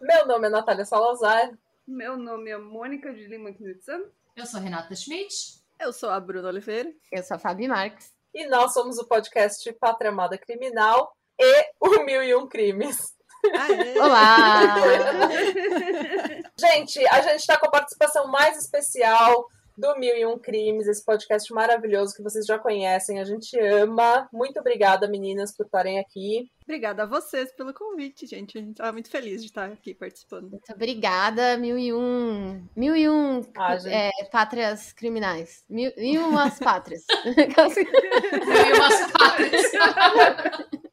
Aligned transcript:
Meu 0.00 0.26
nome 0.26 0.46
é 0.46 0.50
Natália 0.50 0.84
Salazar. 0.84 1.52
Meu 1.86 2.16
nome 2.16 2.50
é 2.50 2.58
Mônica 2.58 3.12
de 3.12 3.26
Lima 3.26 3.52
Knudsen. 3.52 4.00
Eu 4.36 4.46
sou 4.46 4.60
Renata 4.60 4.94
Schmidt. 4.94 5.34
Eu 5.78 5.92
sou 5.92 6.10
a 6.10 6.20
Bruna 6.20 6.48
Oliveira. 6.48 6.90
Eu 7.10 7.22
sou 7.22 7.36
a 7.36 7.40
Fabi 7.40 7.66
Marques. 7.66 8.12
E 8.32 8.46
nós 8.46 8.72
somos 8.72 8.98
o 8.98 9.06
podcast 9.06 9.72
Pátria 9.74 10.10
Amada 10.10 10.38
Criminal 10.38 11.12
e 11.38 11.66
o 11.80 12.04
Mil 12.04 12.22
e 12.22 12.34
Um 12.34 12.46
Crimes. 12.46 12.96
Aê. 13.44 13.98
Olá! 13.98 14.76
Gente, 16.58 17.04
a 17.08 17.22
gente 17.22 17.40
está 17.40 17.58
com 17.58 17.66
a 17.66 17.70
participação 17.70 18.28
mais 18.28 18.56
especial 18.58 19.46
do 19.80 19.98
Mil 19.98 20.14
e 20.14 20.26
Um 20.26 20.38
Crimes, 20.38 20.86
esse 20.86 21.02
podcast 21.02 21.52
maravilhoso 21.54 22.14
que 22.14 22.22
vocês 22.22 22.44
já 22.44 22.58
conhecem, 22.58 23.18
a 23.18 23.24
gente 23.24 23.58
ama. 23.58 24.28
Muito 24.30 24.60
obrigada, 24.60 25.08
meninas, 25.08 25.56
por 25.56 25.64
estarem 25.64 25.98
aqui. 25.98 26.50
Obrigada 26.62 27.04
a 27.04 27.06
vocês 27.06 27.50
pelo 27.56 27.72
convite, 27.72 28.26
gente. 28.26 28.58
A 28.58 28.60
gente 28.60 28.76
tá 28.76 28.92
muito 28.92 29.08
feliz 29.08 29.40
de 29.40 29.48
estar 29.48 29.72
aqui 29.72 29.94
participando. 29.94 30.50
Muito 30.50 30.70
obrigada, 30.72 31.56
mil 31.56 31.78
e 31.78 31.94
um. 31.94 32.62
Mil 32.76 32.94
e 32.94 33.08
um 33.08 33.40
Ah, 33.56 33.76
é, 33.86 34.10
pátrias 34.30 34.92
criminais. 34.92 35.64
Mil, 35.68 35.90
mil 35.96 36.14
e 36.14 36.18
umas 36.18 36.58
pátrias. 36.58 37.02
Eu 37.24 37.32
e 37.32 38.72
umas 38.74 39.12
pátrias. 39.12 39.72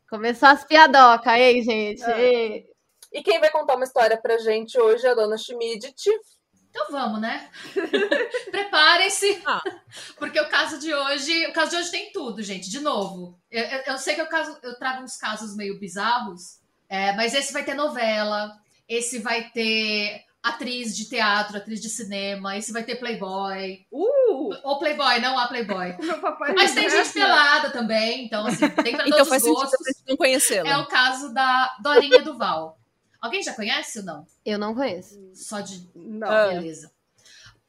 Começou 0.09 0.47
as 0.47 0.63
piadocas, 0.63 1.33
ei, 1.33 1.61
gente? 1.61 2.03
É. 2.03 2.21
Ei. 2.21 2.65
E 3.11 3.21
quem 3.21 3.39
vai 3.39 3.51
contar 3.51 3.75
uma 3.75 3.83
história 3.83 4.17
pra 4.17 4.37
gente 4.37 4.79
hoje 4.79 5.05
é 5.05 5.09
a 5.09 5.13
dona 5.13 5.37
Schmidt. 5.37 5.93
Então 6.69 6.87
vamos, 6.91 7.19
né? 7.21 7.49
Preparem-se, 8.51 9.41
Ah. 9.45 9.61
porque 10.17 10.39
o 10.39 10.49
caso 10.49 10.79
de 10.79 10.93
hoje, 10.93 11.47
o 11.47 11.53
caso 11.53 11.71
de 11.71 11.77
hoje 11.77 11.91
tem 11.91 12.11
tudo, 12.11 12.41
gente. 12.43 12.69
De 12.69 12.79
novo, 12.79 13.37
eu, 13.51 13.63
eu- 13.63 13.83
eu 13.87 13.97
sei 13.97 14.15
que 14.15 14.21
eu, 14.21 14.27
caso, 14.27 14.57
eu 14.61 14.77
trago 14.77 15.03
uns 15.03 15.17
casos 15.17 15.55
meio 15.55 15.79
bizarros, 15.79 16.59
é, 16.89 17.13
mas 17.15 17.33
esse 17.33 17.51
vai 17.53 17.63
ter 17.63 17.73
novela, 17.73 18.53
esse 18.87 19.19
vai 19.19 19.49
ter 19.49 20.23
atriz 20.43 20.95
de 20.95 21.09
teatro, 21.09 21.57
atriz 21.57 21.81
de 21.81 21.89
cinema, 21.89 22.55
esse 22.55 22.71
vai 22.71 22.83
ter 22.83 22.95
Playboy, 22.95 23.85
Uh! 23.91 24.53
ou 24.63 24.79
Playboy, 24.79 25.19
não 25.19 25.37
há 25.37 25.47
Playboy. 25.47 25.95
Mas 26.55 26.73
tem 26.73 26.89
gente 26.89 27.11
pelada 27.11 27.69
também, 27.71 28.25
então 28.25 28.45
assim, 28.45 28.69
tem 28.69 28.95
pra 28.95 29.05
Então 29.07 29.17
todos 29.17 29.27
faz 29.29 29.43
os 29.43 29.49
gostos. 29.49 29.71
vocês 29.79 30.03
não 30.07 30.15
conhecê-la. 30.15 30.69
É 30.69 30.77
o 30.77 30.85
caso 30.85 31.33
da 31.33 31.75
Dorinha 31.81 32.21
Duval. 32.21 32.77
Alguém 33.21 33.41
já 33.43 33.53
conhece 33.53 33.99
ou 33.99 34.05
não? 34.05 34.27
Eu 34.45 34.57
não 34.57 34.75
conheço. 34.75 35.19
Só 35.33 35.59
de 35.59 35.89
Não. 35.95 36.29
Ah. 36.29 36.47
Beleza. 36.47 36.91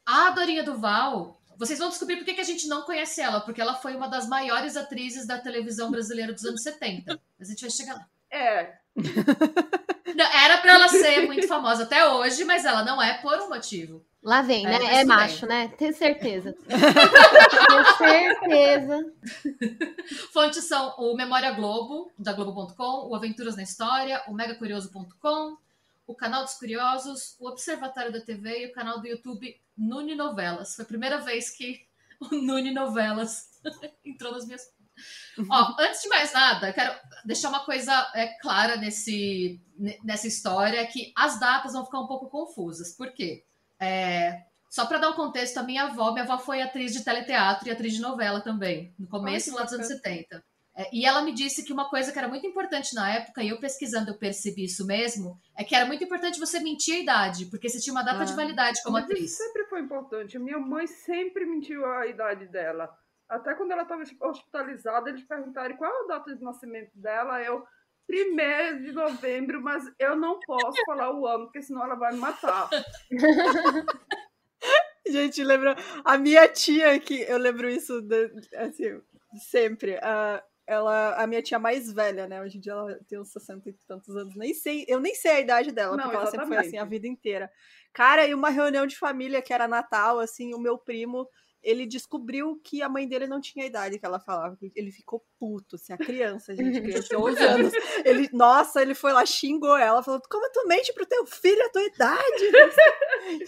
A 0.05 0.31
Dorinha 0.31 0.63
Duval, 0.63 1.39
vocês 1.57 1.77
vão 1.77 1.89
descobrir 1.89 2.17
por 2.17 2.25
que 2.25 2.39
a 2.39 2.43
gente 2.43 2.67
não 2.67 2.83
conhece 2.83 3.21
ela, 3.21 3.41
porque 3.41 3.61
ela 3.61 3.75
foi 3.75 3.95
uma 3.95 4.07
das 4.07 4.27
maiores 4.27 4.75
atrizes 4.75 5.27
da 5.27 5.37
televisão 5.37 5.91
brasileira 5.91 6.33
dos 6.33 6.45
anos 6.45 6.63
70. 6.63 7.19
Mas 7.37 7.47
a 7.47 7.51
gente 7.51 7.61
vai 7.61 7.69
chegar 7.69 7.93
lá. 7.95 8.07
É. 8.31 8.77
Não, 10.15 10.25
Era 10.25 10.57
pra 10.57 10.73
ela 10.73 10.87
ser 10.87 11.27
muito 11.27 11.47
famosa 11.47 11.83
até 11.83 12.07
hoje, 12.07 12.43
mas 12.43 12.65
ela 12.65 12.83
não 12.83 13.01
é 13.01 13.21
por 13.21 13.39
um 13.39 13.49
motivo. 13.49 14.05
Lá 14.21 14.41
vem, 14.41 14.63
né? 14.63 14.77
É 14.95 15.03
macho, 15.05 15.45
né? 15.45 15.67
Tenho 15.77 15.93
certeza. 15.93 16.53
Tenho 16.67 17.97
certeza. 17.97 19.13
Fontes 20.33 20.63
são 20.65 20.93
o 20.97 21.15
Memória 21.15 21.51
Globo, 21.51 22.11
da 22.17 22.33
Globo.com, 22.33 23.07
o 23.07 23.15
Aventuras 23.15 23.55
na 23.55 23.63
História, 23.63 24.21
o 24.27 24.33
megacurioso.com, 24.33 25.57
o 26.05 26.15
Canal 26.15 26.43
dos 26.43 26.55
Curiosos, 26.55 27.35
o 27.39 27.47
Observatório 27.47 28.11
da 28.11 28.19
TV 28.19 28.63
e 28.63 28.65
o 28.67 28.73
canal 28.73 28.99
do 28.99 29.07
YouTube 29.07 29.55
Nune 29.77 30.15
Novelas. 30.15 30.75
Foi 30.75 30.83
a 30.83 30.87
primeira 30.87 31.19
vez 31.19 31.49
que 31.51 31.79
o 32.19 32.35
Nune 32.35 32.71
Novelas 32.73 33.47
entrou 34.03 34.33
nas 34.33 34.45
minhas. 34.45 34.63
Ó, 35.49 35.75
antes 35.79 36.01
de 36.01 36.09
mais 36.09 36.33
nada, 36.33 36.73
quero 36.73 36.93
deixar 37.23 37.47
uma 37.47 37.61
coisa 37.63 37.93
é, 38.13 38.27
clara 38.41 38.75
nesse, 38.75 39.61
ne- 39.77 39.97
nessa 40.03 40.27
história, 40.27 40.85
que 40.87 41.13
as 41.15 41.39
datas 41.39 41.71
vão 41.71 41.85
ficar 41.85 42.01
um 42.01 42.07
pouco 42.07 42.29
confusas. 42.29 42.91
Por 42.97 43.13
quê? 43.13 43.45
É, 43.79 44.43
só 44.69 44.85
para 44.85 44.99
dar 44.99 45.09
um 45.09 45.13
contexto, 45.15 45.57
a 45.57 45.63
minha 45.63 45.83
avó, 45.85 46.11
minha 46.11 46.23
avó 46.23 46.37
foi 46.37 46.61
atriz 46.61 46.93
de 46.93 47.03
teleteatro 47.03 47.67
e 47.67 47.71
atriz 47.71 47.93
de 47.93 48.01
novela 48.01 48.41
também, 48.41 48.93
no 48.99 49.07
começo 49.07 49.49
dos 49.51 49.59
anos 49.59 49.71
bacana. 49.71 49.83
70. 49.83 50.43
É, 50.75 50.89
e 50.93 51.05
ela 51.05 51.21
me 51.23 51.33
disse 51.33 51.65
que 51.65 51.73
uma 51.73 51.89
coisa 51.89 52.11
que 52.11 52.17
era 52.19 52.27
muito 52.27 52.45
importante 52.45 52.93
na 52.95 53.11
época, 53.11 53.43
e 53.43 53.49
eu 53.49 53.59
pesquisando 53.59 54.11
eu 54.11 54.17
percebi 54.17 54.65
isso 54.65 54.85
mesmo, 54.85 55.37
é 55.57 55.63
que 55.63 55.75
era 55.75 55.85
muito 55.85 56.03
importante 56.03 56.39
você 56.39 56.59
mentir 56.59 56.95
a 56.95 56.99
idade, 56.99 57.45
porque 57.47 57.67
você 57.67 57.79
tinha 57.79 57.93
uma 57.93 58.03
data 58.03 58.21
Ah. 58.21 58.25
de 58.25 58.33
validade 58.33 58.81
como 58.83 58.95
atriz. 58.95 59.31
Isso 59.31 59.43
sempre 59.43 59.65
foi 59.65 59.81
importante. 59.81 60.37
Minha 60.39 60.59
mãe 60.59 60.87
sempre 60.87 61.45
mentiu 61.45 61.85
a 61.85 62.05
idade 62.07 62.47
dela. 62.47 62.89
Até 63.27 63.53
quando 63.55 63.71
ela 63.71 63.83
estava 63.83 64.03
hospitalizada, 64.21 65.09
eles 65.09 65.23
perguntaram 65.23 65.75
qual 65.75 65.91
é 65.91 66.03
a 66.03 66.07
data 66.17 66.35
de 66.35 66.41
nascimento 66.43 66.91
dela. 66.95 67.41
Eu, 67.41 67.63
primeiro 68.09 68.81
de 68.81 68.91
novembro, 68.91 69.61
mas 69.61 69.83
eu 69.99 70.15
não 70.15 70.39
posso 70.39 70.83
falar 70.83 71.13
o 71.13 71.27
ano, 71.27 71.43
porque 71.45 71.61
senão 71.61 71.83
ela 71.83 71.93
vai 71.93 72.11
me 72.11 72.17
matar. 72.17 72.67
Gente, 75.07 75.43
lembra 75.43 75.75
a 76.03 76.17
minha 76.17 76.47
tia 76.47 76.99
que 76.99 77.21
eu 77.21 77.37
lembro 77.37 77.69
isso 77.69 78.01
de- 78.01 78.31
assim, 78.55 78.99
sempre. 79.51 79.95
A, 80.01 80.43
ela, 80.67 81.21
a 81.21 81.27
minha 81.27 81.41
tia 81.41 81.57
mais 81.59 81.91
velha, 81.91 82.27
né? 82.27 82.41
Hoje 82.41 82.57
em 82.57 82.61
dia 82.61 82.73
ela 82.73 82.99
tem 83.07 83.19
uns 83.19 83.31
60 83.31 83.69
e 83.69 83.73
tantos 83.87 84.15
anos. 84.15 84.35
Nem 84.35 84.53
sei, 84.53 84.85
eu 84.87 84.99
nem 84.99 85.13
sei 85.15 85.31
a 85.31 85.39
idade 85.39 85.71
dela, 85.71 85.95
Não, 85.95 86.03
porque 86.03 86.15
ela 86.17 86.25
sempre 86.27 86.47
foi 86.47 86.57
assim 86.57 86.77
a 86.77 86.85
vida 86.85 87.07
inteira. 87.07 87.51
Cara, 87.93 88.25
e 88.27 88.33
uma 88.33 88.49
reunião 88.49 88.85
de 88.87 88.97
família 88.97 89.41
que 89.41 89.53
era 89.53 89.67
Natal, 89.67 90.19
assim, 90.19 90.53
o 90.53 90.59
meu 90.59 90.77
primo, 90.77 91.27
ele 91.61 91.85
descobriu 91.85 92.59
que 92.63 92.81
a 92.81 92.89
mãe 92.89 93.07
dele 93.07 93.27
não 93.27 93.41
tinha 93.41 93.65
a 93.65 93.67
idade 93.67 93.99
que 93.99 94.05
ela 94.05 94.19
falava. 94.19 94.57
Ele 94.75 94.91
ficou 94.91 95.23
puto, 95.37 95.75
assim, 95.75 95.91
a 95.91 95.97
criança, 95.97 96.55
gente, 96.55 96.79
criança 96.81 97.09
de 97.09 97.15
11 97.15 97.43
anos. 97.43 97.73
Ele, 98.05 98.29
nossa, 98.31 98.81
ele 98.81 98.95
foi 98.95 99.11
lá, 99.11 99.25
xingou 99.25 99.77
ela, 99.77 100.01
falou: 100.01 100.21
Como 100.29 100.49
tu 100.51 100.65
mente 100.67 100.93
pro 100.93 101.05
teu 101.05 101.25
filho 101.25 101.63
a 101.65 101.69
tua 101.69 101.83
idade? 101.83 102.51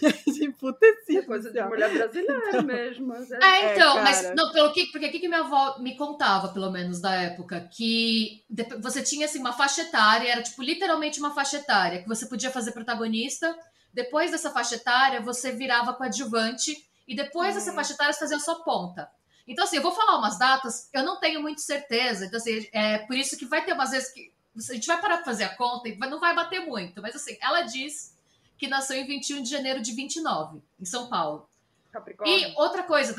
gente, 0.00 0.44
emputecido. 0.44 1.20
É 1.20 1.22
coisa 1.22 1.50
de 1.50 1.58
assim, 1.58 1.68
mulher 1.68 1.92
brasileira 1.92 2.62
mesmo. 2.62 3.06
Mas 3.06 3.30
é... 3.30 3.38
É, 3.42 3.74
então, 3.74 3.98
É, 3.98 4.02
mas 4.02 4.34
não, 4.34 4.52
pelo 4.52 4.72
que, 4.72 4.86
porque 4.92 5.06
o 5.06 5.10
que 5.10 5.28
minha 5.28 5.40
avó 5.40 5.78
me 5.78 5.96
contava, 5.96 6.48
pelo 6.48 6.70
menos 6.70 7.00
da 7.00 7.14
época, 7.14 7.68
que 7.72 8.42
você 8.80 9.02
tinha 9.02 9.26
assim 9.26 9.38
uma 9.38 9.52
faixa 9.52 9.82
etária, 9.82 10.30
era 10.30 10.42
tipo 10.42 10.62
literalmente 10.62 11.18
uma 11.18 11.34
faixa 11.34 11.56
etária, 11.56 12.02
que 12.02 12.08
você 12.08 12.26
podia 12.26 12.50
fazer 12.50 12.72
protagonista, 12.72 13.56
depois 13.92 14.30
dessa 14.30 14.50
faixa 14.50 14.76
etária 14.76 15.20
você 15.20 15.52
virava 15.52 15.94
coadjuvante 15.94 16.76
e 17.06 17.14
depois 17.14 17.54
dessa 17.54 17.72
Hum. 17.72 17.74
faixa 17.74 17.92
etária 17.92 18.12
você 18.12 18.20
fazia 18.20 18.36
a 18.36 18.40
sua 18.40 18.62
ponta. 18.62 19.10
Então 19.46 19.64
assim, 19.64 19.76
eu 19.76 19.82
vou 19.82 19.92
falar 19.92 20.18
umas 20.18 20.38
datas, 20.38 20.88
eu 20.92 21.04
não 21.04 21.18
tenho 21.18 21.42
muito 21.42 21.60
certeza, 21.60 22.26
então 22.26 22.38
assim, 22.38 22.66
é 22.72 22.98
por 22.98 23.16
isso 23.16 23.36
que 23.36 23.44
vai 23.44 23.64
ter 23.64 23.72
umas 23.72 23.90
vezes 23.90 24.12
que 24.12 24.32
a 24.56 24.74
gente 24.74 24.86
vai 24.86 25.00
parar 25.00 25.16
pra 25.16 25.24
fazer 25.24 25.44
a 25.44 25.56
conta 25.56 25.88
e 25.88 25.96
não 25.96 26.20
vai 26.20 26.34
bater 26.34 26.60
muito, 26.60 27.02
mas 27.02 27.16
assim, 27.16 27.36
ela 27.40 27.62
diz 27.62 28.16
que 28.56 28.68
nasceu 28.68 28.96
em 28.96 29.06
21 29.06 29.42
de 29.42 29.50
janeiro 29.50 29.80
de 29.80 29.92
29, 29.92 30.62
em 30.78 30.84
São 30.84 31.08
Paulo. 31.08 31.48
Capricórnio. 31.90 32.38
E 32.38 32.54
outra 32.56 32.84
coisa? 32.84 33.16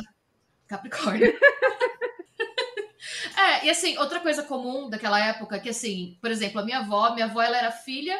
Capricórnio. 0.68 1.34
é, 3.38 3.66
e 3.66 3.70
assim, 3.70 3.98
outra 3.98 4.20
coisa 4.20 4.44
comum 4.44 4.90
daquela 4.90 5.20
época, 5.20 5.60
que 5.60 5.70
assim, 5.70 6.18
por 6.22 6.32
exemplo, 6.32 6.62
a 6.62 6.64
minha 6.64 6.80
avó, 6.80 7.14
minha 7.14 7.26
avó 7.26 7.42
ela 7.42 7.58
era 7.58 7.72
filha 7.72 8.20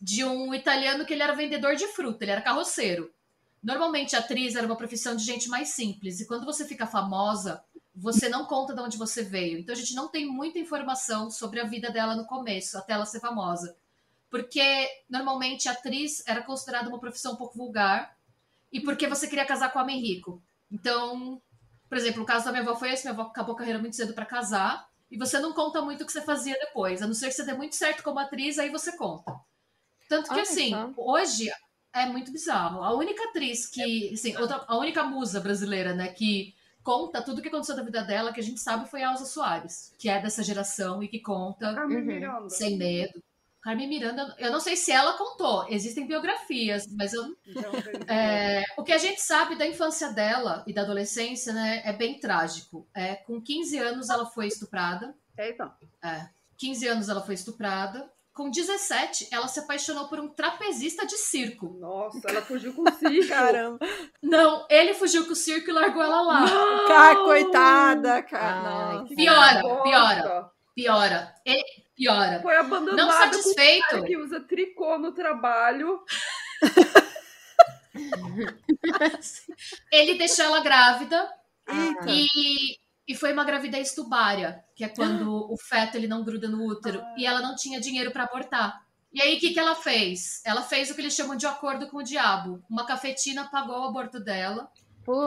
de 0.00 0.24
um 0.24 0.54
italiano 0.54 1.04
que 1.04 1.14
ele 1.14 1.22
era 1.22 1.34
vendedor 1.34 1.74
de 1.74 1.86
fruta, 1.88 2.24
ele 2.24 2.32
era 2.32 2.42
carroceiro. 2.42 3.12
Normalmente 3.62 4.14
a 4.14 4.20
atriz 4.20 4.54
era 4.54 4.66
uma 4.66 4.76
profissão 4.76 5.16
de 5.16 5.24
gente 5.24 5.48
mais 5.48 5.70
simples, 5.70 6.20
e 6.20 6.26
quando 6.26 6.44
você 6.46 6.64
fica 6.64 6.86
famosa, 6.86 7.62
você 7.94 8.28
não 8.28 8.44
conta 8.44 8.74
de 8.74 8.80
onde 8.80 8.96
você 8.96 9.22
veio. 9.22 9.58
Então 9.58 9.74
a 9.74 9.78
gente 9.78 9.94
não 9.94 10.08
tem 10.08 10.26
muita 10.26 10.58
informação 10.58 11.30
sobre 11.30 11.60
a 11.60 11.64
vida 11.64 11.90
dela 11.90 12.14
no 12.14 12.26
começo, 12.26 12.78
até 12.78 12.92
ela 12.92 13.04
ser 13.04 13.20
famosa. 13.20 13.76
Porque 14.30 14.88
normalmente 15.08 15.68
a 15.68 15.72
atriz 15.72 16.22
era 16.26 16.42
considerada 16.42 16.88
uma 16.88 17.00
profissão 17.00 17.32
um 17.32 17.36
pouco 17.36 17.56
vulgar, 17.56 18.16
e 18.70 18.80
porque 18.80 19.06
você 19.06 19.26
queria 19.26 19.46
casar 19.46 19.72
com 19.72 19.78
homem 19.78 20.00
rico. 20.00 20.42
Então, 20.70 21.40
por 21.88 21.96
exemplo, 21.96 22.22
o 22.22 22.26
caso 22.26 22.44
da 22.44 22.52
minha 22.52 22.62
avó 22.62 22.76
foi 22.76 22.92
esse: 22.92 23.04
minha 23.04 23.12
avó 23.12 23.22
acabou 23.22 23.54
a 23.54 23.58
carreira 23.58 23.78
muito 23.78 23.96
cedo 23.96 24.12
para 24.12 24.26
casar, 24.26 24.88
e 25.10 25.16
você 25.16 25.38
não 25.40 25.52
conta 25.52 25.80
muito 25.82 26.02
o 26.02 26.06
que 26.06 26.12
você 26.12 26.22
fazia 26.22 26.54
depois, 26.60 27.02
a 27.02 27.06
não 27.06 27.14
ser 27.14 27.28
que 27.28 27.34
você 27.34 27.44
dê 27.44 27.54
muito 27.54 27.74
certo 27.74 28.02
como 28.02 28.18
atriz, 28.18 28.58
aí 28.58 28.70
você 28.70 28.96
conta. 28.96 29.34
Tanto 30.08 30.28
que, 30.28 30.34
Olha 30.34 30.42
assim, 30.42 30.70
só. 30.70 30.92
hoje 30.96 31.50
é 31.94 32.06
muito 32.06 32.30
bizarro. 32.32 32.82
A 32.82 32.94
única 32.94 33.22
atriz 33.30 33.66
que, 33.66 34.12
assim, 34.14 34.36
outra, 34.36 34.64
a 34.66 34.76
única 34.78 35.02
musa 35.04 35.40
brasileira, 35.40 35.94
né, 35.94 36.08
que 36.08 36.54
conta 36.82 37.20
tudo 37.22 37.38
o 37.38 37.42
que 37.42 37.48
aconteceu 37.48 37.76
da 37.76 37.82
vida 37.82 38.02
dela, 38.02 38.32
que 38.32 38.40
a 38.40 38.42
gente 38.42 38.60
sabe, 38.60 38.88
foi 38.88 39.02
a 39.02 39.10
Elza 39.10 39.24
Soares, 39.26 39.92
que 39.98 40.08
é 40.08 40.20
dessa 40.20 40.42
geração 40.42 41.02
e 41.02 41.08
que 41.08 41.20
conta 41.20 41.74
Carmen 41.74 41.98
Uhum. 41.98 42.04
Miranda. 42.04 42.50
sem 42.50 42.76
medo. 42.78 43.22
Carmen 43.60 43.88
Miranda, 43.88 44.34
eu 44.38 44.52
não 44.52 44.60
sei 44.60 44.76
se 44.76 44.92
ela 44.92 45.18
contou, 45.18 45.66
existem 45.68 46.06
biografias, 46.06 46.86
mas 46.96 47.12
eu, 47.12 47.36
Então, 47.46 47.72
é, 48.06 48.62
o 48.78 48.84
que 48.84 48.92
a 48.92 48.98
gente 48.98 49.20
sabe 49.20 49.56
da 49.56 49.66
infância 49.66 50.12
dela 50.12 50.62
e 50.66 50.72
da 50.72 50.82
adolescência 50.82 51.52
né, 51.52 51.82
é 51.84 51.92
bem 51.92 52.18
trágico. 52.20 52.86
É, 52.94 53.16
com 53.16 53.40
15 53.42 53.76
anos 53.78 54.08
ela 54.08 54.24
foi 54.26 54.46
estuprada. 54.46 55.14
Eita. 55.36 55.76
É, 56.02 56.28
15 56.56 56.86
anos 56.86 57.08
ela 57.08 57.20
foi 57.20 57.34
estuprada. 57.34 58.08
Com 58.38 58.50
17, 58.50 59.30
ela 59.32 59.48
se 59.48 59.58
apaixonou 59.58 60.06
por 60.06 60.20
um 60.20 60.28
trapezista 60.28 61.04
de 61.04 61.16
circo. 61.16 61.76
Nossa, 61.80 62.20
ela 62.28 62.40
fugiu 62.40 62.72
com 62.72 62.82
o 62.82 62.92
circo. 62.92 63.28
Caramba. 63.28 63.84
Não, 64.22 64.64
ele 64.70 64.94
fugiu 64.94 65.26
com 65.26 65.32
o 65.32 65.34
circo 65.34 65.70
e 65.70 65.72
largou 65.72 66.00
ela 66.00 66.22
lá. 66.22 66.46
Cara, 66.86 67.16
coitada, 67.16 68.22
cara. 68.22 69.00
Ai. 69.00 69.06
Piora, 69.16 69.82
piora, 69.82 70.50
piora. 70.72 71.34
E, 71.44 71.64
piora. 71.96 72.40
Foi 72.40 72.56
abandonada 72.56 72.96
Não 72.96 73.08
com 73.08 73.12
um 73.12 73.18
satisfeito. 73.18 73.88
cara 73.88 74.04
que 74.04 74.16
usa 74.16 74.38
tricô 74.38 74.96
no 74.98 75.10
trabalho. 75.10 76.00
Ele 79.90 80.14
deixou 80.14 80.44
ela 80.44 80.60
grávida 80.60 81.28
Eita. 81.68 82.04
e, 82.06 82.78
e 83.08 83.14
foi 83.14 83.32
uma 83.32 83.42
gravidez 83.42 83.94
tubária, 83.94 84.62
que 84.76 84.84
é 84.84 84.88
quando 84.88 85.32
o 85.50 85.56
feto 85.56 85.96
ele 85.96 86.06
não 86.06 86.22
gruda 86.22 86.46
no 86.46 86.66
útero 86.66 87.02
e 87.16 87.24
ela 87.24 87.40
não 87.40 87.56
tinha 87.56 87.80
dinheiro 87.80 88.10
para 88.10 88.24
abortar. 88.24 88.86
E 89.10 89.22
aí 89.22 89.38
o 89.38 89.40
que, 89.40 89.54
que 89.54 89.58
ela 89.58 89.74
fez? 89.74 90.42
Ela 90.44 90.62
fez 90.62 90.90
o 90.90 90.94
que 90.94 91.00
eles 91.00 91.14
chamam 91.14 91.34
de 91.34 91.46
acordo 91.46 91.88
com 91.88 91.96
o 91.96 92.02
diabo. 92.02 92.62
Uma 92.68 92.84
cafetina 92.84 93.48
pagou 93.48 93.80
o 93.80 93.88
aborto 93.88 94.20
dela 94.20 94.70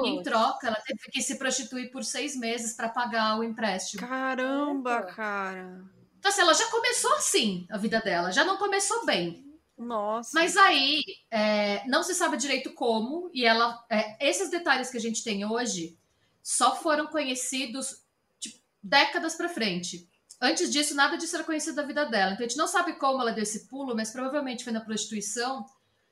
e 0.03 0.09
em 0.09 0.21
troca 0.21 0.67
ela 0.67 0.79
teve 0.85 0.99
que 1.11 1.23
se 1.23 1.39
prostituir 1.39 1.91
por 1.91 2.03
seis 2.03 2.35
meses 2.35 2.75
para 2.75 2.87
pagar 2.87 3.39
o 3.39 3.43
empréstimo. 3.43 4.07
Caramba, 4.07 5.01
cara. 5.01 5.83
Então 6.19 6.29
assim, 6.29 6.41
ela 6.41 6.53
já 6.53 6.67
começou 6.67 7.11
assim 7.15 7.65
a 7.71 7.79
vida 7.79 7.99
dela, 7.99 8.31
já 8.31 8.43
não 8.43 8.57
começou 8.57 9.03
bem. 9.07 9.43
Nossa. 9.75 10.29
Mas 10.35 10.55
aí 10.55 11.01
é, 11.31 11.83
não 11.87 12.03
se 12.03 12.13
sabe 12.13 12.37
direito 12.37 12.71
como, 12.75 13.31
e 13.33 13.43
ela. 13.43 13.83
é, 13.89 14.29
esses 14.29 14.51
detalhes 14.51 14.91
que 14.91 14.97
a 14.97 15.01
gente 15.01 15.23
tem 15.23 15.43
hoje 15.43 15.97
só 16.43 16.75
foram 16.75 17.07
conhecidos 17.07 18.01
tipo, 18.39 18.57
décadas 18.81 19.35
pra 19.35 19.49
frente. 19.49 20.07
Antes 20.41 20.71
disso, 20.71 20.95
nada 20.95 21.17
disso 21.17 21.35
era 21.35 21.43
conhecido 21.45 21.75
da 21.75 21.83
vida 21.83 22.05
dela. 22.05 22.33
Então 22.33 22.45
a 22.45 22.49
gente 22.49 22.57
não 22.57 22.67
sabe 22.67 22.93
como 22.93 23.21
ela 23.21 23.31
deu 23.31 23.43
esse 23.43 23.67
pulo, 23.67 23.95
mas 23.95 24.11
provavelmente 24.11 24.63
foi 24.63 24.73
na 24.73 24.81
prostituição 24.81 25.65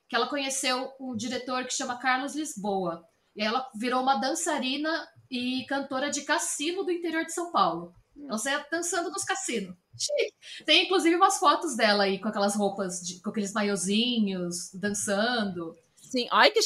que 0.08 0.16
ela 0.16 0.28
conheceu 0.28 0.92
um 1.00 1.16
diretor 1.16 1.66
que 1.66 1.74
chama 1.74 1.98
Carlos 2.00 2.36
Lisboa. 2.36 3.04
E 3.36 3.44
ela 3.44 3.68
virou 3.76 4.02
uma 4.02 4.16
dançarina 4.18 5.08
e 5.30 5.66
cantora 5.68 6.10
de 6.10 6.22
cassino 6.22 6.84
do 6.84 6.92
interior 6.92 7.26
de 7.26 7.34
São 7.34 7.52
Paulo. 7.52 7.94
Ela 8.28 8.38
saía 8.38 8.66
dançando 8.72 9.10
nos 9.12 9.24
cassinos. 9.24 9.76
Tem 10.66 10.86
inclusive 10.86 11.16
umas 11.16 11.38
fotos 11.38 11.76
dela 11.76 12.04
aí 12.04 12.20
com 12.20 12.28
aquelas 12.28 12.56
roupas, 12.56 13.02
de- 13.02 13.22
com 13.22 13.30
aqueles 13.30 13.54
maiozinhos, 13.54 14.72
dançando. 14.74 15.76
Sim. 15.96 16.28
Ai, 16.32 16.52
que. 16.52 16.60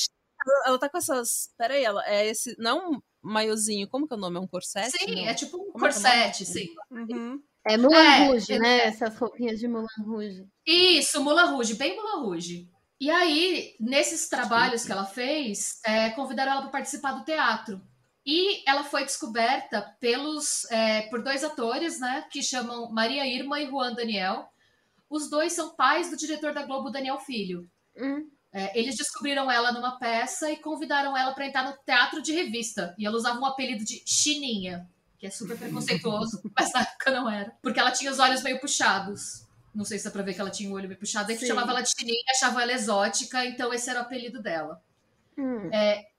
Ela, 0.66 0.80
tá 0.80 0.89
com 0.89 0.98
essas. 0.98 1.54
Peraí, 1.57 1.83
ela 1.83 2.04
é 2.07 2.27
esse. 2.27 2.56
Não 2.57 2.95
é 2.95 2.98
maiozinho. 3.24 3.88
Como 3.88 4.08
que 4.08 4.14
é 4.14 4.18
o 4.18 4.20
nome? 4.20 4.38
É 4.38 4.40
um 4.40 4.48
corsete? 4.48 4.92
Sim, 4.98 5.16
Não. 5.16 5.28
é 5.28 5.34
tipo 5.34 5.58
um 5.58 5.72
Como 5.72 5.86
é 5.86 5.90
é 5.90 5.92
o 5.92 5.94
nome? 5.94 6.04
corsete, 6.04 6.46
sim. 6.46 6.70
Uhum. 6.92 7.42
É 7.66 7.78
Mulan 7.78 7.98
É, 7.98 8.25
Rouge, 8.28 8.54
é- 8.54 8.60
né? 8.60 8.78
Essas 8.86 9.18
roupinhas 9.18 9.60
de 9.60 9.68
Mulan 9.68 9.88
Rouge. 10.06 10.46
Isso, 10.66 11.24
Mula 11.24 11.46
Rouge, 11.46 11.75
bem 11.75 11.96
Mula 11.96 12.20
Rouge. 12.22 12.70
E 13.00 13.10
aí, 13.10 13.75
nesses 13.80 14.28
trabalhos 14.30 14.86
que 14.86 14.92
ela 14.92 15.06
fez, 15.06 15.80
é, 15.86 16.10
convidaram 16.12 16.52
ela 16.54 16.62
para 16.62 16.72
participar 16.72 17.14
do 17.14 17.24
teatro. 17.25 17.81
E 18.25 18.64
ela 18.70 18.84
foi 18.86 19.04
descoberta 19.04 19.81
pelos, 20.00 20.64
é, 20.72 21.02
por 21.10 21.22
dois 21.22 21.44
atores, 21.44 22.00
né, 22.00 22.26
que 22.31 22.42
chamam 22.42 22.90
Maria 22.92 23.28
Irma 23.28 23.60
e 23.60 23.68
Juan 23.68 23.94
Daniel. 23.94 24.46
Os 25.10 25.30
dois 25.30 25.52
são 25.54 25.76
pais 25.76 26.10
do 26.10 26.16
diretor 26.18 26.54
da 26.54 26.66
Globo, 26.66 26.90
Daniel 26.90 27.19
Filho. 27.19 27.68
Hum. 27.98 28.30
É, 28.54 28.78
eles 28.80 28.96
descobriram 28.96 29.50
ela 29.50 29.72
numa 29.72 29.98
peça 29.98 30.52
e 30.52 30.58
convidaram 30.58 31.18
ela 31.18 31.34
para 31.34 31.48
entrar 31.48 31.64
no 31.66 31.76
teatro 31.84 32.22
de 32.22 32.32
revista. 32.32 32.94
E 33.00 33.06
ela 33.06 33.18
usava 33.18 33.40
um 33.40 33.46
apelido 33.46 33.84
de 33.84 34.04
Chininha, 34.06 34.88
que 35.18 35.26
é 35.26 35.32
super 35.32 35.58
preconceituoso, 35.58 36.40
mas 36.56 36.72
na 36.72 36.82
época 36.82 37.12
não 37.12 37.30
era. 37.30 37.52
Porque 37.64 37.80
ela 37.80 37.92
tinha 37.92 38.12
os 38.12 38.20
olhos 38.20 38.44
meio 38.44 38.60
puxados. 38.60 39.48
Não 39.74 39.84
sei 39.84 39.98
se 39.98 40.06
dá 40.06 40.12
pra 40.12 40.22
ver 40.22 40.36
que 40.36 40.42
ela 40.42 40.52
tinha 40.52 40.70
o 40.70 40.74
olho 40.74 40.88
meio 40.88 41.00
puxado. 41.00 41.32
Aí 41.32 41.36
que 41.36 41.42
Sim. 41.42 41.48
chamava 41.48 41.72
ela 41.72 41.82
de 41.82 41.90
Chininha, 41.90 42.24
achava 42.30 42.62
ela 42.62 42.74
exótica, 42.74 43.44
então 43.44 43.74
esse 43.74 43.90
era 43.90 44.00
o 44.00 44.04
apelido 44.04 44.40
dela. 44.40 44.80
Hum. 45.36 45.72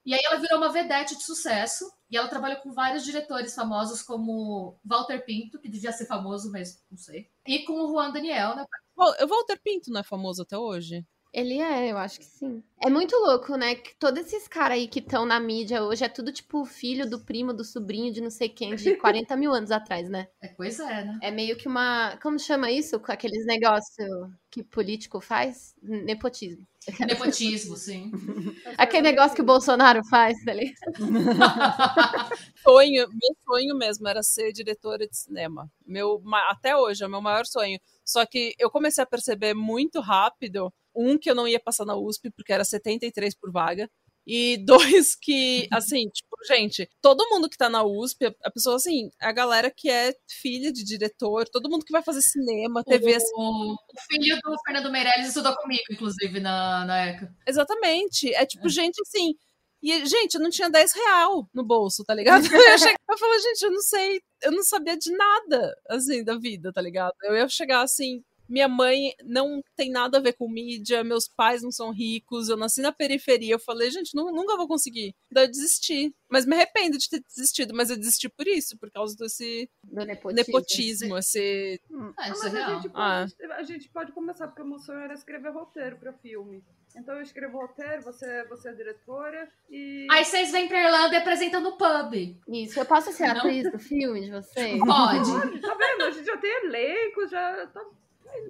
E 0.04 0.12
aí 0.12 0.20
ela 0.24 0.40
virou 0.40 0.58
uma 0.58 0.72
vedete 0.72 1.16
de 1.16 1.22
sucesso. 1.22 1.88
E 2.10 2.16
ela 2.16 2.28
trabalhou 2.28 2.58
com 2.60 2.72
vários 2.72 3.04
diretores 3.04 3.54
famosos, 3.54 4.02
como 4.02 4.76
Walter 4.84 5.24
Pinto, 5.24 5.58
que 5.58 5.68
devia 5.68 5.92
ser 5.92 6.06
famoso, 6.06 6.50
mas 6.52 6.80
não 6.90 6.98
sei. 6.98 7.28
E 7.46 7.60
com 7.60 7.72
o 7.72 7.88
Juan 7.88 8.12
Daniel, 8.12 8.54
né? 8.54 8.64
O 8.96 9.26
Walter 9.26 9.60
Pinto 9.60 9.90
não 9.90 10.00
é 10.00 10.04
famoso 10.04 10.42
até 10.42 10.56
hoje? 10.56 11.04
Ele 11.34 11.60
é, 11.60 11.90
eu 11.90 11.98
acho 11.98 12.20
que 12.20 12.24
sim. 12.24 12.62
É 12.80 12.88
muito 12.88 13.16
louco, 13.16 13.56
né? 13.56 13.74
Que 13.74 13.96
todos 13.96 14.20
esses 14.20 14.46
caras 14.46 14.78
aí 14.78 14.86
que 14.86 15.00
estão 15.00 15.26
na 15.26 15.40
mídia 15.40 15.82
hoje 15.82 16.04
é 16.04 16.08
tudo 16.08 16.30
tipo 16.30 16.64
filho 16.64 17.10
do 17.10 17.18
primo, 17.18 17.52
do 17.52 17.64
sobrinho 17.64 18.12
de 18.12 18.20
não 18.20 18.30
sei 18.30 18.48
quem, 18.48 18.76
de 18.76 18.94
40 18.96 19.36
mil 19.36 19.52
anos 19.52 19.72
atrás, 19.72 20.08
né? 20.08 20.28
É, 20.40 20.48
pois 20.48 20.78
é, 20.78 21.04
né? 21.04 21.18
É 21.20 21.32
meio 21.32 21.56
que 21.56 21.66
uma. 21.66 22.16
Como 22.22 22.38
chama 22.38 22.70
isso? 22.70 23.00
Com 23.00 23.10
aqueles 23.10 23.44
negócios 23.46 24.08
que 24.48 24.62
político 24.62 25.20
faz? 25.20 25.74
Nepotismo. 25.82 26.64
Nepotismo, 27.00 27.76
sim. 27.76 28.12
Aquele 28.78 29.02
negócio 29.02 29.34
que 29.34 29.42
o 29.42 29.44
Bolsonaro 29.44 30.04
faz, 30.08 30.36
tá 30.44 30.52
ligado? 30.52 30.76
Sonho, 32.62 33.08
meu 33.08 33.36
sonho 33.44 33.76
mesmo 33.76 34.06
era 34.06 34.22
ser 34.22 34.52
diretora 34.52 35.06
de 35.06 35.16
cinema. 35.16 35.70
Meu, 35.84 36.22
até 36.48 36.76
hoje 36.76 37.02
é 37.02 37.06
o 37.06 37.10
meu 37.10 37.20
maior 37.20 37.44
sonho. 37.44 37.78
Só 38.04 38.24
que 38.24 38.54
eu 38.58 38.70
comecei 38.70 39.02
a 39.02 39.06
perceber 39.06 39.52
muito 39.54 40.00
rápido, 40.00 40.72
um, 40.94 41.18
que 41.18 41.30
eu 41.30 41.34
não 41.34 41.48
ia 41.48 41.60
passar 41.60 41.84
na 41.84 41.96
USP, 41.96 42.30
porque 42.30 42.52
era 42.52 42.64
73 42.64 43.34
por 43.34 43.50
vaga. 43.50 43.90
E 44.26 44.56
dois, 45.04 45.14
que, 45.14 45.68
assim, 45.70 46.08
tipo, 46.08 46.34
gente, 46.46 46.88
todo 47.02 47.28
mundo 47.28 47.48
que 47.48 47.58
tá 47.58 47.68
na 47.68 47.84
USP, 47.84 48.24
a- 48.42 48.50
pessoa, 48.50 48.76
assim, 48.76 49.10
a 49.20 49.30
galera 49.32 49.70
que 49.70 49.90
é 49.90 50.14
filha 50.26 50.72
de 50.72 50.82
diretor, 50.82 51.46
todo 51.48 51.68
mundo 51.68 51.84
que 51.84 51.92
vai 51.92 52.02
fazer 52.02 52.22
cinema, 52.22 52.82
TV, 52.82 53.14
assim, 53.16 53.32
O, 53.36 53.74
o 53.74 53.76
filho 54.08 54.38
do 54.42 54.56
Fernando 54.64 54.90
Meirelles 54.90 55.28
estudou 55.28 55.54
comigo, 55.56 55.82
inclusive, 55.90 56.40
na, 56.40 56.86
na 56.86 57.06
ECA. 57.06 57.34
Exatamente. 57.46 58.32
É 58.34 58.46
tipo, 58.46 58.66
gente, 58.68 58.98
assim. 59.02 59.34
E, 59.82 60.06
gente, 60.06 60.36
eu 60.36 60.40
não 60.40 60.48
tinha 60.48 60.70
10 60.70 60.92
real 60.92 61.46
no 61.52 61.62
bolso, 61.62 62.02
tá 62.02 62.14
ligado? 62.14 62.42
Eu, 62.74 62.78
cheguei, 62.78 62.96
eu 63.10 63.18
falei, 63.18 63.38
gente, 63.40 63.62
eu 63.64 63.70
não 63.70 63.82
sei, 63.82 64.22
eu 64.42 64.52
não 64.52 64.62
sabia 64.62 64.96
de 64.96 65.12
nada, 65.12 65.76
assim, 65.90 66.24
da 66.24 66.38
vida, 66.38 66.72
tá 66.72 66.80
ligado? 66.80 67.12
Eu 67.24 67.36
ia 67.36 67.46
chegar 67.50 67.82
assim. 67.82 68.24
Minha 68.48 68.68
mãe 68.68 69.12
não 69.24 69.62
tem 69.76 69.90
nada 69.90 70.18
a 70.18 70.20
ver 70.20 70.34
com 70.34 70.48
mídia, 70.48 71.02
meus 71.02 71.26
pais 71.28 71.62
não 71.62 71.70
são 71.72 71.90
ricos, 71.90 72.48
eu 72.48 72.56
nasci 72.56 72.80
na 72.82 72.92
periferia. 72.92 73.54
Eu 73.54 73.58
falei, 73.58 73.90
gente, 73.90 74.14
nu- 74.14 74.30
nunca 74.32 74.56
vou 74.56 74.68
conseguir. 74.68 75.14
Daí 75.30 75.44
eu 75.46 75.50
desisti. 75.50 76.14
Mas 76.30 76.44
me 76.46 76.54
arrependo 76.56 76.98
de 76.98 77.08
ter 77.08 77.20
desistido, 77.20 77.72
mas 77.74 77.90
eu 77.90 77.96
desisti 77.96 78.28
por 78.28 78.46
isso, 78.48 78.76
por 78.78 78.90
causa 78.90 79.14
desse 79.16 79.70
Do 79.84 80.04
nepotismo. 80.04 80.32
nepotismo, 80.34 81.18
esse. 81.18 81.80
Ah, 81.92 82.12
Ah, 82.18 82.28
isso 82.30 82.42
mas 82.44 82.54
é 82.54 82.62
a 82.64 82.74
gente, 82.74 82.90
Ah. 82.94 83.26
pode, 83.38 83.52
a 83.52 83.62
gente 83.62 83.88
pode 83.90 84.12
começar, 84.12 84.48
porque 84.48 84.62
o 84.62 84.66
meu 84.66 84.78
sonho 84.80 84.98
era 85.00 85.14
escrever 85.14 85.50
roteiro 85.52 85.96
pra 85.96 86.12
filme. 86.12 86.62
Então 86.96 87.14
eu 87.16 87.22
escrevo 87.22 87.58
roteiro, 87.58 88.02
você, 88.02 88.44
você 88.48 88.68
é 88.68 88.72
diretora 88.72 89.48
e. 89.70 90.06
Aí 90.10 90.24
vocês 90.24 90.50
vêm 90.52 90.68
pra 90.68 90.82
Irlanda 90.82 91.14
e 91.14 91.18
apresentam 91.18 91.60
no 91.60 91.76
pub. 91.76 92.14
Isso, 92.48 92.78
eu 92.80 92.84
posso 92.86 93.12
ser 93.12 93.28
Não. 93.28 93.36
atriz 93.38 93.70
do 93.70 93.78
filme 93.78 94.20
de 94.22 94.30
vocês? 94.30 94.78
Pode. 94.78 95.60
Tá 95.60 95.74
vendo? 95.74 96.02
A 96.04 96.10
gente 96.10 96.24
já 96.26 96.36
tem 96.36 96.50
elenco, 96.66 97.26
já 97.28 97.66
tá. 97.68 97.84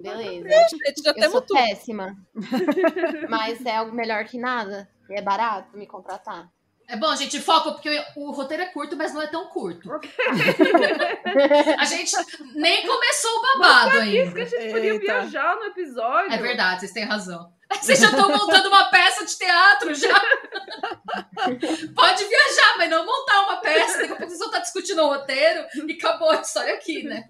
Beleza. 0.01 0.49
Gente 0.69 1.03
já 1.03 1.13
Eu 1.15 1.31
sou 1.31 1.41
tudo. 1.41 1.57
péssima. 1.57 2.15
Mas 3.29 3.65
é 3.65 3.75
algo 3.77 3.93
melhor 3.95 4.25
que 4.25 4.37
nada. 4.37 4.89
E 5.09 5.13
é 5.17 5.21
barato 5.21 5.77
me 5.77 5.85
contratar. 5.87 6.49
É 6.87 6.95
bom, 6.95 7.15
gente, 7.15 7.39
foca, 7.41 7.71
porque 7.71 7.89
o 8.15 8.29
roteiro 8.31 8.61
é 8.61 8.67
curto, 8.67 8.95
mas 8.95 9.11
não 9.11 9.19
é 9.19 9.25
tão 9.25 9.47
curto. 9.47 9.91
Ok. 9.91 10.07
A 11.79 11.85
gente 11.85 12.11
nem 12.53 12.85
começou 12.85 13.31
o 13.31 13.41
babado 13.41 14.03
Isso 14.03 14.33
que 14.33 14.39
ainda. 14.41 14.41
a 14.41 14.45
gente 14.45 14.71
podia 14.71 14.93
Eita. 14.93 14.99
viajar 14.99 15.55
no 15.55 15.63
episódio. 15.63 16.31
É 16.31 16.37
verdade, 16.37 16.81
vocês 16.81 16.91
têm 16.91 17.03
razão. 17.03 17.51
Vocês 17.81 17.99
já 17.99 18.05
estão 18.11 18.29
montando 18.29 18.67
uma 18.67 18.85
peça 18.91 19.25
de 19.25 19.35
teatro 19.35 19.95
já. 19.95 20.13
Pode 21.95 22.25
viajar, 22.25 22.77
mas 22.77 22.89
não 22.89 23.03
montar 23.03 23.41
uma 23.45 23.57
peça. 23.57 23.97
Daqui 23.97 24.13
a 24.13 24.15
pouco 24.15 24.27
vocês 24.27 24.39
vão 24.39 24.49
estar 24.49 24.59
discutindo 24.59 25.01
o 25.01 25.07
roteiro 25.07 25.65
e 25.87 25.93
acabou 25.93 26.29
a 26.29 26.41
história 26.41 26.75
aqui, 26.75 27.01
né? 27.03 27.23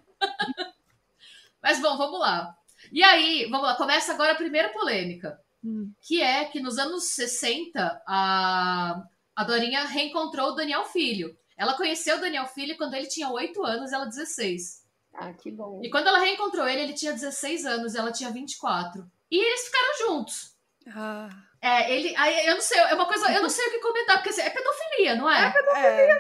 Mas 1.66 1.82
bom, 1.82 1.98
vamos 1.98 2.20
lá. 2.20 2.56
E 2.92 3.04
aí, 3.04 3.48
vamos 3.50 3.66
lá, 3.66 3.74
começa 3.76 4.14
agora 4.14 4.34
a 4.34 4.36
primeira 4.36 4.70
polêmica. 4.70 5.36
Hum. 5.64 5.92
Que 6.00 6.22
é 6.22 6.46
que 6.46 6.60
nos 6.60 6.78
anos 6.78 7.06
60, 7.06 8.04
a, 8.08 9.02
a 9.36 9.44
Dorinha 9.44 9.84
reencontrou 9.86 10.50
o 10.50 10.56
Daniel 10.56 10.86
Filho. 10.86 11.36
Ela 11.58 11.74
conheceu 11.74 12.18
o 12.18 12.22
Daniel 12.22 12.46
Filho 12.46 12.78
quando 12.78 12.94
ele 12.94 13.08
tinha 13.08 13.32
8 13.32 13.66
anos 13.66 13.92
e 13.92 13.96
ela 13.96 14.06
16. 14.06 14.86
Ah, 15.16 15.34
que 15.34 15.50
bom. 15.50 15.82
E 15.84 15.90
quando 15.90 16.06
ela 16.06 16.20
reencontrou 16.20 16.68
ele, 16.68 16.84
ele 16.84 16.94
tinha 16.94 17.14
16 17.14 17.66
anos 17.66 17.96
e 17.96 17.98
ela 17.98 18.12
tinha 18.12 18.30
24. 18.30 19.04
E 19.32 19.44
eles 19.44 19.66
ficaram 19.66 19.98
juntos. 19.98 20.56
Ah, 20.96 21.30
É, 21.60 21.92
ele. 21.92 22.16
Aí 22.16 22.46
eu 22.46 22.54
não 22.54 22.62
sei, 22.62 22.78
é 22.78 22.94
uma 22.94 23.08
coisa, 23.08 23.32
eu 23.32 23.42
não 23.42 23.50
sei 23.50 23.66
o 23.66 23.72
que 23.72 23.80
comentar, 23.80 24.18
porque 24.18 24.30
assim, 24.30 24.42
é 24.42 24.52
pedofilia, 24.52 25.16
não 25.16 25.28
é? 25.28 25.52
é. 25.76 25.82
É. 25.82 26.20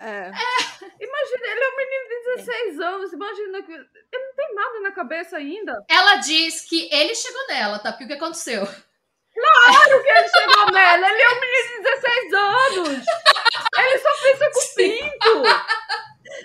Imagina, 0.00 1.46
ele 1.46 1.60
é 1.64 1.68
um 1.68 1.76
menino 1.76 2.08
de 2.08 2.42
16 2.44 2.80
anos, 2.80 3.12
imagina 3.12 3.62
que. 3.62 3.72
Ele 3.72 3.88
não 4.26 4.34
tem 4.36 4.54
nada 4.54 4.80
na 4.80 4.92
cabeça 4.92 5.36
ainda. 5.36 5.84
Ela 5.88 6.16
diz 6.16 6.62
que 6.62 6.88
ele 6.92 7.14
chegou 7.14 7.46
nela, 7.48 7.78
tá? 7.78 7.92
Porque 7.92 8.04
o 8.04 8.08
que 8.08 8.14
aconteceu? 8.14 8.66
Claro 8.66 10.02
que 10.02 10.08
ele 10.08 10.28
chegou 10.28 10.72
nela, 10.72 11.08
ele 11.10 11.22
é 11.22 11.28
um 11.28 11.40
menino 11.40 11.76
de 11.76 11.82
16 11.82 12.32
anos! 12.32 13.06
Ele 13.78 13.98
só 13.98 14.08
pensa 14.22 14.50
com 14.50 14.74
pinto! 14.74 15.42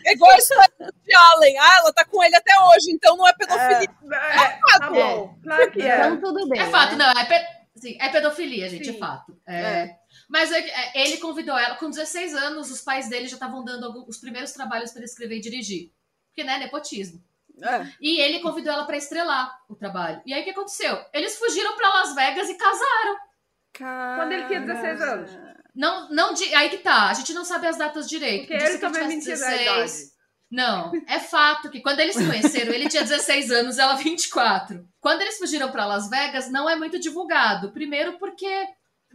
É 0.06 0.14
igual 0.14 0.32
a 0.32 0.38
história 0.38 0.72
de 0.80 1.16
Allen. 1.16 1.58
Ah, 1.60 1.78
ela 1.80 1.94
tá 1.94 2.06
com 2.06 2.24
ele 2.24 2.36
até 2.36 2.54
hoje, 2.60 2.92
então 2.92 3.16
não 3.18 3.28
é 3.28 3.34
pedofilia. 3.34 3.90
É, 4.14 4.78
tá 4.78 4.90
bom, 4.90 5.38
claro 5.44 5.72
que 5.72 5.82
é. 5.82 5.96
Então 5.98 6.22
tudo 6.22 6.48
bem. 6.50 6.62
É 6.62 6.66
fato, 6.70 6.96
né? 6.96 7.06
não, 7.14 7.22
é, 7.22 7.26
pe- 7.26 7.48
sim, 7.80 7.98
é 8.00 8.10
pedofilia, 8.10 8.70
gente, 8.70 8.86
Sim. 8.86 8.96
é 8.96 9.00
fato. 9.00 9.38
É. 9.48 9.96
Mas 10.32 10.50
é 10.50 10.60
é, 10.60 11.06
ele 11.06 11.18
convidou 11.18 11.58
ela, 11.58 11.76
com 11.76 11.90
16 11.90 12.34
anos, 12.34 12.72
os 12.72 12.80
pais 12.80 13.10
dele 13.10 13.28
já 13.28 13.36
estavam 13.36 13.66
dando 13.66 14.08
os 14.08 14.18
primeiros 14.18 14.54
trabalhos 14.54 14.92
para 14.92 15.02
ele 15.02 15.10
escrever 15.10 15.38
e 15.38 15.42
dirigir. 15.42 15.92
Porque, 16.30 16.46
né, 16.46 16.58
nepotismo. 16.58 17.22
É. 17.62 17.86
E 18.00 18.22
ele 18.22 18.40
convidou 18.40 18.72
ela 18.72 18.86
para 18.86 18.96
estrelar 18.96 19.54
o 19.68 19.76
trabalho. 19.76 20.22
E 20.26 20.34
aí 20.34 20.42
o 20.42 20.44
que 20.46 20.52
aconteceu? 20.52 20.98
Eles 21.14 21.38
fugiram 21.38 21.76
para 21.76 21.90
Las 21.90 22.16
Vegas 22.16 22.50
e 22.50 22.56
casaram. 22.56 23.18
Quando 23.78 24.32
ele 24.32 24.48
tinha 24.48 24.62
16 24.62 25.02
anos. 25.02 25.32
Não, 25.76 26.10
não, 26.10 26.34
aí 26.56 26.70
que 26.70 26.78
tá, 26.78 27.10
a 27.10 27.14
gente 27.14 27.34
não 27.34 27.44
sabe 27.44 27.68
as 27.68 27.78
datas 27.78 28.10
direito. 28.10 28.48
Porque 28.48 28.64
ele 28.64 28.78
também 28.78 29.20
da 29.20 29.62
idade. 29.62 29.94
Não, 30.50 30.92
é 31.08 31.20
fato 31.20 31.70
que 31.70 31.82
quando 31.82 32.00
eles 32.00 32.16
se 32.16 32.26
conheceram, 32.26 32.74
ele 32.74 32.90
tinha 32.90 33.04
16 33.04 33.52
anos, 33.52 33.78
ela 33.78 33.96
24. 33.96 34.86
Quando 35.00 35.22
eles 35.22 35.38
fugiram 35.38 35.72
para 35.72 35.86
Las 35.86 36.10
Vegas, 36.10 36.50
não 36.50 36.70
é 36.70 36.76
muito 36.76 37.00
divulgado. 37.00 37.72
Primeiro 37.72 38.18
porque 38.18 38.48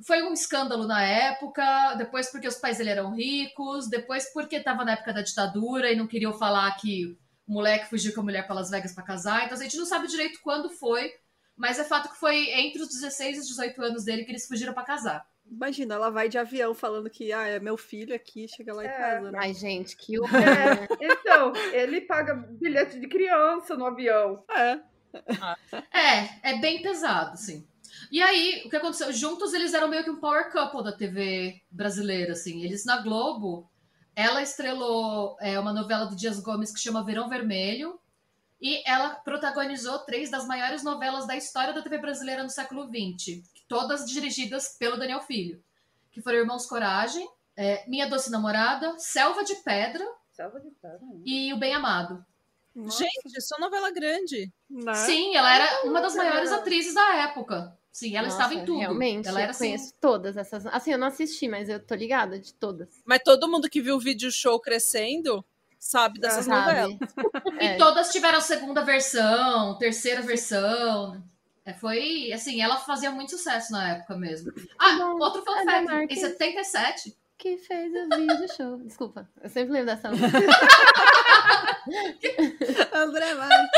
foi 0.04 0.22
um 0.22 0.32
escândalo 0.32 0.86
na 0.86 1.02
época, 1.02 1.94
depois 1.94 2.30
porque 2.30 2.48
os 2.48 2.56
pais 2.56 2.78
dele 2.78 2.90
eram 2.90 3.14
ricos, 3.14 3.88
depois 3.88 4.32
porque 4.32 4.56
estava 4.56 4.84
na 4.84 4.92
época 4.92 5.12
da 5.12 5.22
ditadura 5.22 5.90
e 5.90 5.96
não 5.96 6.06
queriam 6.06 6.32
falar 6.32 6.70
que 6.76 7.16
o 7.46 7.52
moleque 7.52 7.88
fugiu 7.88 8.12
com 8.14 8.20
a 8.20 8.24
mulher 8.24 8.46
para 8.46 8.56
Las 8.56 8.70
Vegas 8.70 8.92
para 8.94 9.04
casar. 9.04 9.44
Então 9.44 9.56
a 9.56 9.62
gente 9.62 9.76
não 9.76 9.86
sabe 9.86 10.08
direito 10.08 10.40
quando 10.42 10.68
foi, 10.68 11.10
mas 11.56 11.78
é 11.78 11.84
fato 11.84 12.10
que 12.10 12.16
foi 12.18 12.50
entre 12.50 12.82
os 12.82 12.88
16 12.88 13.36
e 13.36 13.40
os 13.40 13.46
18 13.48 13.82
anos 13.82 14.04
dele 14.04 14.24
que 14.24 14.30
eles 14.32 14.46
fugiram 14.46 14.74
para 14.74 14.84
casar. 14.84 15.26
Imagina, 15.48 15.94
ela 15.94 16.10
vai 16.10 16.28
de 16.28 16.36
avião 16.38 16.74
falando 16.74 17.08
que 17.08 17.32
ah, 17.32 17.46
é 17.46 17.60
meu 17.60 17.76
filho 17.76 18.12
aqui, 18.14 18.48
chega 18.48 18.74
lá 18.74 18.82
É. 18.82 18.86
em 18.86 18.90
casa. 18.98 19.30
Né? 19.30 19.38
Ai, 19.40 19.54
gente, 19.54 19.96
que 19.96 20.18
horror. 20.18 20.32
né? 20.32 20.88
É, 21.00 21.12
então, 21.12 21.52
ele 21.72 22.00
paga 22.00 22.34
bilhete 22.34 22.98
de 22.98 23.06
criança 23.06 23.76
no 23.76 23.86
avião. 23.86 24.42
É. 24.50 24.80
É, 25.92 26.50
é 26.50 26.58
bem 26.58 26.82
pesado, 26.82 27.36
sim. 27.36 27.66
E 28.10 28.22
aí, 28.22 28.62
o 28.64 28.70
que 28.70 28.76
aconteceu? 28.76 29.12
Juntos 29.12 29.52
eles 29.52 29.74
eram 29.74 29.88
meio 29.88 30.04
que 30.04 30.10
um 30.10 30.20
power 30.20 30.50
couple 30.50 30.84
da 30.84 30.92
TV 30.92 31.62
brasileira, 31.70 32.32
assim. 32.32 32.62
Eles 32.62 32.84
na 32.84 33.02
Globo, 33.02 33.70
ela 34.14 34.42
estrelou 34.42 35.36
é, 35.40 35.58
uma 35.58 35.72
novela 35.72 36.06
do 36.06 36.16
Dias 36.16 36.40
Gomes 36.40 36.72
que 36.72 36.80
chama 36.80 37.04
Verão 37.04 37.28
Vermelho, 37.28 37.98
e 38.60 38.82
ela 38.88 39.16
protagonizou 39.16 39.98
três 40.00 40.30
das 40.30 40.46
maiores 40.46 40.82
novelas 40.82 41.26
da 41.26 41.36
história 41.36 41.74
da 41.74 41.82
TV 41.82 41.98
brasileira 41.98 42.42
no 42.42 42.48
século 42.48 42.88
XX, 42.88 43.42
todas 43.68 44.06
dirigidas 44.06 44.76
pelo 44.78 44.96
Daniel 44.96 45.20
Filho, 45.20 45.62
que 46.10 46.22
foram 46.22 46.38
Irmãos 46.38 46.66
Coragem, 46.66 47.28
é, 47.56 47.88
Minha 47.88 48.08
Doce 48.08 48.30
Namorada, 48.30 48.98
Selva 48.98 49.44
de 49.44 49.56
Pedra 49.56 50.04
Selva 50.30 50.60
de 50.60 50.70
pedra. 50.70 50.98
né? 51.00 51.22
e 51.24 51.52
O 51.52 51.58
Bem 51.58 51.74
Amado. 51.74 52.24
Nossa, 52.74 52.98
Gente, 52.98 53.38
isso 53.38 53.54
é 53.56 53.58
novela 53.58 53.90
grande. 53.90 54.52
né? 54.68 54.94
Sim, 54.94 55.34
ela 55.34 55.54
era 55.54 55.86
uma 55.86 56.00
das 56.02 56.14
maiores 56.14 56.52
atrizes 56.52 56.92
da 56.92 57.16
época. 57.22 57.76
Sim, 57.96 58.14
ela 58.14 58.26
Nossa, 58.26 58.36
estava 58.42 58.54
em 58.54 58.62
tudo. 58.62 58.78
Realmente, 58.78 59.26
ela 59.26 59.40
era 59.40 59.48
eu 59.48 59.50
assim. 59.52 59.68
conheço 59.68 59.94
todas 59.98 60.36
essas. 60.36 60.66
Assim, 60.66 60.92
eu 60.92 60.98
não 60.98 61.06
assisti, 61.06 61.48
mas 61.48 61.70
eu 61.70 61.80
tô 61.80 61.94
ligada 61.94 62.38
de 62.38 62.52
todas. 62.52 63.00
Mas 63.06 63.20
todo 63.24 63.48
mundo 63.48 63.70
que 63.70 63.80
viu 63.80 63.96
o 63.96 63.98
vídeo 63.98 64.30
show 64.30 64.60
crescendo 64.60 65.42
sabe 65.78 66.20
dessas 66.20 66.46
novelas. 66.46 66.94
Sabe? 66.98 67.58
E 67.58 67.64
É. 67.72 67.76
todas 67.78 68.12
tiveram 68.12 68.38
segunda 68.42 68.84
versão, 68.84 69.78
terceira 69.78 70.20
versão. 70.20 71.24
É, 71.64 71.72
foi, 71.72 72.30
assim, 72.34 72.60
ela 72.60 72.76
fazia 72.76 73.10
muito 73.10 73.30
sucesso 73.30 73.72
na 73.72 73.94
época 73.94 74.14
mesmo. 74.14 74.52
Ah, 74.78 74.98
bom. 74.98 75.18
outro 75.18 75.42
fun 75.42 75.54
fact. 75.64 76.12
Em 76.12 76.16
77, 76.20 77.16
Que 77.38 77.56
fez 77.56 77.90
o 77.94 78.08
vídeo 78.14 78.46
show. 78.54 78.76
Desculpa, 78.76 79.26
eu 79.42 79.48
sempre 79.48 79.72
lembro 79.72 79.86
dessa 79.86 80.10
música. 80.10 80.28
André 82.92 83.34
Marques. 83.34 83.70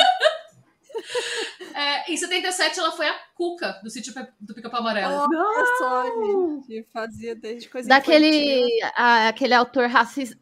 É, 1.74 2.12
em 2.12 2.16
77 2.16 2.78
ela 2.78 2.92
foi 2.92 3.06
a 3.08 3.14
Cuca 3.34 3.78
do 3.82 3.90
sítio 3.90 4.12
do 4.40 4.54
Pica-Pau 4.54 4.80
Amarelo. 4.80 5.26
Olha 5.30 5.66
só, 5.78 6.04
gente. 6.04 6.86
Fazia 6.92 7.34
desde 7.34 7.68
coisa 7.68 7.88
Daquele 7.88 8.66
a- 8.96 9.28
aquele 9.28 9.54
autor 9.54 9.86
racista. 9.88 10.36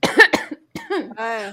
É. 1.18 1.52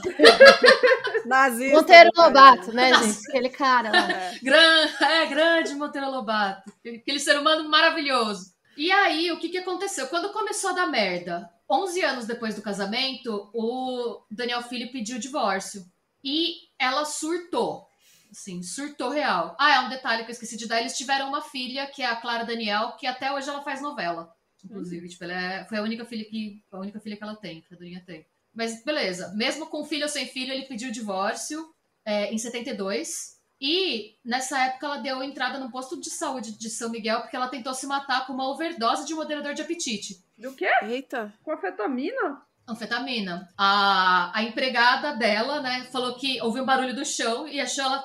Nazista. 1.26 1.76
Monteiro 1.78 2.12
caralho. 2.14 2.34
Lobato, 2.36 2.72
né, 2.74 2.90
Nossa. 2.92 3.06
gente? 3.08 3.30
Aquele 3.30 3.50
cara 3.50 3.92
lá. 3.92 4.12
É. 4.12 4.40
Gran, 4.42 4.88
é, 5.02 5.26
grande 5.26 5.74
Monteiro 5.76 6.10
Lobato. 6.12 6.72
Aquele 6.86 7.20
ser 7.20 7.38
humano 7.40 7.68
maravilhoso. 7.70 8.54
E 8.78 8.92
aí, 8.92 9.32
o 9.32 9.40
que, 9.40 9.50
que 9.50 9.58
aconteceu? 9.58 10.08
Quando 10.08 10.32
começou 10.32 10.72
a 10.72 10.74
dar 10.74 10.88
merda, 10.88 11.50
11 11.70 12.02
anos 12.04 12.26
depois 12.26 12.56
do 12.56 12.62
casamento, 12.62 13.50
o 13.54 14.22
Daniel 14.30 14.62
Filho 14.64 14.92
pediu 14.92 15.18
o 15.18 15.20
divórcio. 15.20 15.84
E 16.24 16.54
ela 16.80 17.06
surtou. 17.06 17.86
Assim, 18.34 18.64
surtou 18.64 19.10
real. 19.10 19.56
Ah, 19.60 19.76
é 19.76 19.80
um 19.82 19.90
detalhe 19.90 20.24
que 20.24 20.32
eu 20.32 20.34
esqueci 20.34 20.58
de 20.58 20.68
dar. 20.68 20.80
Eles 20.80 20.98
tiveram 20.98 21.30
uma 21.30 21.42
filha, 21.42 21.86
que 21.88 22.02
é 22.02 22.08
a 22.08 22.16
Clara 22.16 22.44
Daniel, 22.44 22.94
que 23.00 23.06
até 23.06 23.32
hoje 23.32 23.48
ela 23.48 23.62
faz 23.62 23.80
novela. 23.80 24.34
Inclusive, 24.66 25.08
tipo, 25.08 25.24
ela 25.24 25.34
é- 25.34 25.66
foi 25.66 25.78
a 25.78 25.84
única 25.84 26.04
filha 26.04 26.26
que 26.26 26.62
a 26.72 26.80
única 26.80 27.00
filha 27.00 27.16
que 27.16 27.24
ela 27.24 27.36
tem, 27.36 27.62
que 27.62 27.74
a 27.74 27.78
Dorinha 27.78 28.04
tem. 28.06 28.26
Mas 28.54 28.84
beleza, 28.84 29.32
mesmo 29.36 29.68
com 29.68 29.84
filho 29.86 30.04
ou 30.04 30.10
sem 30.10 30.26
filho, 30.28 30.52
ele 30.52 30.66
pediu 30.66 30.90
o 30.90 30.92
divórcio 30.92 31.64
é, 32.06 32.34
em 32.34 32.38
72. 32.38 33.34
E 33.62 34.16
nessa 34.26 34.60
época 34.66 34.86
ela 34.88 34.98
deu 34.98 35.22
entrada 35.24 35.60
no 35.60 35.72
posto 35.72 36.00
de 36.00 36.10
saúde 36.10 36.58
de 36.58 36.70
São 36.70 36.90
Miguel 36.90 37.22
porque 37.22 37.36
ela 37.36 37.48
tentou 37.48 37.74
se 37.74 37.86
matar 37.88 38.26
com 38.26 38.34
uma 38.34 38.50
overdose 38.50 39.06
de 39.06 39.14
moderador 39.14 39.54
de 39.54 39.62
apetite. 39.62 40.16
Do 40.38 40.54
quê? 40.56 40.68
Eita. 40.84 41.34
Com 41.44 41.52
afetamina? 41.52 42.42
Anfetamina. 42.68 43.48
A, 43.58 44.32
a 44.38 44.44
empregada 44.44 45.14
dela, 45.16 45.62
né, 45.62 45.86
falou 45.92 46.16
que 46.16 46.42
ouviu 46.42 46.64
um 46.64 46.66
barulho 46.66 46.96
do 46.96 47.06
chão 47.06 47.48
e 47.48 47.60
achou 47.62 47.84
ela 47.84 48.04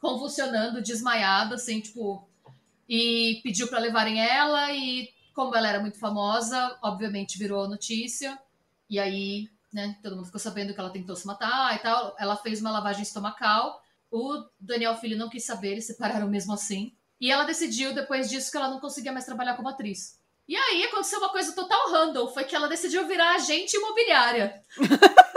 convulsionando, 0.00 0.82
desmaiada, 0.82 1.54
assim, 1.56 1.80
tipo. 1.80 2.26
E 2.88 3.40
pediu 3.42 3.68
para 3.68 3.78
levarem 3.78 4.18
ela 4.20 4.72
e, 4.72 5.08
como 5.34 5.54
ela 5.54 5.68
era 5.68 5.80
muito 5.80 5.98
famosa, 5.98 6.78
obviamente 6.82 7.38
virou 7.38 7.68
notícia. 7.68 8.38
E 8.88 8.98
aí, 8.98 9.48
né, 9.72 9.98
todo 10.02 10.16
mundo 10.16 10.24
ficou 10.26 10.40
sabendo 10.40 10.72
que 10.72 10.80
ela 10.80 10.88
tentou 10.90 11.14
se 11.14 11.26
matar 11.26 11.76
e 11.76 11.78
tal. 11.80 12.16
Ela 12.18 12.36
fez 12.36 12.60
uma 12.60 12.70
lavagem 12.70 13.02
estomacal. 13.02 13.82
O 14.10 14.42
Daniel 14.58 14.96
Filho 14.96 15.18
não 15.18 15.28
quis 15.28 15.44
saber, 15.44 15.72
eles 15.72 15.86
separaram 15.86 16.28
mesmo 16.28 16.54
assim. 16.54 16.94
E 17.20 17.30
ela 17.30 17.44
decidiu, 17.44 17.94
depois 17.94 18.30
disso, 18.30 18.50
que 18.50 18.56
ela 18.56 18.70
não 18.70 18.80
conseguia 18.80 19.12
mais 19.12 19.26
trabalhar 19.26 19.54
como 19.54 19.68
atriz. 19.68 20.18
E 20.48 20.56
aí 20.56 20.84
aconteceu 20.84 21.18
uma 21.18 21.28
coisa 21.28 21.52
total 21.54 21.90
random, 21.90 22.28
foi 22.28 22.44
que 22.44 22.56
ela 22.56 22.68
decidiu 22.68 23.06
virar 23.06 23.34
agente 23.34 23.76
imobiliária. 23.76 24.62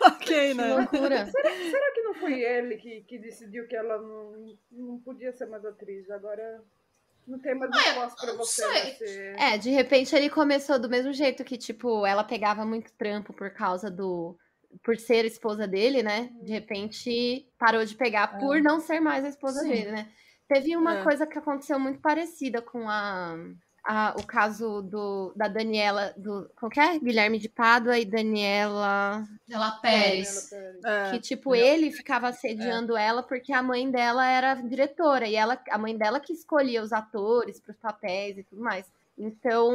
Ok, 0.00 0.26
Que 0.26 0.54
né? 0.54 0.74
loucura. 0.74 1.26
Será 1.26 1.92
que 1.92 1.97
não 1.97 1.97
foi 2.18 2.40
ele 2.40 2.76
que, 2.76 3.02
que 3.02 3.18
decidiu 3.18 3.66
que 3.66 3.76
ela 3.76 3.98
não, 4.00 4.56
não 4.70 4.98
podia 5.00 5.32
ser 5.32 5.46
mais 5.46 5.64
atriz? 5.64 6.10
Agora 6.10 6.62
não 7.26 7.38
tem 7.38 7.54
mais 7.54 7.70
Ah, 7.74 7.78
espaço 7.90 8.16
pra 8.16 8.32
você. 8.34 8.62
ser- 8.96 9.36
É, 9.38 9.58
de 9.58 9.70
repente 9.70 10.14
ele 10.14 10.30
começou 10.30 10.78
do 10.78 10.88
mesmo 10.88 11.12
jeito 11.12 11.44
que, 11.44 11.56
tipo, 11.58 12.04
ela 12.06 12.24
pegava 12.24 12.64
muito 12.64 12.92
trampo 12.94 13.32
por 13.32 13.50
causa 13.50 13.90
do. 13.90 14.36
Por 14.84 14.98
ser 14.98 15.24
esposa 15.24 15.66
dele, 15.66 16.02
né? 16.02 16.30
De 16.42 16.52
repente 16.52 17.48
parou 17.58 17.84
de 17.84 17.94
pegar 17.96 18.38
por 18.38 18.60
não 18.60 18.80
ser 18.80 19.00
mais 19.00 19.24
a 19.24 19.28
esposa 19.28 19.60
Sim. 19.60 19.68
dele, 19.70 19.92
né? 19.92 20.12
Teve 20.46 20.76
uma 20.76 20.98
É. 21.00 21.02
coisa 21.02 21.26
que 21.26 21.38
aconteceu 21.38 21.78
muito 21.78 22.00
parecida 22.00 22.60
com 22.60 22.88
a, 22.88 23.34
a- 23.84 24.14
o 24.18 24.26
caso 24.26 24.82
do, 24.82 25.32
da 25.34 25.48
Daniela, 25.48 26.12
do. 26.16 26.50
Qual 26.56 26.70
que 26.70 26.80
é? 26.80 26.98
Guilherme 26.98 27.38
de 27.38 27.48
Pádua 27.48 27.98
e 27.98 28.04
Daniela. 28.04 29.24
Ela 29.50 29.70
Pérez. 29.80 30.50
É. 30.84 31.10
Que, 31.10 31.20
tipo, 31.20 31.54
ele 31.54 31.90
ficava 31.90 32.28
assediando 32.28 32.96
ela 32.96 33.22
porque 33.22 33.52
a 33.52 33.62
mãe 33.62 33.90
dela 33.90 34.26
era 34.26 34.54
diretora 34.54 35.26
e 35.26 35.34
ela, 35.34 35.58
a 35.70 35.78
mãe 35.78 35.96
dela 35.96 36.20
que 36.20 36.32
escolhia 36.32 36.82
os 36.82 36.92
atores 36.92 37.60
para 37.60 37.72
os 37.72 37.78
papéis 37.78 38.38
e 38.38 38.42
tudo 38.44 38.62
mais. 38.62 38.86
Então, 39.16 39.74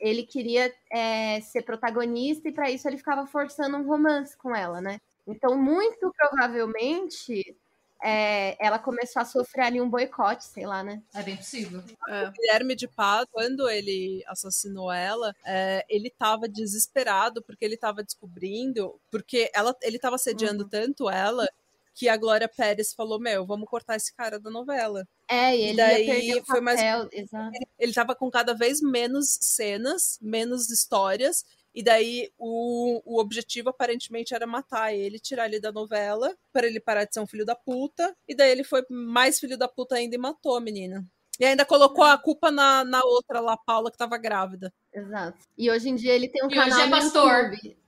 ele 0.00 0.24
queria 0.24 0.72
é, 0.90 1.40
ser 1.42 1.62
protagonista 1.62 2.48
e 2.48 2.52
para 2.52 2.70
isso 2.70 2.88
ele 2.88 2.98
ficava 2.98 3.24
forçando 3.26 3.76
um 3.76 3.86
romance 3.86 4.36
com 4.36 4.54
ela, 4.54 4.80
né? 4.80 4.98
Então, 5.26 5.56
muito 5.56 6.12
provavelmente, 6.16 7.56
é, 8.02 8.56
ela 8.64 8.78
começou 8.78 9.20
a 9.22 9.24
sofrer 9.24 9.64
ali 9.66 9.80
um 9.80 9.88
boicote, 9.88 10.44
sei 10.44 10.66
lá, 10.66 10.82
né? 10.82 11.02
É 11.14 11.22
bem 11.22 11.36
possível. 11.36 11.82
É. 12.08 12.30
Guilherme 12.30 12.74
de 12.74 12.88
Pado, 12.88 13.28
quando 13.32 13.68
ele 13.68 14.22
assassinou 14.26 14.90
ela, 14.90 15.34
é, 15.44 15.84
ele 15.88 16.08
estava 16.08 16.48
desesperado 16.48 17.42
porque 17.42 17.64
ele 17.64 17.74
estava 17.74 18.02
descobrindo, 18.02 18.98
porque 19.10 19.50
ela, 19.54 19.74
ele 19.82 19.96
estava 19.96 20.16
assediando 20.16 20.68
tanto 20.68 21.08
ela 21.10 21.46
que 21.94 22.08
a 22.08 22.16
Glória 22.16 22.48
Pérez 22.48 22.94
falou: 22.94 23.20
Meu, 23.20 23.44
vamos 23.44 23.68
cortar 23.68 23.96
esse 23.96 24.14
cara 24.14 24.40
da 24.40 24.50
novela. 24.50 25.06
É, 25.28 25.56
e 25.56 25.62
ele 25.62 25.76
daí 25.76 26.06
ia 26.06 26.14
perder 26.14 26.40
o 26.40 26.46
foi 26.46 26.60
mais- 26.60 26.80
papel, 26.80 27.08
exato. 27.12 27.50
Ele 27.78 27.90
estava 27.90 28.14
com 28.14 28.30
cada 28.30 28.54
vez 28.54 28.80
menos 28.80 29.36
cenas, 29.40 30.18
menos 30.20 30.70
histórias, 30.70 31.44
E 31.74 31.82
daí 31.82 32.30
o, 32.38 33.00
o 33.04 33.20
objetivo 33.20 33.68
aparentemente 33.70 34.34
era 34.34 34.46
matar 34.46 34.92
ele, 34.92 35.18
tirar 35.18 35.46
ele 35.46 35.60
da 35.60 35.70
novela, 35.70 36.34
para 36.52 36.66
ele 36.66 36.80
parar 36.80 37.04
de 37.04 37.14
ser 37.14 37.20
um 37.20 37.26
filho 37.26 37.44
da 37.44 37.54
puta. 37.54 38.14
E 38.28 38.34
daí 38.34 38.50
ele 38.50 38.64
foi 38.64 38.84
mais 38.90 39.38
filho 39.38 39.56
da 39.56 39.68
puta 39.68 39.94
ainda 39.94 40.14
e 40.14 40.18
matou 40.18 40.56
a 40.56 40.60
menina. 40.60 41.04
E 41.38 41.44
ainda 41.44 41.64
colocou 41.64 42.04
a 42.04 42.18
culpa 42.18 42.50
na, 42.50 42.84
na 42.84 43.02
outra 43.04 43.40
lá, 43.40 43.56
Paula, 43.56 43.90
que 43.90 43.96
tava 43.96 44.18
grávida. 44.18 44.72
Exato. 44.92 45.38
E 45.56 45.70
hoje 45.70 45.88
em 45.88 45.94
dia 45.94 46.12
ele 46.12 46.28
tem 46.28 46.44
um 46.44 46.50
E 46.50 46.54
canal 46.54 46.78
hoje 46.78 46.86
é 46.86 46.90
pastor. 46.90 47.30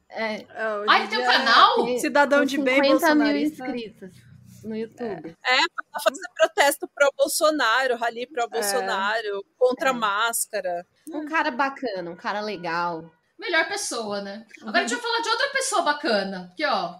É, 0.09 0.35
É, 0.35 0.75
hoje 0.77 0.87
Ah, 0.89 0.99
ele 1.01 1.09
tem 1.09 1.19
um 1.19 1.23
dia, 1.23 1.31
canal? 1.33 1.85
tem- 1.85 1.99
Cidadão 1.99 2.39
com 2.41 2.45
de 2.47 2.59
bem 2.59 2.83
50 2.83 3.15
mil 3.15 3.37
inscritos 3.37 4.11
no 4.65 4.77
YouTube. 4.77 5.37
Pra 5.91 6.01
fazer 6.03 6.21
protesto 6.37 6.89
pró-Bolsonaro, 6.95 7.97
rally 7.97 8.27
pró-Bolsonaro, 8.27 9.45
contra 9.59 9.91
a 9.91 9.95
É. 9.95 9.97
máscara. 9.97 10.87
Um 11.11 11.27
cara 11.27 11.51
bacana, 11.51 12.11
um 12.11 12.17
cara 12.17 12.41
legal. 12.41 13.11
Melhor 13.43 13.67
pessoa, 13.67 14.21
né? 14.21 14.47
Agora 14.61 14.85
deixa 14.85 14.95
eu 14.95 15.01
falar 15.01 15.21
de 15.21 15.29
outra 15.29 15.49
pessoa 15.49 15.83
bacana. 15.83 16.53
Que, 16.57 16.65
ó, 16.65 16.95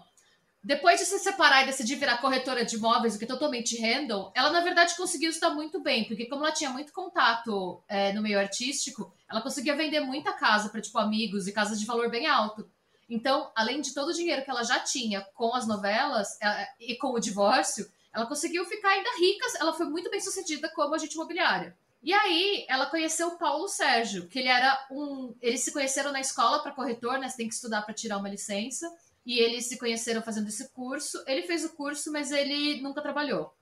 depois 0.61 0.99
de 0.99 1.05
se 1.05 1.17
separar 1.19 1.63
e 1.63 1.67
decidir 1.67 1.95
virar 1.95 2.17
corretora 2.17 2.65
de 2.65 2.75
imóveis, 2.75 3.15
o 3.15 3.17
que 3.17 3.23
é 3.23 3.27
totalmente 3.27 3.79
handle, 3.81 4.29
ela, 4.35 4.49
na 4.49 4.59
verdade, 4.59 4.93
conseguiu 4.97 5.29
estar 5.29 5.51
muito 5.51 5.81
bem. 5.81 6.03
Porque 6.03 6.25
como 6.25 6.43
ela 6.43 6.53
tinha 6.53 6.69
muito 6.69 6.91
contato 6.91 7.81
é, 7.87 8.11
no 8.11 8.21
meio 8.21 8.37
artístico, 8.37 9.13
ela 9.29 9.41
conseguia 9.41 9.73
vender 9.73 10.01
muita 10.01 10.33
casa 10.33 10.67
para, 10.67 10.81
tipo, 10.81 10.97
amigos 10.97 11.47
e 11.47 11.53
casas 11.53 11.79
de 11.79 11.85
valor 11.85 12.09
bem 12.09 12.27
alto. 12.27 12.69
Então, 13.09 13.49
além 13.55 13.79
de 13.79 13.93
todo 13.93 14.09
o 14.09 14.13
dinheiro 14.13 14.43
que 14.43 14.51
ela 14.51 14.63
já 14.63 14.79
tinha 14.79 15.21
com 15.33 15.55
as 15.55 15.65
novelas 15.65 16.27
é, 16.41 16.67
e 16.77 16.97
com 16.97 17.13
o 17.13 17.19
divórcio, 17.19 17.89
ela 18.13 18.25
conseguiu 18.25 18.65
ficar 18.65 18.89
ainda 18.89 19.17
rica. 19.17 19.45
Ela 19.61 19.71
foi 19.71 19.85
muito 19.85 20.09
bem 20.09 20.19
sucedida 20.19 20.69
como 20.75 20.93
agente 20.93 21.15
imobiliária. 21.15 21.73
E 22.03 22.11
aí, 22.13 22.65
ela 22.67 22.87
conheceu 22.87 23.29
o 23.29 23.37
Paulo 23.37 23.67
Sérgio, 23.69 24.27
que 24.27 24.39
ele 24.39 24.49
era 24.49 24.85
um. 24.91 25.33
Eles 25.41 25.61
se 25.61 25.71
conheceram 25.71 26.11
na 26.11 26.19
escola 26.19 26.61
para 26.61 26.73
corretor, 26.73 27.17
né? 27.17 27.29
Você 27.29 27.37
tem 27.37 27.47
que 27.47 27.53
estudar 27.55 27.81
para 27.83 27.93
tirar 27.93 28.17
uma 28.17 28.29
licença. 28.29 28.91
E 29.25 29.39
eles 29.39 29.67
se 29.67 29.77
conheceram 29.79 30.21
fazendo 30.21 30.49
esse 30.49 30.67
curso. 30.73 31.23
Ele 31.25 31.43
fez 31.43 31.63
o 31.63 31.69
curso, 31.69 32.11
mas 32.11 32.29
ele 32.31 32.81
nunca 32.81 33.01
trabalhou. 33.01 33.53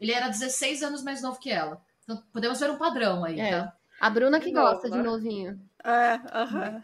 Ele 0.00 0.12
era 0.12 0.28
16 0.28 0.84
anos 0.84 1.02
mais 1.02 1.20
novo 1.20 1.40
que 1.40 1.50
ela. 1.50 1.82
Então, 2.04 2.22
podemos 2.32 2.60
ver 2.60 2.70
um 2.70 2.78
padrão 2.78 3.24
aí, 3.24 3.40
É. 3.40 3.50
tá? 3.50 3.72
A 4.00 4.08
Bruna 4.08 4.38
que 4.38 4.52
gosta 4.52 4.88
de 4.88 4.98
novinho. 5.02 5.60
É, 5.84 6.20
aham. 6.32 6.82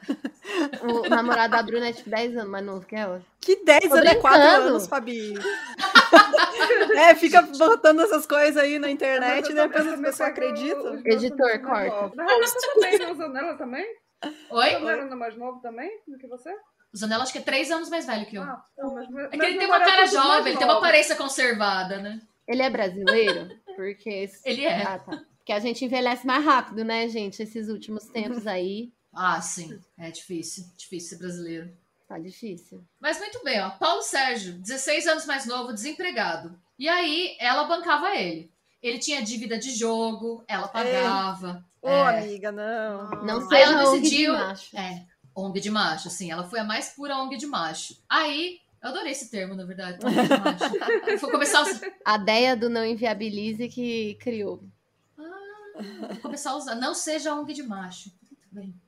O 0.83 1.09
namorado 1.09 1.53
da 1.53 1.63
Bruna 1.63 1.89
é 1.89 1.93
tipo 1.93 2.11
10 2.11 2.37
anos 2.39 2.51
mais 2.51 2.67
novo 2.67 2.85
que 2.85 2.97
ela. 2.97 3.23
Que 3.41 3.65
10 3.65 3.85
Tô 3.89 3.95
anos 3.95 4.11
é 4.11 4.15
4 4.17 4.41
brincando. 4.41 4.69
anos, 4.69 4.87
Fabi. 4.89 5.35
é, 6.97 7.15
fica 7.15 7.43
botando 7.43 8.01
essas 8.01 8.27
coisas 8.27 8.57
aí 8.57 8.79
na 8.79 8.91
internet 8.91 9.49
Mas 9.49 9.57
eu 9.57 9.69
depois 9.69 9.87
as 9.87 10.01
pessoas 10.01 10.29
acreditam. 10.31 11.03
Editor, 11.05 11.61
corta. 11.61 12.23
Renata 12.23 12.59
também, 12.75 12.99
né? 12.99 13.13
O 13.13 13.15
Zanella 13.15 13.55
também? 13.57 13.87
Oi? 14.51 14.77
O 14.77 14.81
Zanella 14.81 15.13
é 15.13 15.15
mais 15.15 15.37
novo 15.37 15.61
também 15.61 15.91
do 16.07 16.19
que 16.19 16.27
você? 16.27 16.51
O 16.93 16.97
Zanella 16.97 17.25
acho 17.25 17.33
que 17.33 17.39
é 17.39 17.43
3 17.43 17.71
anos 17.71 17.91
mais 17.91 18.07
velho 18.07 18.27
que 18.27 18.37
eu. 18.37 18.43
Ah, 18.43 18.65
não, 18.79 18.95
mas, 18.95 19.33
é 19.33 19.37
que 19.37 19.45
ele 19.45 19.59
tem 19.59 19.67
uma 19.67 19.81
cara 19.81 20.07
jovem, 20.07 20.53
ele 20.53 20.59
tem 20.59 20.67
uma 20.67 20.79
aparência 20.79 21.17
conservada, 21.17 21.99
né? 21.99 22.21
Ele 22.47 22.63
é 22.63 22.71
brasileiro? 22.71 23.49
Porque. 23.75 24.31
Ele 24.45 24.65
é. 24.65 24.83
Ah, 24.83 24.99
tá. 24.99 25.21
Porque 25.39 25.53
a 25.53 25.59
gente 25.59 25.85
envelhece 25.85 26.27
mais 26.27 26.45
rápido, 26.45 26.85
né, 26.85 27.07
gente? 27.09 27.43
Esses 27.43 27.69
últimos 27.69 28.07
tempos 28.07 28.47
aí. 28.47 28.93
Ah, 29.13 29.41
sim. 29.41 29.79
É 29.99 30.11
difícil. 30.11 30.65
Difícil 30.77 31.11
ser 31.11 31.19
brasileiro. 31.19 31.71
Tá 32.15 32.19
difícil. 32.21 32.85
Mas 33.01 33.19
muito 33.19 33.43
bem, 33.43 33.61
ó. 33.61 33.71
Paulo 33.71 34.01
Sérgio, 34.01 34.53
16 34.53 35.07
anos 35.09 35.27
mais 35.27 35.47
novo, 35.47 35.73
desempregado. 35.73 36.57
E 36.79 36.89
aí, 36.89 37.37
ela 37.41 37.65
bancava 37.65 38.15
ele. 38.15 38.53
Ele 38.81 39.01
tinha 39.01 39.21
dívida 39.21 39.59
de 39.59 39.73
jogo, 39.75 40.45
ela 40.47 40.69
pagava. 40.69 41.65
Ô, 41.83 41.89
é, 41.89 42.21
amiga, 42.21 42.53
não. 42.53 43.11
Não 43.25 43.39
Aí 43.41 43.49
seja 43.49 43.63
ela 43.73 43.91
ONG 43.91 43.97
de 43.97 44.03
decidiu- 44.03 44.33
macho. 44.33 44.77
é, 44.77 45.07
ONG 45.35 45.61
de 45.61 45.71
macho, 45.73 46.07
assim. 46.07 46.31
Ela 46.31 46.45
foi 46.45 46.61
a 46.61 46.65
mais 46.65 46.91
pura 46.91 47.17
ONG 47.19 47.37
de 47.37 47.47
macho. 47.47 47.97
Aí, 48.09 48.61
eu 48.81 48.91
adorei 48.91 49.11
esse 49.11 49.29
termo, 49.29 49.57
na 49.57 49.65
verdade. 49.65 49.99
ONG 50.07 50.23
de 50.23 50.29
macho. 50.29 51.19
Vou 51.21 51.31
começar 51.33 51.59
a 51.59 51.63
usar. 51.63 51.81
A 52.05 52.15
ideia 52.17 52.57
do 52.57 52.71
não 52.71 52.85
inviabilize 52.87 53.69
que 53.69 54.15
criou. 54.21 54.63
Vou 55.17 56.19
começar 56.23 56.51
a 56.53 56.57
usar. 56.57 56.75
Não 56.77 56.95
seja 56.95 57.35
ONG 57.35 57.53
de 57.53 57.65
macho. 57.65 58.13
Muito 58.31 58.47
bem. 58.53 58.84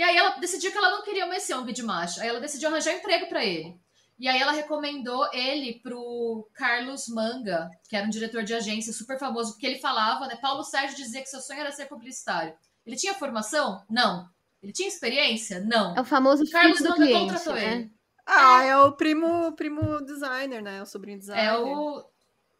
E 0.00 0.02
aí 0.02 0.16
ela 0.16 0.30
decidiu 0.38 0.72
que 0.72 0.78
ela 0.78 0.92
não 0.92 1.02
queria 1.02 1.26
mais 1.26 1.42
ser 1.42 1.52
ONG 1.52 1.74
de 1.74 1.82
macho. 1.82 2.22
Aí 2.22 2.28
ela 2.28 2.40
decidiu 2.40 2.70
arranjar 2.70 2.94
emprego 2.94 3.28
pra 3.28 3.44
ele. 3.44 3.78
E 4.18 4.26
aí 4.26 4.40
ela 4.40 4.50
recomendou 4.50 5.28
ele 5.30 5.78
pro 5.82 6.48
Carlos 6.54 7.06
Manga, 7.06 7.70
que 7.86 7.94
era 7.94 8.06
um 8.06 8.08
diretor 8.08 8.42
de 8.42 8.54
agência 8.54 8.94
super 8.94 9.18
famoso, 9.18 9.52
porque 9.52 9.66
ele 9.66 9.78
falava, 9.78 10.26
né? 10.26 10.36
Paulo 10.36 10.64
Sérgio 10.64 10.96
dizia 10.96 11.20
que 11.20 11.28
seu 11.28 11.38
sonho 11.42 11.60
era 11.60 11.70
ser 11.70 11.84
publicitário. 11.84 12.54
Ele 12.86 12.96
tinha 12.96 13.12
formação? 13.12 13.84
Não. 13.90 14.26
Ele 14.62 14.72
tinha 14.72 14.88
experiência? 14.88 15.60
Não. 15.60 15.94
É 15.94 16.00
o 16.00 16.04
famoso 16.04 16.50
Carlos 16.50 16.78
filho 16.78 16.88
do 16.88 16.98
Manga 16.98 17.04
cliente, 17.04 17.32
contratou 17.32 17.52
né? 17.52 17.74
ele. 17.74 17.92
Ah, 18.24 18.64
é 18.64 18.76
o 18.78 18.92
primo, 18.92 19.52
primo 19.52 20.00
designer, 20.00 20.62
né? 20.62 20.80
O 20.80 20.86
sobrinho 20.86 21.18
designer. 21.18 21.44
É 21.44 21.58
o. 21.58 22.02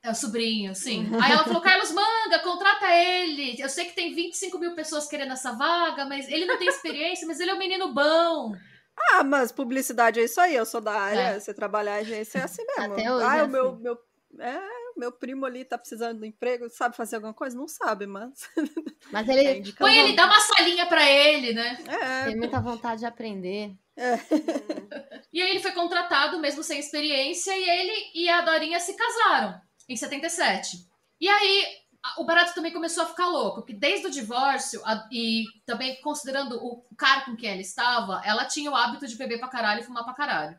É 0.03 0.11
o 0.11 0.15
sobrinho, 0.15 0.75
sim. 0.75 1.11
Aí 1.23 1.33
ela 1.33 1.45
falou: 1.45 1.61
Carlos 1.61 1.93
Manga, 1.93 2.39
contrata 2.43 2.87
ele. 2.89 3.61
Eu 3.61 3.69
sei 3.69 3.85
que 3.85 3.95
tem 3.95 4.15
25 4.15 4.59
mil 4.59 4.75
pessoas 4.75 5.07
querendo 5.07 5.33
essa 5.33 5.53
vaga, 5.53 6.07
mas 6.07 6.27
ele 6.29 6.47
não 6.47 6.59
tem 6.59 6.69
experiência, 6.69 7.27
mas 7.27 7.39
ele 7.39 7.51
é 7.51 7.55
um 7.55 7.59
menino 7.59 7.93
bom. 7.93 8.55
Ah, 9.13 9.23
mas 9.23 9.53
publicidade 9.53 10.21
é 10.21 10.25
isso 10.25 10.41
aí, 10.41 10.55
eu 10.55 10.67
sou 10.67 10.81
da 10.81 10.93
área, 10.93 11.21
É. 11.21 11.41
você 11.41 11.55
trabalhar 11.55 11.99
em 11.99 12.01
agência 12.01 12.39
é 12.39 12.43
assim 12.43 12.65
mesmo. 12.67 12.93
Até 12.95 13.13
hoje 13.13 13.27
ah, 13.27 13.37
é 13.37 13.43
o 13.43 13.49
meu, 13.49 13.69
assim. 13.71 13.83
meu, 13.83 13.99
é, 14.39 14.61
meu 14.97 15.13
primo 15.13 15.47
ali 15.47 15.65
tá 15.65 15.79
precisando 15.79 16.21
de 16.21 16.27
emprego, 16.27 16.69
sabe 16.71 16.97
fazer 16.97 17.17
alguma 17.17 17.33
coisa? 17.33 17.57
Não 17.57 17.69
sabe, 17.69 18.07
mas 18.07 18.31
Mas 19.11 19.29
é 19.29 19.33
ele 19.33 19.59
indicação. 19.59 19.87
Põe 19.87 19.99
ele, 19.99 20.17
dá 20.17 20.27
uma 20.27 20.41
salinha 20.41 20.87
pra 20.87 21.11
ele, 21.11 21.53
né? 21.55 21.79
É, 21.89 22.25
tem 22.27 22.37
muita 22.37 22.61
vontade 22.61 23.01
de 23.01 23.07
aprender. 23.07 23.75
E 25.33 25.41
aí 25.41 25.51
ele 25.51 25.61
foi 25.61 25.71
contratado, 25.71 26.41
mesmo 26.41 26.61
sem 26.61 26.81
experiência, 26.81 27.57
e 27.57 27.63
ele 27.63 28.11
e 28.17 28.29
a 28.29 28.41
Dorinha 28.41 28.81
se 28.81 28.97
casaram 28.97 29.61
em 29.93 29.97
77. 29.97 30.87
E 31.21 31.29
aí 31.29 31.67
o 32.17 32.25
Barato 32.25 32.55
também 32.55 32.73
começou 32.73 33.03
a 33.03 33.07
ficar 33.09 33.27
louco, 33.27 33.57
porque 33.61 33.75
desde 33.75 34.07
o 34.07 34.11
divórcio, 34.11 34.81
a- 34.87 35.07
e 35.13 35.45
também 35.67 36.01
considerando 36.01 36.57
o 36.65 36.83
cara 36.97 37.23
com 37.23 37.37
quem 37.37 37.51
ela 37.51 37.61
estava, 37.61 38.23
ela 38.25 38.47
tinha 38.47 38.71
o 38.71 38.75
hábito 38.75 39.07
de 39.07 39.17
beber 39.17 39.39
pra 39.39 39.49
caralho 39.49 39.81
e 39.81 39.85
fumar 39.85 40.05
pra 40.05 40.15
caralho. 40.15 40.59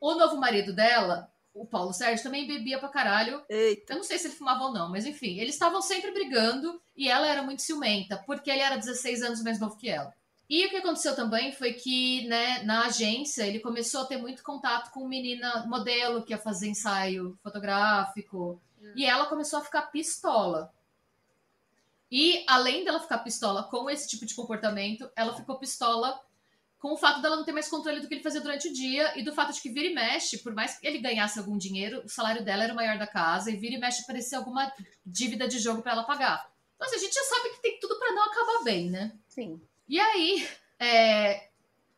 O 0.00 0.14
novo 0.14 0.36
marido 0.38 0.72
dela, 0.74 1.30
o 1.54 1.64
Paulo 1.66 1.92
Sérgio, 1.92 2.22
também 2.24 2.46
bebia 2.46 2.78
pra 2.78 2.88
caralho 2.88 3.44
eita. 3.48 3.92
Eu 3.92 3.98
não 3.98 4.04
sei 4.04 4.18
se 4.18 4.26
ele 4.26 4.34
fumava 4.34 4.64
ou 4.64 4.72
não, 4.72 4.90
mas 4.90 5.06
enfim, 5.06 5.38
eles 5.38 5.54
estavam 5.54 5.80
sempre 5.80 6.10
brigando 6.10 6.80
e 6.96 7.08
ela 7.08 7.26
era 7.26 7.42
muito 7.42 7.62
ciumenta, 7.62 8.16
porque 8.26 8.50
ele 8.50 8.60
era 8.60 8.76
16 8.76 9.22
anos 9.22 9.42
mais 9.42 9.60
novo 9.60 9.76
que 9.76 9.88
ela. 9.88 10.12
E 10.48 10.64
o 10.64 10.70
que 10.70 10.76
aconteceu 10.76 11.16
também 11.16 11.52
foi 11.52 11.72
que, 11.72 12.26
né, 12.28 12.62
na 12.62 12.86
agência, 12.86 13.44
ele 13.44 13.58
começou 13.58 14.02
a 14.02 14.06
ter 14.06 14.16
muito 14.16 14.42
contato 14.44 14.92
com 14.92 15.08
menina 15.08 15.66
modelo 15.66 16.22
que 16.22 16.32
ia 16.32 16.38
fazer 16.38 16.68
ensaio 16.68 17.36
fotográfico. 17.42 18.60
E 18.94 19.04
ela 19.04 19.26
começou 19.26 19.58
a 19.58 19.64
ficar 19.64 19.82
pistola. 19.90 20.72
E 22.10 22.44
além 22.46 22.84
dela 22.84 23.00
ficar 23.00 23.18
pistola 23.18 23.64
com 23.64 23.90
esse 23.90 24.08
tipo 24.08 24.24
de 24.24 24.34
comportamento, 24.34 25.10
ela 25.16 25.34
ficou 25.34 25.58
pistola 25.58 26.20
com 26.78 26.92
o 26.92 26.96
fato 26.96 27.20
dela 27.20 27.36
não 27.36 27.44
ter 27.44 27.52
mais 27.52 27.68
controle 27.68 28.00
do 28.00 28.06
que 28.06 28.14
ele 28.14 28.22
fazia 28.22 28.40
durante 28.40 28.68
o 28.68 28.72
dia 28.72 29.18
e 29.18 29.24
do 29.24 29.32
fato 29.32 29.52
de 29.52 29.60
que 29.60 29.70
vira 29.70 29.88
e 29.88 29.94
mexe, 29.94 30.38
por 30.38 30.54
mais 30.54 30.78
que 30.78 30.86
ele 30.86 30.98
ganhasse 30.98 31.38
algum 31.38 31.58
dinheiro, 31.58 32.02
o 32.04 32.08
salário 32.08 32.44
dela 32.44 32.62
era 32.62 32.72
o 32.72 32.76
maior 32.76 32.98
da 32.98 33.06
casa 33.06 33.50
e 33.50 33.56
vira 33.56 33.74
e 33.74 33.78
mexe 33.78 34.06
parecia 34.06 34.38
alguma 34.38 34.70
dívida 35.04 35.48
de 35.48 35.58
jogo 35.58 35.82
pra 35.82 35.92
ela 35.92 36.04
pagar. 36.04 36.48
Então, 36.76 36.86
assim, 36.86 36.96
a 36.96 37.00
gente 37.00 37.14
já 37.14 37.24
sabe 37.24 37.48
que 37.50 37.62
tem 37.62 37.80
tudo 37.80 37.98
pra 37.98 38.12
não 38.12 38.22
acabar 38.24 38.62
bem, 38.62 38.90
né? 38.90 39.12
Sim. 39.26 39.60
E 39.88 40.00
aí, 40.00 40.46
é, 40.80 41.48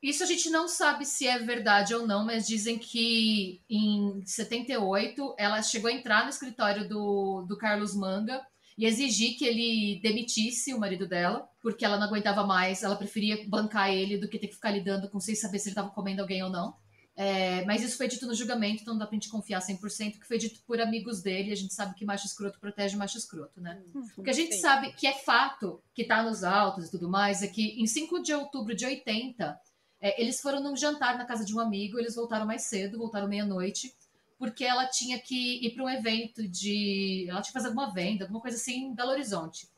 isso 0.03 0.23
a 0.23 0.27
gente 0.27 0.49
não 0.51 0.69
sabe 0.69 1.05
se 1.05 1.27
é 1.27 1.39
verdade 1.39 1.95
ou 1.95 2.07
não, 2.07 2.25
mas 2.25 2.47
dizem 2.47 2.79
que 2.79 3.61
em 3.69 4.23
78 4.25 5.35
ela 5.37 5.63
chegou 5.63 5.91
a 5.91 5.93
entrar 5.93 6.25
no 6.25 6.31
escritório 6.31 6.89
do, 6.89 7.45
do 7.49 7.57
Carlos 7.59 7.97
Manga 7.97 8.41
e 8.77 8.87
exigir 8.87 9.37
que 9.37 9.45
ele 9.45 10.01
demitisse 10.01 10.73
o 10.73 10.79
marido 10.79 11.09
dela, 11.09 11.49
porque 11.61 11.85
ela 11.85 11.99
não 11.99 12.07
aguentava 12.07 12.47
mais, 12.47 12.85
ela 12.85 12.95
preferia 12.95 13.45
bancar 13.49 13.91
ele 13.91 14.19
do 14.19 14.29
que 14.29 14.39
ter 14.39 14.47
que 14.47 14.55
ficar 14.55 14.71
lidando 14.71 15.11
com 15.11 15.19
sem 15.19 15.35
saber 15.35 15.59
se 15.59 15.69
ele 15.69 15.73
estava 15.73 15.91
comendo 15.91 16.23
alguém 16.23 16.45
ou 16.45 16.51
não. 16.51 16.77
É, 17.21 17.65
mas 17.65 17.83
isso 17.83 17.97
foi 17.97 18.07
dito 18.07 18.29
no 18.29 18.35
julgamento, 18.35 18.83
então 18.83 18.95
não 18.95 19.01
dá 19.01 19.05
pra 19.05 19.17
gente 19.17 19.29
confiar 19.29 19.61
100%, 19.61 20.21
que 20.21 20.25
foi 20.25 20.39
dito 20.39 20.61
por 20.65 20.81
amigos 20.81 21.21
dele, 21.21 21.49
e 21.49 21.53
a 21.53 21.57
gente 21.57 21.75
sabe 21.75 21.93
que 21.97 22.05
macho 22.05 22.27
escroto 22.27 22.61
protege 22.61 22.97
macho 22.97 23.19
escroto, 23.19 23.61
né? 23.61 23.83
O 24.17 24.23
que 24.23 24.31
a 24.31 24.33
gente 24.33 24.55
Sim. 24.55 24.61
sabe 24.61 24.93
que 24.93 25.05
é 25.05 25.13
fato, 25.15 25.83
que 25.93 26.05
tá 26.05 26.23
nos 26.23 26.45
autos 26.45 26.87
e 26.87 26.91
tudo 26.93 27.09
mais, 27.09 27.43
é 27.43 27.49
que 27.49 27.83
em 27.83 27.89
5 27.89 28.23
de 28.23 28.33
outubro 28.33 28.73
de 28.73 28.87
80, 28.87 29.61
é, 30.01 30.23
eles 30.23 30.41
foram 30.41 30.63
num 30.63 30.77
jantar 30.77 31.19
na 31.19 31.25
casa 31.25 31.45
de 31.45 31.53
um 31.53 31.59
amigo, 31.59 31.99
eles 31.99 32.15
voltaram 32.15 32.47
mais 32.47 32.63
cedo, 32.63 32.99
voltaram 32.99 33.27
meia-noite, 33.27 33.93
porque 34.39 34.65
ela 34.65 34.87
tinha 34.87 35.19
que 35.19 35.67
ir 35.67 35.75
para 35.75 35.83
um 35.83 35.91
evento 35.91 36.47
de. 36.47 37.27
Ela 37.29 37.43
tinha 37.43 37.51
que 37.51 37.59
fazer 37.59 37.67
alguma 37.67 37.93
venda, 37.93 38.27
alguma 38.27 38.41
coisa 38.41 38.57
assim 38.57 38.85
em 38.85 38.95
Belo 38.95 39.11
Horizonte. 39.11 39.69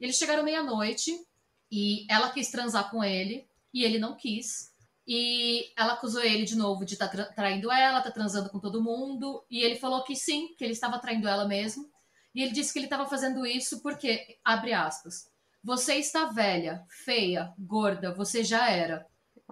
Eles 0.00 0.16
chegaram 0.16 0.42
meia-noite 0.42 1.22
e 1.70 2.06
ela 2.08 2.30
quis 2.30 2.50
transar 2.50 2.90
com 2.90 3.04
ele 3.04 3.46
e 3.74 3.84
ele 3.84 3.98
não 3.98 4.16
quis. 4.16 4.71
E 5.06 5.72
ela 5.76 5.94
acusou 5.94 6.22
ele 6.22 6.44
de 6.44 6.56
novo 6.56 6.84
de 6.84 6.94
estar 6.94 7.08
traindo 7.34 7.70
ela, 7.72 8.00
tá 8.00 8.10
transando 8.10 8.48
com 8.50 8.60
todo 8.60 8.82
mundo. 8.82 9.44
E 9.50 9.62
ele 9.62 9.76
falou 9.76 10.04
que 10.04 10.14
sim, 10.14 10.54
que 10.56 10.64
ele 10.64 10.72
estava 10.72 10.98
traindo 10.98 11.28
ela 11.28 11.46
mesmo. 11.46 11.90
E 12.34 12.42
ele 12.42 12.52
disse 12.52 12.72
que 12.72 12.78
ele 12.78 12.86
estava 12.86 13.06
fazendo 13.06 13.44
isso 13.44 13.82
porque, 13.82 14.38
abre 14.44 14.72
aspas, 14.72 15.30
você 15.62 15.96
está 15.96 16.26
velha, 16.26 16.84
feia, 17.04 17.52
gorda, 17.58 18.14
você 18.14 18.42
já 18.44 18.68
era. 18.70 19.06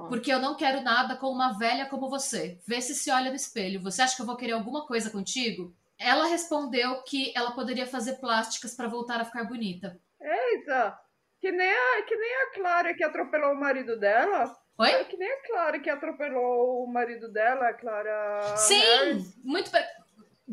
porque 0.08 0.32
eu 0.32 0.38
não 0.40 0.56
quero 0.56 0.80
nada 0.82 1.16
com 1.16 1.28
uma 1.28 1.58
velha 1.58 1.86
como 1.86 2.08
você. 2.08 2.58
Vê 2.66 2.80
se 2.80 2.94
se 2.94 3.10
olha 3.10 3.30
no 3.30 3.36
espelho. 3.36 3.82
Você 3.82 4.02
acha 4.02 4.16
que 4.16 4.22
eu 4.22 4.26
vou 4.26 4.36
querer 4.36 4.52
alguma 4.52 4.86
coisa 4.86 5.10
contigo? 5.10 5.74
Ela 5.98 6.26
respondeu 6.26 7.02
que 7.02 7.32
ela 7.36 7.52
poderia 7.52 7.86
fazer 7.86 8.14
plásticas 8.14 8.74
para 8.74 8.88
voltar 8.88 9.20
a 9.20 9.24
ficar 9.24 9.44
bonita. 9.44 10.00
Eita! 10.20 10.98
Que 11.40 11.50
nem, 11.52 11.68
a, 11.70 12.02
que 12.06 12.16
nem 12.16 12.34
a 12.36 12.50
Clara 12.54 12.94
que 12.94 13.04
atropelou 13.04 13.52
o 13.52 13.60
marido 13.60 13.98
dela. 13.98 14.56
Oi? 14.80 14.90
É 14.90 15.04
que 15.04 15.16
nem 15.16 15.30
a 15.30 15.42
Clara 15.46 15.78
que 15.78 15.90
atropelou 15.90 16.84
o 16.84 16.86
marido 16.86 17.30
dela, 17.30 17.68
a 17.68 17.74
Clara. 17.74 18.56
Sim, 18.56 18.80
Harris. 18.80 19.36
muito. 19.44 19.70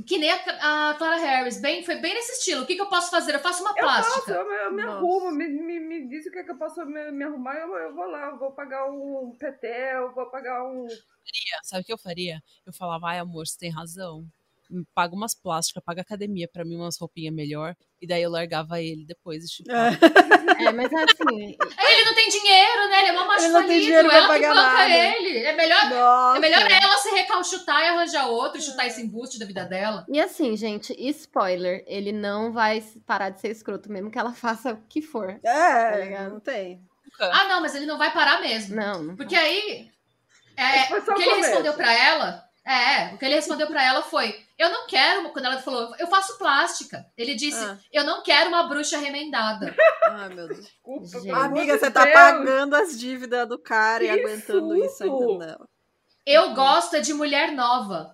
Que 0.06 0.18
nem 0.18 0.30
a, 0.32 0.90
a 0.92 0.94
Clara 0.96 1.16
Harris. 1.16 1.60
Bem, 1.60 1.84
foi 1.84 1.96
bem 1.96 2.14
nesse 2.14 2.34
estilo. 2.34 2.64
O 2.64 2.66
que, 2.68 2.76
que 2.76 2.82
eu 2.82 2.90
posso 2.90 3.10
fazer? 3.10 3.34
Eu 3.34 3.40
faço 3.40 3.64
uma 3.64 3.72
Eu 3.76 3.86
faço, 3.86 4.10
plástica. 4.10 4.32
eu, 4.34 4.52
eu 4.52 4.72
me 4.74 4.84
Nossa. 4.84 4.98
arrumo, 4.98 5.32
me, 5.32 5.48
me, 5.48 5.80
me 5.80 6.08
diz 6.10 6.26
o 6.28 6.32
que, 6.32 6.40
é 6.40 6.44
que 6.44 6.52
eu 6.52 6.58
posso 6.58 6.86
me, 6.86 7.12
me 7.12 7.24
arrumar, 7.24 7.56
eu, 7.56 7.74
eu 7.76 7.96
vou 7.96 8.06
lá, 8.06 8.28
eu 8.28 8.38
vou 8.38 8.52
pagar 8.52 8.86
um 8.92 9.36
PT, 9.40 9.66
eu 9.68 10.14
vou 10.14 10.30
pagar 10.30 10.64
um. 10.64 10.88
Sabe 11.64 11.82
o 11.82 11.86
que 11.86 11.94
eu 11.94 11.98
faria? 11.98 12.40
Eu 12.66 12.74
falava, 12.74 13.08
ai 13.08 13.20
amor, 13.20 13.48
você 13.48 13.58
tem 13.58 13.72
razão. 13.72 14.26
Paga 14.94 15.16
umas 15.16 15.34
plásticas, 15.40 15.84
paga 15.86 16.02
academia 16.02 16.48
pra 16.52 16.66
mim, 16.66 16.76
umas 16.76 16.98
roupinhas 17.00 17.34
melhor. 17.34 17.74
E 18.02 18.08
daí 18.08 18.22
eu 18.22 18.30
largava 18.30 18.80
ele 18.82 19.06
depois 19.06 19.44
e 19.44 19.50
chupava. 19.56 19.98
É, 20.60 20.72
mas 20.72 20.92
assim, 20.94 21.56
Ele 21.90 22.04
não 22.06 22.14
tem 22.14 22.30
dinheiro, 22.30 22.90
né? 22.90 23.00
Ele 23.00 23.08
é 23.08 23.12
uma 23.12 23.26
macho 23.26 23.46
Ele 23.46 23.54
não 23.54 23.66
tem 23.68 23.80
dinheiro 23.82 24.08
pra 24.08 24.18
Ela 24.18 24.28
que 24.28 24.34
pagar 24.34 24.54
banca 24.54 24.72
nada. 24.78 24.90
ele. 24.94 25.38
É 25.40 25.56
melhor, 25.56 25.90
Nossa. 25.90 26.38
é 26.38 26.40
melhor 26.42 26.62
ela 26.72 26.98
se 26.98 27.10
recalchutar 27.10 27.82
e 27.82 27.88
arranjar 27.88 28.28
outro, 28.28 28.60
e 28.60 28.62
chutar 28.62 28.86
esse 28.88 29.02
embuste 29.02 29.40
da 29.40 29.46
vida 29.46 29.66
dela. 29.66 30.06
E 30.10 30.20
assim, 30.20 30.56
gente, 30.58 30.94
spoiler, 31.10 31.84
ele 31.88 32.12
não 32.12 32.52
vai 32.54 32.84
parar 33.06 33.30
de 33.30 33.40
ser 33.42 33.50
escroto, 33.50 33.92
mesmo 33.92 34.12
que 34.12 34.20
ela 34.20 34.34
faça 34.34 34.74
o 34.74 34.82
que 34.88 35.02
for. 35.02 35.40
Tá 35.42 35.50
É, 35.96 36.04
ligado? 36.06 36.32
não 36.34 36.40
tem. 36.40 36.82
Ah, 37.20 37.48
não, 37.48 37.62
mas 37.62 37.74
ele 37.74 37.86
não 37.88 37.98
vai 37.98 38.12
parar 38.14 38.42
mesmo. 38.42 38.76
Não, 38.76 39.02
não. 39.04 39.16
Porque 39.16 39.36
aí. 39.36 39.90
é, 40.56 40.80
Esse 40.82 40.88
foi 40.90 41.02
só 41.02 41.12
o 41.12 41.14
o 41.14 41.18
que 41.18 41.24
ele 41.24 41.36
respondeu 41.42 41.74
pra 41.74 41.92
ela. 41.94 42.47
É, 42.68 43.14
o 43.14 43.18
que 43.18 43.24
ele 43.24 43.36
respondeu 43.36 43.66
pra 43.68 43.82
ela 43.82 44.04
foi: 44.04 44.44
Eu 44.60 44.70
não 44.70 44.88
quero. 44.88 45.30
Quando 45.32 45.46
ela 45.46 45.58
falou, 45.62 45.96
eu 45.98 46.08
faço 46.08 46.38
plástica. 46.38 47.06
Ele 47.18 47.34
disse: 47.34 47.64
Ah. 47.64 47.78
Eu 47.94 48.04
não 48.04 48.22
quero 48.22 48.50
uma 48.50 48.64
bruxa 48.68 48.98
remendada. 48.98 49.74
Ai, 50.06 50.28
meu 50.30 50.50
Deus. 50.50 50.66
Desculpa, 50.66 51.20
Gente. 51.22 51.32
Amiga, 51.32 51.80
você 51.80 51.90
tá 51.90 52.04
Deus. 52.04 52.14
pagando 52.14 52.76
as 52.76 53.00
dívidas 53.00 53.48
do 53.48 53.58
cara 53.58 54.04
e 54.04 54.08
Que 54.08 54.20
aguentando 54.20 54.76
isso 54.76 55.02
ainda 55.02 55.58
não. 55.58 55.68
Eu 56.26 56.54
gosto 56.54 56.98
é 56.98 57.00
de 57.00 57.14
mulher 57.14 57.54
nova. 57.54 58.14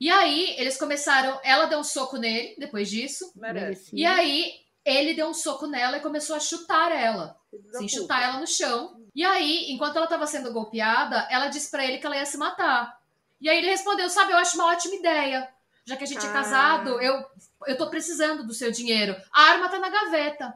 E 0.00 0.08
aí, 0.08 0.54
eles 0.56 0.78
começaram. 0.78 1.38
Ela 1.44 1.66
deu 1.66 1.80
um 1.80 1.84
soco 1.84 2.16
nele 2.16 2.54
depois 2.58 2.88
disso. 2.88 3.30
Merece. 3.36 3.90
E 3.94 4.06
aí, 4.06 4.50
ele 4.82 5.12
deu 5.12 5.28
um 5.28 5.34
soco 5.34 5.66
nela 5.66 5.98
e 5.98 6.00
começou 6.00 6.36
a 6.36 6.40
chutar 6.40 6.90
ela. 6.90 7.36
da 7.70 7.78
Assim, 7.80 7.88
chutar 7.88 8.22
ela 8.22 8.40
no 8.40 8.46
chão. 8.46 8.96
E 9.14 9.22
aí, 9.22 9.70
enquanto 9.72 9.96
ela 9.96 10.06
tava 10.06 10.26
sendo 10.26 10.52
golpeada, 10.54 11.28
ela 11.30 11.48
disse 11.48 11.70
pra 11.70 11.84
ele 11.84 11.98
que 11.98 12.06
ela 12.06 12.16
ia 12.16 12.24
se 12.24 12.38
matar. 12.38 12.97
E 13.40 13.48
aí 13.48 13.58
ele 13.58 13.68
respondeu: 13.68 14.08
Sabe, 14.10 14.32
eu 14.32 14.36
acho 14.38 14.56
uma 14.56 14.66
ótima 14.72 14.94
ideia. 14.94 15.48
Já 15.84 15.96
que 15.96 16.04
a 16.04 16.06
gente 16.06 16.24
é 16.24 16.28
Ah. 16.28 16.32
casado, 16.32 17.00
eu, 17.00 17.24
eu 17.66 17.76
tô 17.78 17.88
precisando 17.88 18.46
do 18.46 18.52
seu 18.52 18.70
dinheiro. 18.70 19.16
A 19.32 19.42
arma 19.42 19.68
tá 19.68 19.78
na 19.78 19.88
gaveta. 19.88 20.54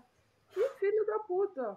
Que 0.53 0.61
filho 0.79 1.07
da 1.07 1.19
puta. 1.21 1.77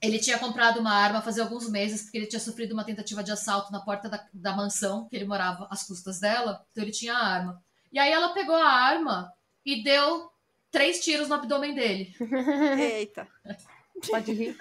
Ele 0.00 0.18
tinha 0.18 0.38
comprado 0.38 0.78
uma 0.78 0.92
arma 0.92 1.22
fazia 1.22 1.42
alguns 1.42 1.68
meses, 1.68 2.02
porque 2.02 2.18
ele 2.18 2.26
tinha 2.26 2.38
sofrido 2.38 2.72
uma 2.72 2.84
tentativa 2.84 3.24
de 3.24 3.32
assalto 3.32 3.72
na 3.72 3.80
porta 3.80 4.08
da, 4.08 4.24
da 4.32 4.54
mansão 4.54 5.08
que 5.08 5.16
ele 5.16 5.24
morava 5.24 5.66
às 5.70 5.82
custas 5.82 6.20
dela. 6.20 6.64
Então 6.70 6.84
ele 6.84 6.92
tinha 6.92 7.14
a 7.14 7.26
arma. 7.26 7.62
E 7.90 7.98
aí 7.98 8.12
ela 8.12 8.28
pegou 8.34 8.54
a 8.54 8.68
arma 8.70 9.32
e 9.64 9.82
deu 9.82 10.30
três 10.70 11.00
tiros 11.02 11.26
no 11.28 11.34
abdômen 11.34 11.74
dele. 11.74 12.14
Eita. 12.78 13.26
Pode 14.06 14.32
rir. 14.32 14.56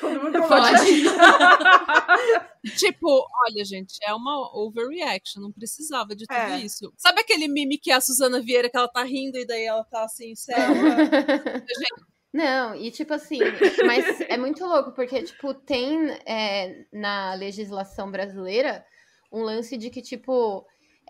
Todo 0.00 0.22
mundo 0.22 0.40
Pode. 0.46 0.78
Tipo, 2.76 3.26
olha, 3.46 3.64
gente, 3.64 3.96
é 4.02 4.12
uma 4.12 4.50
overreaction, 4.56 5.40
não 5.42 5.52
precisava 5.52 6.14
de 6.14 6.26
tudo 6.26 6.36
É. 6.38 6.58
isso. 6.60 6.92
Sabe 6.96 7.20
aquele 7.20 7.48
meme 7.48 7.78
que 7.78 7.90
é 7.90 7.94
a 7.94 8.00
Suzana 8.00 8.40
Vieira, 8.40 8.68
que 8.68 8.76
ela 8.76 8.88
tá 8.88 9.02
rindo 9.04 9.38
e 9.38 9.46
daí 9.46 9.64
ela 9.64 9.84
tá 9.84 10.04
assim, 10.04 10.34
sério? 10.34 10.74
Não, 12.30 12.74
e 12.74 12.90
tipo 12.90 13.14
assim, 13.14 13.38
mas 13.86 14.20
é 14.20 14.36
muito 14.36 14.62
louco, 14.64 14.92
porque, 14.92 15.22
tipo, 15.22 15.54
tem 15.54 16.10
é, 16.26 16.84
na 16.92 17.32
legislação 17.32 18.10
brasileira 18.10 18.84
um 19.32 19.40
lance 19.42 19.78
de 19.78 19.88
que, 19.88 20.02
tipo, 20.02 20.66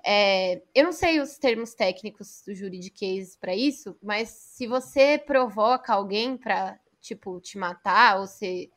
é, 0.07 0.63
eu 0.73 0.85
não 0.85 0.93
sei 0.93 1.19
os 1.21 1.37
termos 1.37 1.75
técnicos 1.75 2.43
do 2.47 2.55
juridiquês 2.55 3.37
pra 3.37 3.55
isso, 3.55 3.97
mas 4.01 4.29
se 4.29 4.69
você 4.69 5.19
provoca 5.19 5.93
alguém 5.93 6.37
pra, 6.37 6.79
tipo, 7.01 7.41
te 7.41 7.59
matar, 7.59 8.19
ou 8.21 8.27
se. 8.27 8.71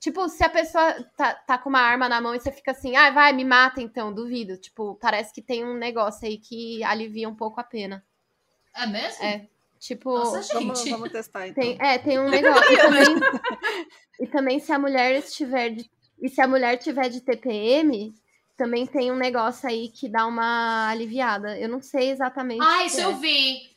Tipo, 0.00 0.28
se 0.28 0.42
a 0.42 0.48
pessoa 0.48 0.94
tá, 1.16 1.34
tá 1.34 1.58
com 1.58 1.68
uma 1.68 1.80
arma 1.80 2.08
na 2.08 2.20
mão 2.20 2.34
e 2.34 2.40
você 2.40 2.50
fica 2.50 2.72
assim, 2.72 2.96
ah, 2.96 3.10
vai, 3.10 3.32
me 3.32 3.44
mata 3.44 3.80
então, 3.80 4.12
duvido. 4.12 4.56
Tipo, 4.56 4.96
parece 4.96 5.32
que 5.32 5.40
tem 5.40 5.64
um 5.64 5.74
negócio 5.74 6.26
aí 6.26 6.38
que 6.38 6.82
alivia 6.82 7.28
um 7.28 7.36
pouco 7.36 7.60
a 7.60 7.64
pena. 7.64 8.04
É 8.74 8.86
mesmo? 8.86 9.24
É. 9.24 9.46
Tipo. 9.78 10.14
Nossa, 10.14 10.54
Vamos, 10.54 10.78
gente. 10.80 10.90
vamos 10.90 11.10
testar 11.10 11.48
então. 11.48 11.62
Tem, 11.62 11.76
é, 11.80 11.98
tem 11.98 12.18
um 12.18 12.28
negócio. 12.30 12.72
E 12.72 12.76
também, 12.76 13.06
e 14.20 14.26
também 14.26 14.58
se 14.60 14.72
a 14.72 14.78
mulher 14.78 15.18
estiver 15.18 15.70
de, 15.70 15.90
e 16.20 16.28
se 16.28 16.40
a 16.40 16.46
mulher 16.46 16.76
tiver 16.76 17.08
de 17.08 17.20
TPM, 17.20 18.14
também 18.56 18.86
tem 18.86 19.10
um 19.10 19.16
negócio 19.16 19.68
aí 19.68 19.88
que 19.88 20.08
dá 20.08 20.24
uma 20.24 20.88
aliviada. 20.88 21.58
Eu 21.58 21.68
não 21.68 21.80
sei 21.80 22.10
exatamente. 22.10 22.62
Ah, 22.62 22.84
isso 22.84 22.96
que 22.96 23.02
eu 23.02 23.10
é. 23.10 23.14
vi. 23.14 23.71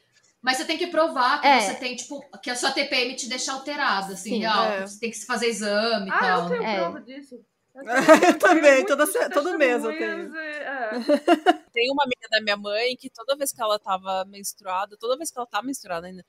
Mas 0.45 0.58
você 0.58 0.65
tem 0.65 0.77
que 0.77 0.86
provar 0.88 1.41
que 1.41 1.47
É. 1.47 1.60
você 1.60 1.73
tem, 1.73 1.95
tipo, 1.95 2.21
que 2.39 2.51
a 2.51 2.55
sua 2.55 2.71
TPM 2.71 3.15
te 3.15 3.27
deixa 3.27 3.51
alterada, 3.51 4.13
assim, 4.13 4.29
Sim, 4.29 4.39
real. 4.41 4.63
é. 4.65 4.86
Você 4.86 4.99
tem 4.99 5.10
que 5.10 5.17
se 5.17 5.25
fazer 5.25 5.47
exame 5.47 6.08
e 6.08 6.13
Ah, 6.13 6.19
tal. 6.19 6.43
eu 6.43 6.49
tenho 6.49 6.63
É. 6.63 6.75
prova 6.77 7.01
disso. 7.01 7.43
Eu 7.73 7.84
também, 8.39 8.86
toda 8.86 9.05
todo 9.31 9.58
mês 9.58 9.84
eu 9.84 9.89
tenho. 9.97 10.36
é, 10.38 10.91
Tem 11.73 11.91
uma 11.91 12.03
amiga 12.03 12.27
da 12.29 12.39
minha 12.41 12.55
mãe 12.55 12.95
que 12.95 13.10
toda 13.10 13.36
vez 13.36 13.51
que 13.51 13.60
ela 13.62 13.79
tava 13.79 14.23
menstruada, 14.25 14.95
toda 14.97 15.17
vez 15.17 15.31
que 15.31 15.38
ela 15.39 15.47
tá 15.47 15.63
menstruada 15.63 16.05
ainda, 16.05 16.23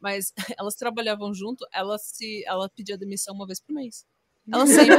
mas 0.00 0.32
elas 0.56 0.76
trabalhavam 0.76 1.34
junto, 1.34 1.66
ela 1.72 1.98
se 1.98 2.44
ela 2.46 2.70
pedia 2.70 2.96
demissão 2.96 3.34
uma 3.34 3.44
vez 3.46 3.58
por 3.60 3.72
mês. 3.74 4.06
Ela 4.50 4.66
sempre 4.68 4.96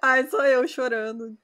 Ai, 0.00 0.26
sou 0.28 0.44
eu 0.46 0.66
chorando. 0.68 1.36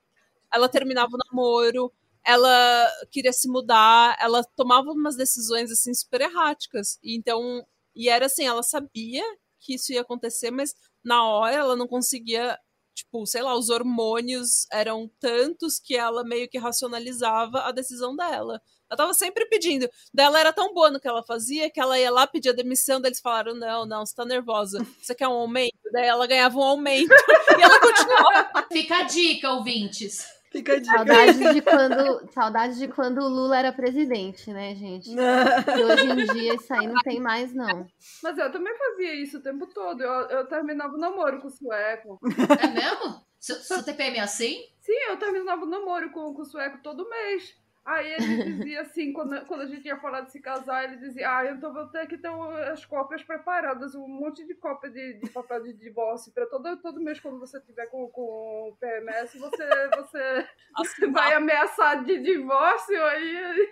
ela 0.54 0.68
terminava 0.68 1.11
o 1.12 1.18
namoro, 1.18 1.92
ela 2.26 2.90
queria 3.10 3.32
se 3.32 3.48
mudar, 3.48 4.16
ela 4.20 4.42
tomava 4.56 4.90
umas 4.90 5.16
decisões 5.16 5.70
assim 5.70 5.92
super 5.92 6.22
erráticas. 6.22 6.98
E 7.02 7.16
então, 7.16 7.64
e 7.94 8.08
era 8.08 8.26
assim, 8.26 8.46
ela 8.46 8.62
sabia 8.62 9.22
que 9.60 9.74
isso 9.74 9.92
ia 9.92 10.00
acontecer, 10.00 10.50
mas 10.50 10.74
na 11.02 11.26
hora 11.26 11.54
ela 11.54 11.76
não 11.76 11.87
conseguia, 11.87 12.58
tipo, 12.94 13.26
sei 13.26 13.42
lá, 13.42 13.56
os 13.56 13.70
hormônios 13.70 14.66
eram 14.72 15.10
tantos 15.20 15.78
que 15.78 15.96
ela 15.96 16.24
meio 16.24 16.48
que 16.48 16.58
racionalizava 16.58 17.60
a 17.60 17.72
decisão 17.72 18.16
dela. 18.16 18.60
Ela 18.90 18.96
tava 18.96 19.14
sempre 19.14 19.46
pedindo. 19.46 19.88
Daí 20.12 20.26
ela 20.26 20.40
era 20.40 20.52
tão 20.52 20.72
boa 20.72 20.90
no 20.90 21.00
que 21.00 21.08
ela 21.08 21.22
fazia 21.22 21.70
que 21.70 21.80
ela 21.80 21.98
ia 21.98 22.10
lá 22.10 22.26
pedir 22.26 22.50
a 22.50 22.52
demissão, 22.52 23.00
daí 23.00 23.10
eles 23.10 23.20
falaram: 23.20 23.54
não, 23.54 23.87
não, 23.87 24.04
você 24.04 24.14
tá 24.14 24.24
nervosa. 24.24 24.87
Você 25.00 25.14
quer 25.14 25.28
um 25.28 25.32
aumento? 25.32 25.74
Daí 25.92 26.06
ela 26.06 26.26
ganhava 26.26 26.56
um 26.58 26.62
aumento. 26.62 27.10
e 27.58 27.62
ela 27.62 27.80
continuava. 27.80 28.66
Fica 28.70 28.98
a 28.98 29.02
dica, 29.02 29.52
ouvintes. 29.52 30.26
Fica 30.54 30.74
a 30.74 30.78
dica. 30.78 30.96
Saudade 30.96 31.52
de 31.52 31.62
quando, 31.62 32.32
saudade 32.32 32.78
de 32.78 32.86
quando 32.86 33.18
o 33.18 33.28
Lula 33.28 33.58
era 33.58 33.72
presidente, 33.72 34.52
né, 34.52 34.72
gente? 34.76 35.10
E 35.10 35.82
hoje 35.82 36.08
em 36.08 36.32
dia 36.32 36.54
isso 36.54 36.72
aí 36.72 36.86
não 36.86 37.02
tem 37.02 37.18
mais, 37.18 37.52
não. 37.52 37.88
Mas 38.22 38.38
eu 38.38 38.52
também 38.52 38.72
fazia 38.78 39.14
isso 39.16 39.38
o 39.38 39.42
tempo 39.42 39.66
todo. 39.66 40.00
Eu, 40.00 40.28
eu 40.28 40.46
terminava 40.46 40.94
o 40.94 40.98
namoro 40.98 41.40
com 41.40 41.48
o 41.48 41.50
sueco. 41.50 42.20
É 42.60 42.68
mesmo? 42.68 43.20
Seu, 43.40 43.56
seu 43.56 43.82
TPM 43.82 44.18
é 44.18 44.20
assim? 44.20 44.62
Sim, 44.80 44.92
eu 45.08 45.16
terminava 45.16 45.64
o 45.64 45.68
namoro 45.68 46.12
com, 46.12 46.32
com 46.32 46.42
o 46.42 46.46
sueco 46.46 46.78
todo 46.84 47.08
mês. 47.10 47.52
Aí 47.87 48.12
ele 48.14 48.44
dizia 48.55 48.81
assim, 48.81 49.12
quando, 49.12 49.44
quando 49.44 49.61
a 49.61 49.66
gente 49.66 49.85
ia 49.87 49.99
falar 49.99 50.23
de 50.23 50.33
se 50.33 50.40
casar, 50.40 50.85
ele 50.85 50.97
dizia, 50.97 51.29
ah, 51.29 51.51
então 51.51 51.70
vou 51.73 51.87
ter 51.88 52.07
que 52.07 52.16
ter 52.16 52.31
as 52.73 52.85
cópias 52.87 53.23
preparadas, 53.23 53.94
um 53.94 54.09
monte 54.09 54.47
de 54.47 54.55
cópia 54.55 54.88
de, 54.90 55.14
de 55.20 55.29
papel 55.29 55.62
de 55.62 55.75
divórcio, 55.75 56.33
para 56.33 56.47
todo, 56.47 56.77
todo 56.79 57.01
mês 57.03 57.20
quando 57.20 57.38
você 57.38 57.61
tiver 57.61 57.87
com, 57.87 58.09
com 58.09 58.23
o 58.70 58.77
PMS, 58.81 59.38
você, 59.38 59.66
você 59.97 60.49
Assim, 60.77 61.12
vai 61.12 61.35
ameaçar 61.35 62.03
de 62.05 62.18
divórcio, 62.23 63.05
aí 63.05 63.68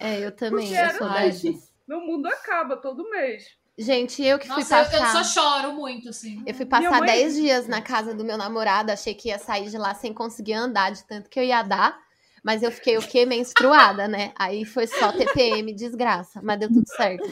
É, 0.00 0.18
eu 0.26 0.32
também, 0.32 0.66
Porque 0.66 0.74
eu 0.74 0.84
era 0.84 0.98
sou 0.98 1.08
dessas. 1.10 1.72
meu 1.86 2.00
mundo 2.00 2.26
acaba 2.26 2.76
todo 2.76 3.08
mês. 3.10 3.44
Gente, 3.78 4.22
eu 4.24 4.38
que 4.38 4.46
fui 4.48 4.56
Nossa, 4.56 4.76
eu, 4.80 4.84
eu 4.84 4.90
passar. 5.00 5.24
só 5.24 5.40
choro 5.62 5.72
muito, 5.72 6.08
assim. 6.08 6.42
Eu 6.46 6.52
fui 6.54 6.66
passar 6.66 6.98
mãe- 6.98 7.06
10 7.06 7.36
dias 7.36 7.68
na 7.68 7.80
casa 7.80 8.12
do 8.12 8.24
meu 8.24 8.36
namorado, 8.36 8.90
achei 8.90 9.14
que 9.14 9.28
ia 9.28 9.38
sair 9.38 9.70
de 9.70 9.78
lá 9.78 9.94
sem 9.94 10.12
conseguir 10.12 10.52
andar, 10.54 10.90
de 10.90 11.06
tanto 11.06 11.30
que 11.30 11.38
eu 11.40 11.44
ia 11.44 11.62
dar. 11.62 11.98
Mas 12.42 12.62
eu 12.62 12.72
fiquei 12.72 12.96
o 12.98 13.02
quê? 13.02 13.24
Menstruada, 13.24 14.08
né? 14.08 14.32
Aí 14.36 14.64
foi 14.64 14.86
só 14.86 15.12
TPM, 15.12 15.72
desgraça. 15.72 16.40
Mas 16.42 16.58
deu 16.58 16.68
tudo 16.68 16.86
certo. 16.88 17.24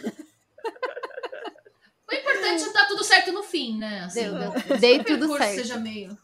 O 2.08 2.14
importante 2.14 2.62
é 2.64 2.72
dar 2.72 2.86
tudo 2.86 3.02
certo 3.04 3.32
no 3.32 3.42
fim, 3.42 3.78
né? 3.78 4.00
Assim, 4.04 4.22
Deu, 4.22 4.32
né? 4.34 4.50
deu. 4.66 4.78
Dei 4.78 4.98
O 4.98 5.04
tudo 5.04 5.36
certo. 5.36 5.54
seja 5.56 5.76
meio. 5.78 6.16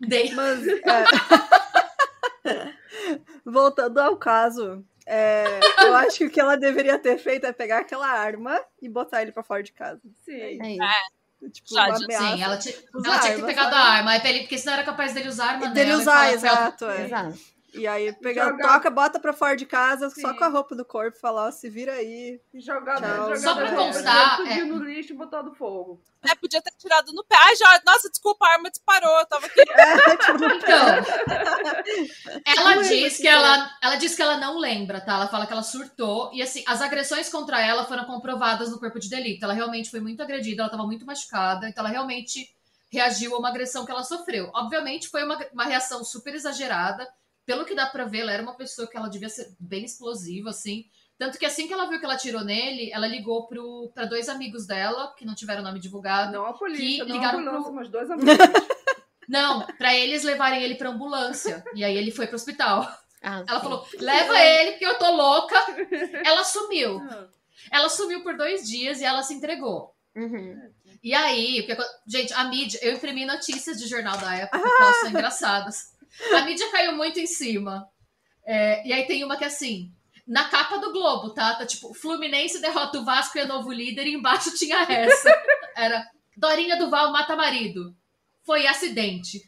Dei. 0.00 0.32
Mas, 0.32 0.64
é, 2.44 2.74
voltando 3.44 3.98
ao 3.98 4.16
caso, 4.16 4.84
é, 5.06 5.60
eu 5.84 5.94
acho 5.96 6.18
que 6.18 6.26
o 6.26 6.30
que 6.30 6.40
ela 6.40 6.56
deveria 6.56 6.98
ter 6.98 7.18
feito 7.18 7.44
é 7.46 7.52
pegar 7.52 7.78
aquela 7.78 8.08
arma 8.08 8.60
e 8.80 8.88
botar 8.88 9.22
ele 9.22 9.32
pra 9.32 9.42
fora 9.42 9.62
de 9.62 9.72
casa. 9.72 10.00
Sim. 10.24 10.32
É 10.62 10.72
isso. 10.72 11.50
Tipo, 11.52 11.74
Já. 11.74 11.94
Sim, 11.96 12.42
ela, 12.42 12.58
Usar 12.94 13.08
ela 13.10 13.20
tinha 13.20 13.34
que 13.36 13.42
pegar 13.42 13.64
sabe? 13.64 13.74
a 13.76 13.80
arma, 13.80 14.16
ele- 14.16 14.40
porque 14.40 14.58
senão 14.58 14.74
era 14.74 14.82
capaz 14.84 15.12
dele 15.14 15.28
usar 15.28 15.44
a 15.44 15.50
arma 15.50 15.68
Dele 15.68 15.90
e 15.92 15.94
usar, 15.94 16.04
falar, 16.04 16.32
exato, 16.32 16.84
é. 16.86 17.04
Exato. 17.04 17.38
E 17.74 17.86
aí 17.86 18.12
pega, 18.14 18.44
Jogar- 18.46 18.74
toca, 18.74 18.90
bota 18.90 19.20
pra 19.20 19.32
fora 19.34 19.54
de 19.54 19.66
casa, 19.66 20.08
só 20.08 20.30
Sim. 20.32 20.36
com 20.36 20.44
a 20.44 20.48
roupa 20.48 20.74
do 20.74 20.84
corpo, 20.86 21.18
falar, 21.18 21.48
ó, 21.48 21.50
se 21.50 21.68
vira 21.68 21.92
aí. 21.92 22.40
E 22.54 22.60
jogar, 22.60 22.96
jogar 22.98 23.36
Só 23.36 23.54
pra 23.54 23.72
constar, 23.76 24.36
tudo 24.38 24.48
é- 24.48 24.64
no 24.64 24.82
lixo 24.82 25.12
e 25.12 25.16
botar 25.16 25.42
no 25.42 25.54
fogo. 25.54 26.00
É, 26.28 26.34
podia 26.34 26.60
ter 26.62 26.72
tirado 26.78 27.12
no 27.12 27.22
pé. 27.24 27.36
Ai, 27.38 27.54
já, 27.56 27.80
nossa, 27.86 28.08
desculpa, 28.10 28.44
a 28.46 28.52
arma 28.54 28.70
disparou. 28.70 29.18
Eu 29.20 29.26
tava 29.26 29.46
aqui. 29.46 29.60
Então, 30.58 30.88
ela 32.44 32.60
Não 32.60 32.68
lembro 32.68 32.88
diz 32.88 33.16
que 33.16 33.22
que 33.22 33.28
ela, 33.28 33.70
ela 33.82 33.96
diz 33.96 34.14
que 34.14 34.22
ela 34.22 34.36
não 34.38 34.58
lembra, 34.58 35.00
tá? 35.00 35.14
Ela 35.14 35.28
fala 35.28 35.46
que 35.46 35.52
ela 35.52 35.62
surtou 35.62 36.30
e 36.32 36.42
assim, 36.42 36.64
as 36.66 36.80
agressões 36.82 37.28
contra 37.28 37.60
ela 37.60 37.84
foram 37.86 38.04
comprovadas 38.04 38.70
no 38.70 38.78
corpo 38.78 38.98
de 38.98 39.08
delito. 39.08 39.44
Ela 39.44 39.54
realmente 39.54 39.90
foi 39.90 40.00
muito 40.00 40.22
agredida, 40.22 40.62
ela 40.62 40.68
estava 40.68 40.86
muito 40.86 41.06
machucada, 41.06 41.68
então 41.68 41.82
ela 41.84 41.92
realmente 41.92 42.48
reagiu 42.90 43.34
a 43.34 43.38
uma 43.38 43.48
agressão 43.48 43.84
que 43.84 43.90
ela 43.92 44.02
sofreu. 44.02 44.50
Obviamente 44.54 45.08
foi 45.08 45.22
uma, 45.24 45.38
uma 45.52 45.64
reação 45.64 46.02
super 46.02 46.34
exagerada. 46.34 47.06
Pelo 47.48 47.64
que 47.64 47.74
dá 47.74 47.86
pra 47.86 48.04
ver, 48.04 48.18
ela 48.20 48.32
era 48.32 48.42
uma 48.42 48.54
pessoa 48.54 48.86
que 48.86 48.94
ela 48.94 49.08
devia 49.08 49.30
ser 49.30 49.48
bem 49.58 49.82
explosiva, 49.86 50.50
assim. 50.50 50.84
Tanto 51.16 51.38
que 51.38 51.46
assim 51.46 51.66
que 51.66 51.72
ela 51.72 51.88
viu 51.88 51.98
que 51.98 52.04
ela 52.04 52.12
atirou 52.12 52.44
nele, 52.44 52.92
ela 52.92 53.06
ligou 53.06 53.46
pro, 53.46 53.90
pra 53.94 54.04
dois 54.04 54.28
amigos 54.28 54.66
dela, 54.66 55.14
que 55.16 55.24
não 55.24 55.34
tiveram 55.34 55.62
nome 55.62 55.80
divulgado. 55.80 56.30
Não 56.30 56.44
a 56.44 56.52
polícia, 56.52 57.04
Que 57.04 57.08
não 57.10 57.16
a 57.16 57.18
ligaram 57.18 57.38
ambulância, 57.38 57.62
pro- 57.64 57.72
mas 57.74 57.88
dois 57.88 58.10
amigos. 58.10 58.36
Não, 59.28 59.66
pra 59.78 59.94
eles 59.94 60.22
levarem 60.24 60.62
ele 60.62 60.74
pra 60.76 60.88
ambulância. 60.90 61.62
E 61.74 61.84
aí 61.84 61.96
ele 61.96 62.10
foi 62.10 62.26
pro 62.26 62.36
hospital. 62.36 62.90
Ah, 63.22 63.44
Ela 63.46 63.58
sim. 63.58 63.64
falou: 63.64 63.86
leva 63.98 64.38
ele, 64.40 64.70
porque 64.72 64.86
eu 64.86 64.98
tô 64.98 65.10
louca. 65.10 65.54
Ela 66.24 66.44
sumiu. 66.44 66.98
Ah, 67.10 67.26
Ela 67.70 67.88
sumiu 67.90 68.22
por 68.22 68.36
dois 68.38 68.66
dias 68.66 69.00
e 69.00 69.04
ela 69.04 69.22
se 69.22 69.34
entregou. 69.34 69.94
Uhum. 70.16 70.70
E 71.02 71.12
aí, 71.14 71.60
o 71.60 71.66
que 71.66 71.72
acon- 71.72 71.84
gente, 72.06 72.32
a 72.32 72.44
mídia, 72.44 72.78
eu 72.82 72.94
imprimi 72.94 73.26
notícias 73.26 73.76
de 73.78 73.86
jornal 73.86 74.16
da 74.18 74.34
época, 74.34 74.58
que 74.60 74.82
elas 74.82 74.96
são 75.00 75.10
engraçadas. 75.10 75.92
A 76.36 76.42
mídia 76.42 76.70
caiu 76.70 76.92
muito 76.96 77.18
em 77.18 77.26
cima. 77.26 77.88
É, 78.44 78.86
e 78.86 78.92
aí 78.92 79.06
tem 79.06 79.24
uma 79.24 79.36
que 79.36 79.44
é 79.44 79.48
assim, 79.48 79.92
na 80.26 80.48
capa 80.48 80.78
do 80.78 80.92
Globo, 80.92 81.30
tá? 81.30 81.54
Tá 81.54 81.66
tipo, 81.66 81.92
Fluminense 81.94 82.60
derrota 82.60 82.98
o 82.98 83.04
Vasco 83.04 83.36
e 83.36 83.40
é 83.40 83.46
novo 83.46 83.72
líder, 83.72 84.06
e 84.06 84.14
embaixo 84.14 84.54
tinha 84.54 84.82
essa. 84.88 85.30
Era 85.76 86.06
Dorinha 86.36 86.76
Duval 86.76 87.12
mata 87.12 87.36
marido. 87.36 87.94
Foi 88.44 88.66
acidente. 88.66 89.42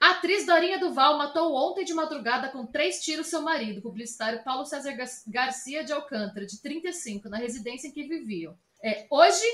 A 0.00 0.10
atriz 0.10 0.46
Dorinha 0.46 0.78
Duval 0.78 1.18
matou 1.18 1.54
ontem 1.54 1.84
de 1.84 1.92
madrugada 1.94 2.48
com 2.48 2.66
três 2.66 3.00
tiros 3.00 3.26
seu 3.26 3.42
marido, 3.42 3.82
publicitário 3.82 4.44
Paulo 4.44 4.64
César 4.64 4.92
Gar- 4.92 5.08
Garcia 5.26 5.82
de 5.82 5.92
Alcântara, 5.92 6.46
de 6.46 6.60
35, 6.60 7.28
na 7.28 7.38
residência 7.38 7.88
em 7.88 7.92
que 7.92 8.04
viviam. 8.04 8.56
É, 8.82 9.06
hoje, 9.10 9.44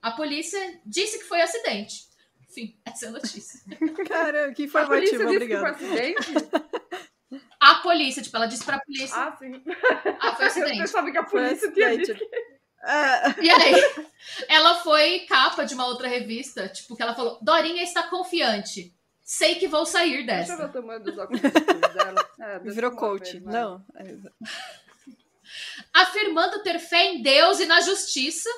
a 0.00 0.12
polícia 0.12 0.80
disse 0.84 1.18
que 1.18 1.24
foi 1.24 1.40
acidente. 1.40 2.04
Enfim, 2.48 2.78
essa 2.84 3.06
é 3.06 3.08
a 3.08 3.12
notícia. 3.12 3.60
Cara, 4.08 4.52
que 4.54 4.64
A 4.74 4.86
polícia 4.86 5.16
informativo, 5.16 5.26
disse 5.26 5.46
que 5.46 5.56
foi 5.58 5.70
obrigado. 5.70 5.74
acidente? 5.74 6.30
A 7.58 7.74
polícia, 7.76 8.22
tipo, 8.22 8.36
ela 8.36 8.46
disse 8.46 8.64
pra 8.64 8.78
polícia, 8.78 9.16
Ah, 9.16 9.36
sim. 9.36 9.62
ah, 10.20 10.34
foi 10.36 10.44
Eu 10.46 10.48
acidente. 10.48 10.78
pensava 10.78 11.10
que 11.10 11.18
a 11.18 11.24
polícia 11.24 11.72
tinha 11.72 11.96
dito 11.98 12.14
que... 12.14 12.24
É, 12.84 13.42
E 13.42 13.50
aí, 13.50 13.74
ela 14.48 14.76
foi 14.76 15.20
capa 15.20 15.64
de 15.64 15.74
uma 15.74 15.86
outra 15.86 16.06
revista, 16.06 16.68
tipo, 16.68 16.94
que 16.96 17.02
ela 17.02 17.14
falou, 17.16 17.38
Dorinha 17.42 17.82
está 17.82 18.04
confiante. 18.04 18.94
Sei 19.24 19.56
que 19.56 19.66
vou 19.66 19.84
sair 19.84 20.24
Deixa 20.24 20.52
eu 20.52 20.56
ver 20.58 20.62
dessa. 20.62 20.66
o 20.66 20.72
tamanho 20.72 21.00
dos 21.02 21.18
óculos 21.18 21.40
dela. 21.42 22.30
É, 22.38 22.58
virou 22.60 22.92
eu 22.92 22.96
coach. 22.96 23.32
ver. 23.40 23.42
Não. 23.50 23.84
é- 23.96 24.14
Afirmando 25.92 26.62
ter 26.62 26.78
fé 26.78 27.06
em 27.06 27.22
Deus 27.22 27.58
e 27.58 27.66
na 27.66 27.80
justiça, 27.80 28.48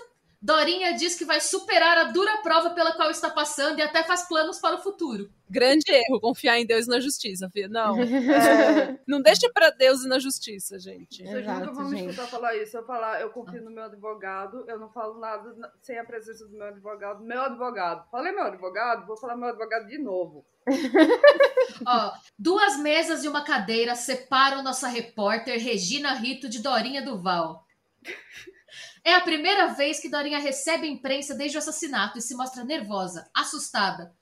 Dorinha 0.41 0.95
diz 0.95 1.17
que 1.17 1.25
vai 1.25 1.41
superar 1.41 1.99
a 1.99 2.05
dura 2.05 2.39
prova 2.43 2.71
pela 2.71 2.93
qual 2.95 3.11
está 3.11 3.29
passando 3.29 3.81
e 3.81 3.83
até 3.83 4.05
faz 4.05 4.29
planos 4.29 4.61
para 4.61 4.77
o 4.77 4.83
futuro. 4.83 5.29
Grande 5.51 5.91
erro 5.91 6.21
confiar 6.21 6.59
em 6.61 6.65
Deus 6.67 6.87
e 6.87 6.91
na 6.91 7.01
justiça, 7.01 7.51
filho. 7.51 7.69
Não. 7.69 7.97
é, 8.01 9.01
Não 9.07 9.21
deixa 9.21 9.51
pra 9.53 9.71
Deus 9.71 10.05
e 10.05 10.09
na 10.09 10.21
justiça, 10.21 10.79
gente. 10.79 11.25
Vocês 11.25 11.43
Exato, 11.43 11.61
nunca 11.61 11.73
vão 11.73 11.89
me 11.91 11.97
gente. 11.99 12.11
escutar 12.11 12.29
falar 12.29 12.57
isso. 12.57 12.77
Eu 12.77 12.87
falar, 12.87 13.21
eu 13.21 13.31
confio 13.31 13.63
no 13.65 13.71
meu 13.71 13.83
advogado, 13.83 14.65
eu 14.69 14.79
não 14.79 14.89
falo 14.91 15.19
nada 15.19 15.53
na- 15.57 15.73
sem 15.83 15.99
a 15.99 16.05
presença 16.05 16.47
do 16.47 16.53
meu 16.53 16.69
advogado. 16.69 17.25
Meu 17.25 17.43
advogado. 17.43 18.09
Falei 18.09 18.31
meu 18.33 18.45
advogado, 18.45 19.07
vou 19.09 19.17
falar 19.17 19.37
meu 19.37 19.49
advogado 19.49 19.89
de 19.89 19.99
novo. 19.99 20.47
Ó, 21.87 22.13
duas 22.39 22.77
mesas 22.79 23.25
e 23.25 23.29
uma 23.29 23.43
cadeira 23.43 23.97
separam 23.97 24.63
nossa 24.63 24.87
repórter 24.87 25.59
Regina 25.61 26.15
Rito 26.15 26.49
de 26.49 26.61
Dorinha 26.63 27.03
Duval. 27.03 27.67
É 29.05 29.15
a 29.15 29.21
primeira 29.21 29.69
vez 29.69 30.01
que 30.01 30.09
Dorinha 30.09 30.39
recebe 30.39 30.87
a 30.87 30.91
imprensa 30.91 31.35
desde 31.35 31.57
o 31.57 31.61
assassinato 31.61 32.19
e 32.19 32.23
se 32.23 32.35
mostra 32.35 32.65
nervosa, 32.65 33.29
assustada. 33.35 34.15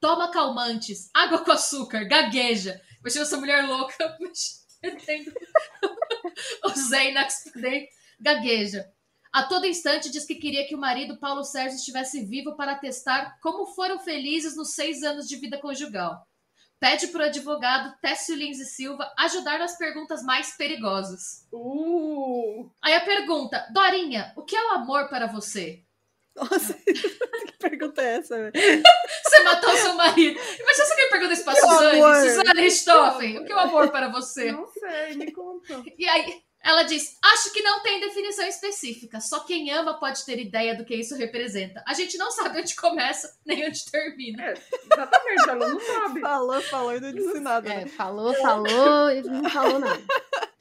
Toma 0.00 0.30
calmantes, 0.30 1.08
água 1.14 1.44
com 1.44 1.52
açúcar, 1.52 2.04
gagueja. 2.04 2.80
Imagina 3.00 3.22
essa 3.22 3.36
mulher 3.36 3.66
louca 3.66 4.16
o 6.64 6.68
Xanax 6.70 7.44
por 7.44 7.62
dentro, 7.62 7.88
gagueja. 8.20 8.92
A 9.32 9.42
todo 9.42 9.66
instante 9.66 10.10
diz 10.10 10.24
que 10.24 10.36
queria 10.36 10.66
que 10.66 10.74
o 10.74 10.78
marido 10.78 11.18
Paulo 11.18 11.42
Sérgio 11.42 11.76
estivesse 11.76 12.24
vivo 12.24 12.54
para 12.54 12.76
testar 12.76 13.38
como 13.40 13.66
foram 13.66 13.98
felizes 13.98 14.56
nos 14.56 14.74
seis 14.74 15.02
anos 15.02 15.26
de 15.26 15.36
vida 15.36 15.58
conjugal. 15.58 16.24
Pede 16.84 17.06
para 17.08 17.22
o 17.22 17.24
advogado 17.24 17.96
Técio 18.02 18.36
Lins 18.36 18.58
e 18.58 18.66
Silva 18.66 19.10
ajudar 19.16 19.58
nas 19.58 19.78
perguntas 19.78 20.22
mais 20.22 20.54
perigosas. 20.54 21.48
Uh! 21.50 22.70
Aí 22.82 22.92
a 22.92 23.00
pergunta, 23.00 23.66
Dorinha, 23.72 24.34
o 24.36 24.42
que 24.42 24.54
é 24.54 24.62
o 24.66 24.72
amor 24.72 25.08
para 25.08 25.26
você? 25.26 25.82
Nossa, 26.36 26.74
que 26.84 27.58
pergunta 27.58 28.02
é 28.02 28.16
essa, 28.16 28.36
velho? 28.36 28.52
Você 29.24 29.42
matou 29.44 29.74
seu 29.78 29.94
marido. 29.94 30.38
Imagina 30.38 30.84
se 30.84 30.92
alguém 30.92 31.08
pergunta 31.08 31.32
isso 31.32 31.44
para 31.46 31.54
Suzane. 31.54 32.28
Suzane 32.28 32.60
Richthofen, 32.60 33.38
o 33.38 33.44
que 33.46 33.52
é 33.52 33.56
o 33.56 33.60
amor 33.60 33.90
para 33.90 34.08
você? 34.10 34.52
Não 34.52 34.66
sei, 34.66 35.14
me 35.14 35.32
conta. 35.32 35.82
E 35.96 36.06
aí 36.06 36.42
ela 36.64 36.82
diz: 36.82 37.18
Acho 37.22 37.52
que 37.52 37.62
não 37.62 37.82
tem 37.82 38.00
definição 38.00 38.46
específica. 38.46 39.20
Só 39.20 39.40
quem 39.40 39.70
ama 39.70 39.94
pode 40.00 40.24
ter 40.24 40.38
ideia 40.38 40.74
do 40.74 40.84
que 40.84 40.94
isso 40.96 41.14
representa. 41.14 41.84
A 41.86 41.92
gente 41.92 42.16
não 42.16 42.30
sabe 42.30 42.60
onde 42.60 42.74
começa 42.74 43.36
nem 43.44 43.68
onde 43.68 43.84
termina. 43.84 44.42
É, 44.42 44.54
exatamente, 44.90 45.50
ela 45.50 45.68
não 45.68 45.80
sabe. 45.80 46.20
Falou, 46.20 46.62
falou 46.62 46.96
e 46.96 47.00
não 47.00 47.12
disse 47.12 47.40
nada. 47.40 47.68
né? 47.68 47.82
É, 47.82 47.86
falou, 47.86 48.32
falou 48.34 49.10
e 49.10 49.22
não 49.22 49.50
falou 49.50 49.78
nada. 49.78 50.02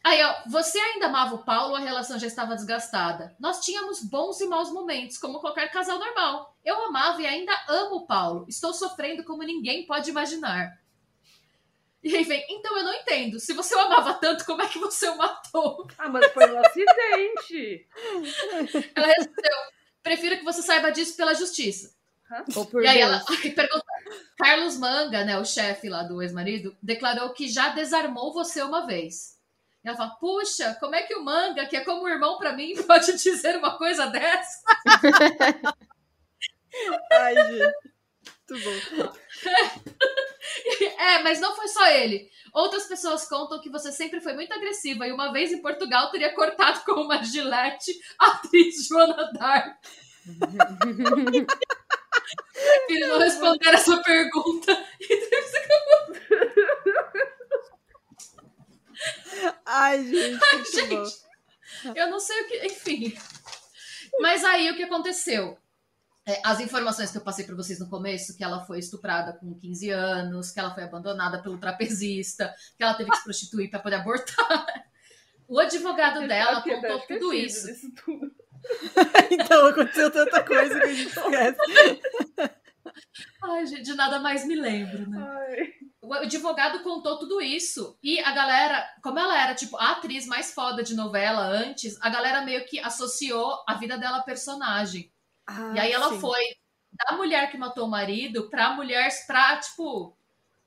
Aí, 0.04 0.22
ó, 0.22 0.36
você 0.48 0.78
ainda 0.78 1.06
amava 1.06 1.36
o 1.36 1.46
Paulo, 1.46 1.76
a 1.76 1.80
relação 1.80 2.20
já 2.20 2.28
estava 2.28 2.56
desgastada. 2.56 3.34
Nós 3.40 3.62
tínhamos 3.62 4.04
bons 4.04 4.42
e 4.42 4.48
maus 4.48 4.70
momentos, 4.70 5.18
como 5.18 5.40
qualquer 5.40 5.72
casal 5.72 5.98
normal. 5.98 6.54
Eu 6.66 6.84
amava 6.84 7.22
e 7.22 7.26
ainda 7.26 7.54
amo 7.70 7.96
o 7.96 8.06
Paulo. 8.06 8.46
Estou 8.50 8.74
sofrendo 8.74 9.24
como 9.24 9.44
ninguém 9.44 9.86
pode 9.86 10.10
imaginar. 10.10 10.78
E 12.04 12.16
aí 12.16 12.24
vem, 12.26 12.46
então 12.50 12.78
eu 12.78 12.84
não 12.84 12.94
entendo. 12.94 13.40
Se 13.40 13.54
você 13.54 13.74
o 13.76 13.80
amava 13.80 14.14
tanto, 14.16 14.46
como 14.46 14.62
é 14.62 14.68
que 14.68 14.78
você 14.78 15.08
o 15.08 15.18
matou? 15.18 15.88
Ah, 15.98 16.10
mas 16.10 16.32
foi 16.34 16.52
um 16.52 16.60
acidente. 16.60 17.88
Ela 18.96 19.08
respondeu: 19.08 19.58
prefiro 20.04 20.38
que 20.38 20.44
você 20.44 20.62
saiba 20.62 20.92
disso 20.92 21.16
pela 21.16 21.34
justiça. 21.34 21.96
Ou 22.56 22.66
por 22.66 22.84
e 22.84 22.88
aí 22.88 22.98
Deus. 22.98 23.12
ela 23.12 23.24
aí 23.30 23.52
pergunta: 23.52 23.86
Carlos 24.38 24.78
Manga, 24.78 25.24
né, 25.24 25.38
o 25.40 25.46
chefe 25.46 25.88
lá 25.88 26.04
do 26.04 26.22
ex-marido, 26.22 26.76
declarou 26.82 27.32
que 27.34 27.48
já 27.48 27.70
desarmou 27.70 28.34
você 28.34 28.62
uma 28.62 28.86
vez. 28.86 29.38
E 29.84 29.88
ela 29.88 29.98
fala: 29.98 30.12
Puxa, 30.18 30.76
como 30.80 30.96
é 30.96 31.04
que 31.04 31.16
o 31.16 31.24
Manga, 31.24 31.66
que 31.68 31.78
é 31.78 31.82
como 31.82 32.04
um 32.04 32.08
irmão 32.10 32.38
pra 32.38 32.54
mim, 32.54 32.74
pode 32.84 33.14
dizer 33.14 33.58
uma 33.58 33.78
coisa 33.78 34.08
dessa? 34.08 34.62
Ai, 37.12 37.36
gente. 37.48 37.93
Muito 38.50 38.96
bom. 38.96 39.14
É, 41.00 41.24
mas 41.24 41.40
não 41.40 41.56
foi 41.56 41.68
só 41.68 41.86
ele. 41.88 42.30
Outras 42.54 42.86
pessoas 42.86 43.28
contam 43.28 43.60
que 43.62 43.70
você 43.70 43.92
sempre 43.92 44.22
foi 44.22 44.34
muito 44.34 44.54
agressiva 44.54 45.08
e 45.08 45.12
uma 45.12 45.32
vez 45.32 45.52
em 45.52 45.62
Portugal 45.62 46.12
teria 46.12 46.34
cortado 46.34 46.82
com 46.86 47.02
uma 47.02 47.24
gilete 47.24 47.92
a 48.20 48.28
atriz 48.28 48.88
Joana 48.88 49.32
Dark. 49.34 49.78
Prefiro 52.54 53.08
não 53.08 53.20
responder 53.20 53.70
essa 53.70 53.98
pergunta. 54.04 54.78
Ai, 59.66 60.04
gente. 60.06 60.40
Bom. 60.40 60.64
Gente, 60.64 61.12
eu 61.96 62.10
não 62.10 62.20
sei 62.20 62.42
o 62.42 62.48
que. 62.48 62.66
Enfim. 62.68 63.16
Mas 64.20 64.44
aí 64.44 64.70
o 64.72 64.76
que 64.76 64.84
aconteceu? 64.84 65.58
É, 66.26 66.42
as 66.46 66.60
informações 66.62 67.12
que 67.12 67.18
eu 67.18 67.24
passei 67.24 67.46
para 67.46 67.56
vocês 67.56 67.80
no 67.80 67.90
começo, 67.90 68.38
que 68.38 68.44
ela 68.44 68.66
foi 68.66 68.80
estuprada 68.80 69.34
com 69.34 69.54
15 69.54 69.90
anos, 69.90 70.52
que 70.52 70.60
ela 70.60 70.74
foi 70.74 70.84
abandonada 70.84 71.42
pelo 71.42 71.58
trapezista, 71.58 72.54
que 72.78 72.84
ela 72.84 72.94
teve 72.94 73.12
que 73.12 73.18
se 73.18 73.24
prostituir 73.24 73.70
para 73.70 73.80
poder 73.80 73.98
abortar. 73.98 74.66
O 75.48 75.60
advogado 75.60 76.26
dela 76.28 76.62
contou 76.62 77.00
tudo 77.02 77.34
isso. 77.34 77.68
tudo. 78.04 78.32
Então 79.30 79.68
aconteceu 79.68 80.10
tanta 80.10 80.42
coisa 80.42 80.80
que 80.80 80.86
a 80.86 80.94
gente 80.94 81.08
esquece. 81.10 81.60
Ai, 83.44 83.66
gente, 83.66 83.84
de 83.84 83.94
nada 83.94 84.20
mais 84.20 84.46
me 84.46 84.56
lembro, 84.56 85.10
né? 85.10 85.22
Ai. 85.22 85.74
O 86.02 86.14
advogado 86.14 86.84
contou 86.84 87.18
tudo 87.20 87.42
isso. 87.42 87.98
E 88.02 88.20
a 88.20 88.32
galera, 88.32 88.86
como 89.02 89.20
ela 89.20 89.42
era, 89.42 89.54
tipo, 89.56 89.78
a 89.78 89.92
atriz 89.92 90.26
mais 90.26 90.54
foda 90.54 90.84
de 90.84 90.96
novela 90.96 91.46
antes, 91.46 91.98
a 92.02 92.10
galera 92.10 92.42
meio 92.42 92.66
que 92.66 92.80
associou 92.80 93.64
a 93.68 93.76
vida 93.76 93.98
dela 93.98 94.18
à 94.18 94.24
personagem. 94.24 95.13
E 95.76 95.80
aí 95.80 95.92
ela 95.92 96.10
sim. 96.10 96.20
foi 96.20 96.42
da 96.92 97.18
mulher 97.18 97.50
que 97.52 97.58
matou 97.58 97.88
o 97.88 97.90
marido 97.90 98.50
pra 98.50 98.74
mulher, 98.74 99.10
pra, 99.26 99.58
tipo, 99.58 100.16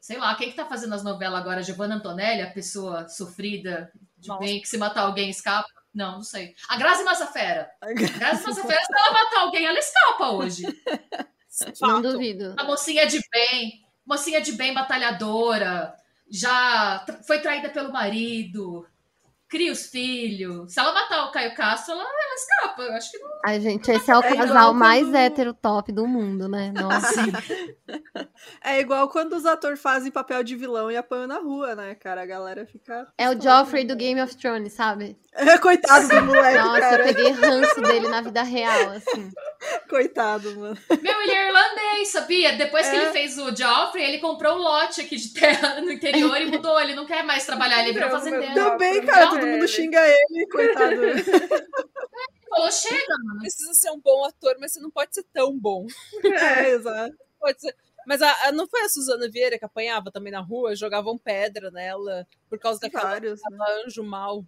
sei 0.01 0.19
lá, 0.19 0.35
quem 0.35 0.51
que 0.51 0.57
tá 0.57 0.67
fazendo 0.67 0.95
as 0.95 1.05
novelas 1.05 1.41
agora? 1.41 1.62
Giovanna 1.62 1.97
Antonelli, 1.97 2.43
a 2.43 2.51
pessoa 2.51 3.09
sofrida 3.09 3.93
de 4.19 4.29
Nossa. 4.29 4.41
bem, 4.41 4.61
que 4.61 4.69
se 4.69 4.79
matar 4.79 5.03
alguém 5.03 5.31
escapa? 5.31 5.69
Não, 5.95 6.17
não 6.17 6.23
sei. 6.23 6.55
A 6.69 6.77
Grazi 6.77 7.05
Massafera. 7.05 7.71
A 7.81 7.93
Grazi 7.93 8.47
Massafera, 8.47 8.81
se 8.83 8.93
ela 8.93 9.12
matar 9.12 9.41
alguém, 9.41 9.65
ela 9.65 9.79
escapa 9.79 10.31
hoje. 10.31 10.65
Não 11.81 12.03
duvido. 12.03 12.55
A 12.59 12.65
mocinha 12.65 13.07
de 13.07 13.19
bem, 13.33 13.83
mocinha 14.05 14.43
de 14.43 14.53
bem 14.53 14.75
batalhadora, 14.75 15.97
já 16.31 17.03
foi 17.27 17.41
traída 17.41 17.71
pelo 17.71 17.91
marido, 17.91 18.87
cria 19.49 19.71
os 19.73 19.87
filhos. 19.87 20.73
Se 20.73 20.81
ela 20.81 20.93
matar 20.93 21.25
o 21.25 21.31
Caio 21.33 21.55
Castro, 21.55 21.93
ela, 21.95 22.03
ela 22.03 22.35
escapa. 22.35 22.83
Eu 22.83 22.93
acho 22.95 23.11
que 23.11 23.19
não. 23.19 23.31
Ai, 23.45 23.61
gente, 23.61 23.91
esse 23.91 24.11
é 24.11 24.17
o 24.17 24.21
É 24.23 24.37
casal 24.37 24.75
mais 24.75 25.05
quando- 25.05 25.17
hétero 25.17 25.55
top 25.55 25.93
do 25.93 26.07
mundo, 26.07 26.49
né? 26.49 26.73
Nossa. 26.77 27.23
É 28.63 28.81
igual 28.81 29.09
quando 29.09 29.35
os 29.35 29.47
atores 29.47 29.81
fazem 29.81 30.11
papel 30.11 30.43
de 30.43 30.57
vilão 30.57 30.91
e 30.91 30.97
apanham 30.97 31.27
na 31.27 31.39
rua, 31.39 31.75
né, 31.75 31.95
cara? 31.95 32.23
A 32.23 32.27
galera 32.27 32.67
fica. 32.67 33.07
É 33.17 33.31
o 33.31 33.41
Joffrey 33.41 33.85
do 33.85 33.95
Game 33.97 34.21
of 34.21 34.37
Thrones, 34.37 34.73
sabe? 34.73 35.17
É, 35.33 35.57
coitado 35.59 36.09
do 36.09 36.23
moleque, 36.25 36.59
Nossa, 36.59 36.77
eu 36.79 36.81
cara. 36.81 37.05
peguei 37.05 37.31
ranço 37.33 37.81
dele 37.83 38.09
na 38.09 38.21
vida 38.21 38.43
real, 38.43 38.91
assim. 38.91 39.31
Coitado, 39.88 40.55
mano. 40.57 40.76
Meu, 41.02 41.22
ele 41.22 41.31
é 41.33 41.46
irlandês, 41.48 42.09
sabia? 42.09 42.57
Depois 42.57 42.88
que 42.88 42.96
É. 42.96 43.02
ele 43.02 43.12
fez 43.12 43.38
o 43.38 43.55
Joffrey, 43.55 44.05
ele 44.05 44.18
comprou 44.18 44.55
um 44.57 44.62
lote 44.62 45.00
aqui 45.00 45.16
de 45.16 45.33
terra 45.33 45.81
no 45.81 45.90
interior 45.90 46.40
e 46.40 46.46
mudou. 46.46 46.79
Ele 46.81 46.94
não 46.94 47.07
quer 47.07 47.22
mais 47.24 47.44
trabalhar, 47.46 47.83
ele 47.83 47.92
virou 47.92 48.09
Meu, 48.09 48.18
fazendeiro. 48.18 48.55
Também, 48.55 49.05
cara, 49.07 49.24
não, 49.26 49.31
todo 49.33 49.42
ele. 49.46 49.52
mundo 49.52 49.68
xinga 49.68 50.00
ele, 50.07 50.46
coitado. 50.48 50.92
Ele 51.05 51.22
falou, 52.48 52.70
chega, 52.72 53.14
mano. 53.24 53.40
Precisa 53.40 53.74
ser 53.74 53.90
um 53.90 54.00
bom 54.00 54.24
ator, 54.24 54.57
mas 54.61 54.72
você 54.72 54.81
não 54.81 54.90
pode 54.90 55.14
ser 55.14 55.24
tão 55.33 55.59
bom. 55.59 55.87
É, 56.24 56.70
exato. 56.70 57.14
Pode 57.40 57.61
ser. 57.61 57.74
Mas 58.07 58.22
a, 58.22 58.31
a- 58.46 58.52
não 58.52 58.68
foi 58.68 58.83
a 58.83 58.88
Suzana 58.88 59.29
Vieira 59.29 59.59
que 59.59 59.64
apanhava 59.64 60.12
também 60.12 60.33
na 60.33 60.40
rua? 60.40 60.76
Jogavam 60.76 61.18
pedra 61.18 61.70
nela 61.72 62.24
por 62.48 62.59
causa 62.59 62.79
daquela 62.81 63.02
Vários. 63.11 63.40
né? 63.42 63.57
daquela 63.59 63.85
anjo 63.85 64.02
mal. 64.05 64.44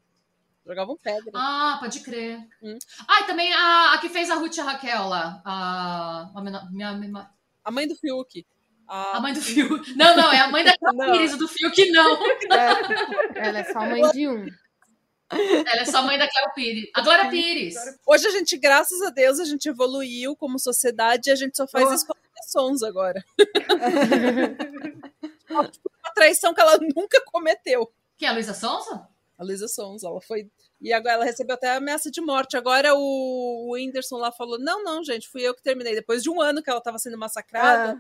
Jogavam 0.69 0.99
pedra. 1.03 1.33
Ah, 1.35 1.79
pode 1.81 2.01
crer. 2.01 2.39
Hum. 2.63 2.77
Ah, 3.09 3.23
e 3.23 3.25
também 3.25 3.51
a, 3.55 3.95
a 3.95 3.99
que 3.99 4.11
fez 4.11 4.29
a 4.29 4.35
Ruth 4.35 4.55
e 4.57 4.61
a 4.61 4.65
Raquel 4.65 5.09
lá. 5.09 5.41
A, 5.43 6.31
a, 6.35 6.43
minha, 6.43 6.93
minha- 6.95 7.31
A 7.65 7.71
mãe 7.71 7.89
do 7.89 7.97
Fiuk. 7.97 8.45
A, 8.87 9.17
a 9.17 9.21
mãe 9.21 9.33
do 9.33 9.41
Fio. 9.41 9.69
Não, 9.97 10.15
não, 10.17 10.31
é 10.33 10.41
a 10.41 10.49
mãe 10.49 10.63
da. 10.65 10.73
Pires, 11.13 11.37
do 11.39 11.49
Fio 11.49 11.71
que 11.73 11.91
não. 11.91 12.19
É, 12.53 13.49
Ela 13.49 13.59
é 13.61 13.65
só 13.65 13.81
mãe 13.81 14.03
de 14.13 14.29
um. 14.29 14.47
Ela 15.31 15.81
é 15.83 15.85
só 15.87 16.03
mãe 16.03 16.19
da 16.19 16.29
Cléo 16.29 16.53
Pires. 16.55 16.91
A 16.95 17.01
Glória 17.03 17.29
Pires. 17.31 17.75
Hoje 18.07 18.27
a 18.27 18.31
gente, 18.31 18.57
graças 18.59 19.01
a 19.03 19.09
Deus, 19.11 19.39
a 19.41 19.45
gente 19.47 19.69
evoluiu 19.69 20.35
como 20.37 20.59
sociedade 20.59 21.29
e 21.29 21.33
a 21.33 21.37
gente 21.37 21.57
só 21.57 21.67
faz 21.67 21.89
Oh. 21.89 21.95
isso 21.95 22.07
com 22.07 22.13
a 22.15 22.43
Sons 22.47 22.83
agora. 22.83 23.23
Uma 25.51 26.13
traição 26.15 26.53
que 26.55 26.61
ela 26.61 26.79
nunca 26.95 27.23
cometeu. 27.27 27.91
Que 28.17 28.27
é 28.27 28.29
a 28.29 28.33
Luísa 28.33 28.55
Sonza? 28.55 29.07
A 29.39 29.45
Luísa 29.45 29.69
Sons, 29.69 30.03
ela 30.03 30.21
foi. 30.21 30.49
E 30.81 30.93
agora 30.93 31.15
ela 31.15 31.25
recebeu 31.25 31.55
até 31.55 31.71
ameaça 31.77 32.11
de 32.11 32.21
morte. 32.21 32.57
Agora 32.57 32.93
o, 32.95 32.99
o 33.69 33.73
Whindersson 33.75 34.17
lá 34.17 34.33
falou: 34.33 34.59
não, 34.59 34.83
não, 34.83 35.03
gente, 35.05 35.29
fui 35.29 35.43
eu 35.43 35.55
que 35.55 35.63
terminei. 35.63 35.95
Depois 35.95 36.23
de 36.23 36.29
um 36.31 36.41
ano 36.41 36.63
que 36.63 36.69
ela 36.69 36.79
estava 36.81 36.99
sendo 36.99 37.17
massacrada, 37.17 37.93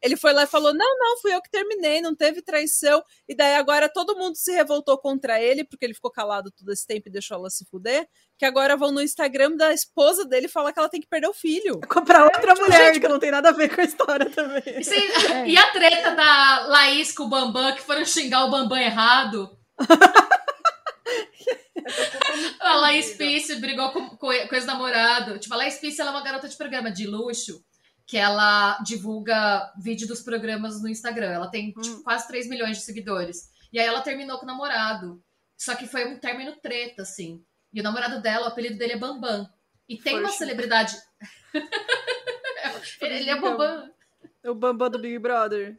ele 0.00 0.16
foi 0.16 0.32
lá 0.32 0.44
e 0.44 0.46
falou: 0.46 0.72
não, 0.72 0.98
não, 0.98 1.18
fui 1.20 1.34
eu 1.34 1.42
que 1.42 1.50
terminei, 1.50 2.00
não 2.00 2.14
teve 2.14 2.40
traição. 2.42 3.02
E 3.28 3.34
daí 3.34 3.54
agora 3.56 3.88
todo 3.88 4.16
mundo 4.16 4.36
se 4.36 4.52
revoltou 4.52 4.96
contra 4.96 5.40
ele, 5.42 5.64
porque 5.64 5.84
ele 5.84 5.94
ficou 5.94 6.10
calado 6.12 6.50
todo 6.52 6.72
esse 6.72 6.86
tempo 6.86 7.08
e 7.08 7.12
deixou 7.12 7.36
ela 7.38 7.50
se 7.50 7.64
fuder. 7.64 8.08
Que 8.38 8.44
agora 8.44 8.76
vão 8.76 8.90
no 8.92 9.02
Instagram 9.02 9.56
da 9.56 9.72
esposa 9.72 10.24
dele 10.24 10.46
falar 10.48 10.72
que 10.72 10.78
ela 10.78 10.88
tem 10.88 11.00
que 11.00 11.06
perder 11.08 11.28
o 11.28 11.34
filho. 11.34 11.80
comprar 11.88 12.24
outra 12.24 12.54
mulher, 12.54 12.86
gente, 12.94 13.00
que 13.00 13.08
não 13.08 13.18
tem 13.18 13.30
nada 13.32 13.48
a 13.48 13.52
ver 13.52 13.74
com 13.74 13.80
a 13.80 13.84
história 13.84 14.30
também. 14.30 14.62
E, 14.66 14.82
se- 14.84 14.94
e 15.46 15.56
a 15.56 15.70
treta 15.72 16.12
da 16.14 16.66
Laís 16.68 17.12
com 17.12 17.24
o 17.24 17.28
Bambam, 17.28 17.74
que 17.74 17.82
foram 17.82 18.04
xingar 18.04 18.44
o 18.46 18.50
Bambam 18.50 18.78
errado. 18.78 19.56
A 22.60 22.76
Laís 22.76 23.16
Pisse 23.16 23.56
brigou 23.56 23.90
com, 23.92 24.10
com, 24.10 24.18
com 24.18 24.54
ex-namorado. 24.54 25.38
Tipo, 25.38 25.54
a 25.54 25.58
Laís 25.58 25.78
Pisse 25.78 26.00
ela 26.00 26.10
é 26.10 26.14
uma 26.14 26.24
garota 26.24 26.48
de 26.48 26.56
programa 26.56 26.90
de 26.90 27.06
luxo 27.06 27.64
que 28.06 28.16
ela 28.16 28.78
divulga 28.80 29.72
vídeo 29.78 30.06
dos 30.06 30.22
programas 30.22 30.82
no 30.82 30.88
Instagram. 30.88 31.30
Ela 31.30 31.50
tem 31.50 31.72
tipo, 31.72 32.02
quase 32.02 32.26
3 32.28 32.48
milhões 32.48 32.78
de 32.78 32.84
seguidores. 32.84 33.50
E 33.72 33.78
aí 33.78 33.86
ela 33.86 34.02
terminou 34.02 34.38
com 34.38 34.44
o 34.44 34.46
namorado. 34.46 35.22
Só 35.56 35.74
que 35.74 35.86
foi 35.86 36.06
um 36.06 36.18
término 36.18 36.56
treta, 36.56 37.02
assim. 37.02 37.44
E 37.72 37.80
o 37.80 37.82
namorado 37.82 38.20
dela, 38.20 38.46
o 38.46 38.48
apelido 38.48 38.78
dele 38.78 38.92
é 38.94 38.98
Bambam. 38.98 39.48
E 39.88 39.96
tem 39.96 40.14
uma 40.14 40.28
Forte. 40.28 40.38
celebridade. 40.38 40.96
Ele 43.00 43.28
é 43.28 43.40
Bambam. 43.40 43.90
É 44.42 44.50
o 44.50 44.54
Bambam 44.54 44.90
do 44.90 44.98
Big 44.98 45.18
Brother. 45.18 45.78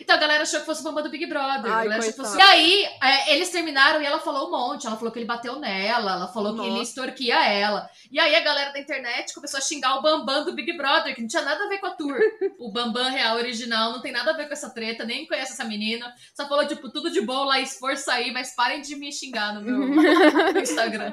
Então 0.00 0.16
a 0.16 0.18
galera 0.18 0.42
achou 0.42 0.60
que 0.60 0.66
fosse 0.66 0.80
o 0.80 0.84
Bambam 0.84 1.02
do 1.02 1.10
Big 1.10 1.26
Brother. 1.26 1.70
Ai, 1.72 2.12
fosse... 2.12 2.38
E 2.38 2.40
aí, 2.40 2.84
é, 3.02 3.34
eles 3.34 3.50
terminaram 3.50 4.00
e 4.00 4.06
ela 4.06 4.18
falou 4.18 4.48
um 4.48 4.50
monte. 4.50 4.86
Ela 4.86 4.96
falou 4.96 5.12
que 5.12 5.18
ele 5.18 5.26
bateu 5.26 5.58
nela, 5.58 6.12
ela 6.12 6.28
falou 6.28 6.54
que 6.54 6.60
ele 6.60 6.70
Nossa. 6.70 6.82
extorquia 6.82 7.44
ela. 7.48 7.88
E 8.10 8.18
aí 8.18 8.34
a 8.34 8.40
galera 8.40 8.72
da 8.72 8.78
internet 8.78 9.34
começou 9.34 9.58
a 9.58 9.62
xingar 9.62 9.98
o 9.98 10.02
Bambam 10.02 10.44
do 10.44 10.54
Big 10.54 10.76
Brother, 10.76 11.14
que 11.14 11.20
não 11.20 11.28
tinha 11.28 11.42
nada 11.42 11.64
a 11.64 11.68
ver 11.68 11.78
com 11.78 11.86
a 11.86 11.94
tour. 11.94 12.18
o 12.58 12.70
Bambam 12.70 13.10
real 13.10 13.36
original 13.36 13.92
não 13.92 14.00
tem 14.00 14.12
nada 14.12 14.30
a 14.30 14.36
ver 14.36 14.46
com 14.46 14.52
essa 14.52 14.70
treta, 14.70 15.04
nem 15.04 15.26
conhece 15.26 15.52
essa 15.52 15.64
menina. 15.64 16.12
Só 16.34 16.48
falou, 16.48 16.66
tipo, 16.66 16.90
tudo 16.90 17.10
de 17.10 17.20
bom 17.20 17.44
lá, 17.44 17.60
esforço 17.60 18.10
aí, 18.10 18.32
mas 18.32 18.54
parem 18.54 18.80
de 18.80 18.96
me 18.96 19.12
xingar 19.12 19.54
no 19.54 19.62
meu 19.62 19.78
no 19.78 20.58
Instagram. 20.60 21.12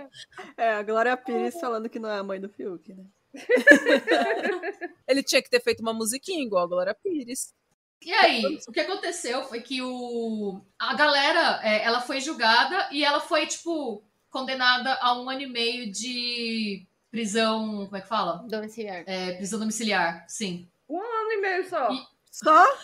É, 0.58 0.74
a 0.74 0.84
Glória 0.84 1.18
Pires 1.18 1.60
falando 1.60 1.90
que 1.90 2.00
não 2.00 2.10
é 2.10 2.20
a 2.20 2.24
mãe 2.24 2.40
do 2.40 2.50
Fiuk, 2.50 2.94
né? 2.94 3.04
Ele 5.08 5.24
tinha 5.24 5.42
que 5.42 5.50
ter 5.50 5.62
feito 5.62 5.82
uma 5.82 5.94
musiquinha 5.94 6.44
igual 6.44 6.64
a 6.64 6.68
Glória 6.68 6.96
Pires. 6.96 7.54
E 8.02 8.14
aí, 8.14 8.44
o 8.68 8.72
que 8.72 8.80
aconteceu 8.80 9.44
foi 9.44 9.62
que 9.62 9.82
o 9.82 10.62
a 10.80 10.94
galera, 10.94 11.60
é, 11.64 11.84
ela 11.84 12.00
foi 12.02 12.22
julgada 12.22 12.88
e 12.92 13.04
ela 13.04 13.20
foi, 13.20 13.46
tipo, 13.46 14.02
condenada 14.30 14.94
a 15.02 15.20
um 15.20 15.30
ano 15.30 15.42
e 15.42 15.48
meio 15.48 15.92
de 15.92 16.86
prisão, 17.12 17.86
como 17.86 17.98
é 17.98 18.02
que 18.02 18.08
fala? 18.08 18.46
Domiciliar. 18.48 19.04
É, 19.06 19.34
prisão 19.34 19.60
domiciliar, 19.60 20.26
sim. 20.30 20.68
Um 20.88 20.98
ano 21.00 21.32
e 21.34 21.38
meio 21.42 21.70
só. 21.70 21.92
E- 21.92 22.08
Só? 22.32 22.78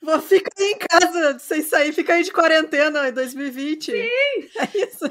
Vou 0.00 0.20
ficar 0.20 0.50
aí 0.58 0.72
em 0.72 0.78
casa, 0.78 1.38
sem 1.38 1.62
sair, 1.62 1.92
fica 1.92 2.14
aí 2.14 2.24
de 2.24 2.32
quarentena 2.32 3.08
em 3.08 3.12
2020. 3.12 3.92
Sim! 3.92 4.48
É 4.58 4.78
isso. 4.78 5.04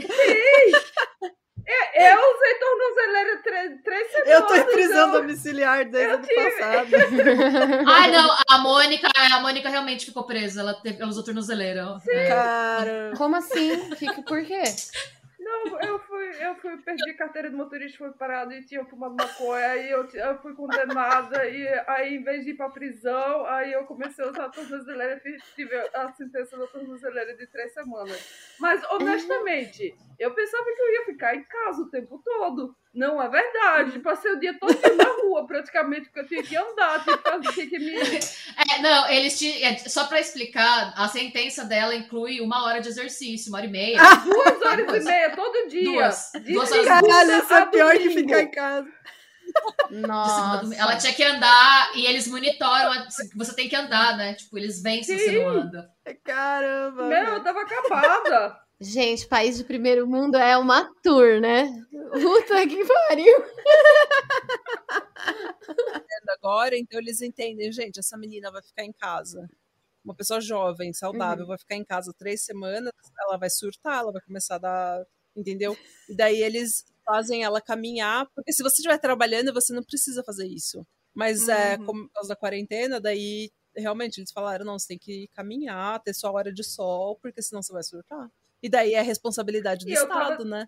Eu 1.93 2.17
usei 2.35 2.53
tornozeleira 2.55 3.37
três, 3.43 3.81
três 3.83 4.11
semanas. 4.11 4.33
Eu 4.33 4.47
tô 4.47 4.55
em 4.55 4.63
prisão 4.73 5.07
então- 5.09 5.21
domiciliar 5.21 5.85
desde 5.89 6.11
o 6.11 6.15
ano 6.15 6.25
tive. 6.27 6.51
passado. 6.51 6.87
Ah, 7.91 8.07
não, 8.07 8.37
a 8.49 8.57
Mônica, 8.59 9.07
a 9.15 9.39
Mônica 9.39 9.69
realmente 9.69 10.05
ficou 10.05 10.23
presa, 10.23 10.61
ela, 10.61 10.73
teve, 10.73 11.01
ela 11.01 11.09
usou 11.09 11.23
tornozeleira. 11.23 11.97
É. 12.07 12.27
Cara. 12.27 13.13
Como 13.17 13.35
assim? 13.35 13.95
Fica 13.95 14.21
por 14.21 14.43
quê? 14.45 14.63
Não, 15.51 15.79
eu 15.81 15.99
fui, 15.99 16.29
eu 16.39 16.55
fui, 16.55 16.77
perdi 16.77 17.13
carteira 17.13 17.49
de 17.49 17.55
motorista, 17.55 17.97
fui 17.97 18.11
parado 18.13 18.53
e 18.53 18.63
tinha 18.65 18.85
fumado 18.85 19.15
maconha, 19.15 19.67
aí 19.67 19.91
eu, 19.91 20.07
eu 20.07 20.41
fui 20.41 20.53
condenada, 20.55 21.45
e 21.45 21.67
aí 21.87 22.15
em 22.15 22.23
vez 22.23 22.45
de 22.45 22.51
ir 22.51 22.53
pra 22.55 22.69
prisão, 22.69 23.45
aí 23.45 23.73
eu 23.73 23.83
comecei 23.85 24.23
a 24.23 24.29
usar 24.29 24.45
a 24.45 24.49
tornozeleira 24.49 25.21
e 25.25 25.37
tive 25.53 25.75
a 25.93 26.09
sentença 26.13 26.57
da 26.57 26.67
tornozeleira 26.67 27.35
de 27.35 27.45
três 27.47 27.73
semanas. 27.73 28.55
Mas, 28.59 28.81
honestamente, 28.91 29.93
eu 30.17 30.33
pensava 30.33 30.63
que 30.63 30.81
eu 30.81 30.93
ia 30.93 31.05
ficar 31.05 31.35
em 31.35 31.43
casa 31.43 31.81
o 31.81 31.89
tempo 31.89 32.21
todo. 32.23 32.75
Não 32.93 33.21
é 33.21 33.29
verdade. 33.29 33.99
Passei 33.99 34.31
o 34.31 34.39
dia 34.39 34.53
todo 34.59 34.73
na 34.97 35.03
rua, 35.23 35.47
praticamente, 35.47 36.09
porque 36.09 36.19
eu 36.19 36.27
tinha 36.27 36.43
que 36.43 36.57
andar, 36.57 37.01
tinha 37.03 37.17
que, 37.17 37.23
fazer- 37.29 37.51
tinha 37.53 37.67
que 37.69 37.79
me... 37.79 37.93
É, 37.95 38.81
não, 38.81 39.09
eles 39.09 39.39
te, 39.39 39.63
é, 39.63 39.77
só 39.77 40.07
pra 40.07 40.19
explicar, 40.19 40.93
a 40.97 41.07
sentença 41.07 41.63
dela 41.63 41.95
inclui 41.95 42.41
uma 42.41 42.65
hora 42.65 42.81
de 42.81 42.89
exercício, 42.89 43.49
uma 43.49 43.59
hora 43.59 43.67
e 43.67 43.71
meia. 43.71 43.97
Duas 44.25 44.61
horas 44.61 44.95
e 44.95 45.05
meia 45.05 45.35
todo 45.35 45.69
dia. 45.69 45.83
Duas. 45.85 46.31
De 46.43 46.53
Duas 46.53 46.71
horas 46.71 46.85
Caralho, 46.85 47.37
isso 47.43 47.53
é 47.53 47.65
pior 47.67 47.91
que 47.97 48.09
ficar 48.09 48.41
em 48.41 48.51
casa. 48.51 48.91
Nossa. 49.89 50.75
Ela 50.75 50.95
tinha 50.97 51.13
que 51.13 51.23
andar 51.23 51.91
e 51.95 52.05
eles 52.05 52.27
monitoram. 52.27 52.91
a- 52.91 53.07
Você 53.35 53.55
tem 53.55 53.67
que 53.69 53.75
andar, 53.75 54.17
né? 54.17 54.33
Tipo, 54.33 54.57
eles 54.57 54.81
veem 54.81 55.03
se 55.03 55.17
você 55.17 55.31
não 55.43 55.49
anda. 55.49 55.89
Caramba. 56.23 57.03
Meu, 57.07 57.33
eu 57.33 57.43
tava 57.43 57.61
acabada. 57.61 58.59
Gente, 58.83 59.27
país 59.27 59.57
de 59.57 59.63
primeiro 59.63 60.07
mundo 60.07 60.37
é 60.37 60.57
uma 60.57 60.91
tour, 61.03 61.39
né? 61.39 61.67
Puta 61.91 62.67
que 62.67 62.83
pariu. 62.83 63.45
agora, 66.29 66.75
então 66.75 66.99
eles 66.99 67.21
entendem, 67.21 67.71
gente, 67.71 67.99
essa 67.99 68.17
menina 68.17 68.51
vai 68.51 68.63
ficar 68.63 68.83
em 68.83 68.91
casa. 68.91 69.47
Uma 70.03 70.15
pessoa 70.15 70.41
jovem, 70.41 70.91
saudável, 70.93 71.45
vai 71.45 71.59
ficar 71.59 71.75
em 71.75 71.85
casa 71.85 72.11
três 72.17 72.43
semanas, 72.43 72.91
ela 73.19 73.37
vai 73.37 73.51
surtar, 73.51 73.99
ela 73.99 74.11
vai 74.11 74.21
começar 74.23 74.55
a 74.55 74.59
dar. 74.59 75.05
Entendeu? 75.35 75.77
E 76.09 76.15
daí 76.15 76.41
eles 76.41 76.83
fazem 77.05 77.43
ela 77.43 77.61
caminhar, 77.61 78.27
porque 78.35 78.51
se 78.51 78.63
você 78.63 78.77
estiver 78.77 78.97
trabalhando, 78.97 79.53
você 79.53 79.73
não 79.73 79.83
precisa 79.83 80.23
fazer 80.23 80.47
isso. 80.47 80.85
Mas 81.13 81.47
é, 81.47 81.77
Uhum. 81.77 81.85
como 81.85 82.03
por 82.07 82.13
causa 82.13 82.29
da 82.29 82.35
quarentena, 82.35 82.99
daí 82.99 83.51
realmente 83.77 84.17
eles 84.19 84.31
falaram: 84.31 84.65
não, 84.65 84.77
você 84.79 84.87
tem 84.87 84.97
que 84.97 85.27
caminhar, 85.33 86.01
ter 86.01 86.13
sua 86.15 86.31
hora 86.31 86.51
de 86.51 86.63
sol, 86.63 87.17
porque 87.21 87.41
senão 87.43 87.61
você 87.61 87.71
vai 87.71 87.83
surtar. 87.83 88.27
E 88.61 88.69
daí 88.69 88.93
é 88.93 89.01
responsabilidade 89.01 89.85
do 89.85 89.91
Estado, 89.91 90.37
tava- 90.37 90.45
né? 90.45 90.67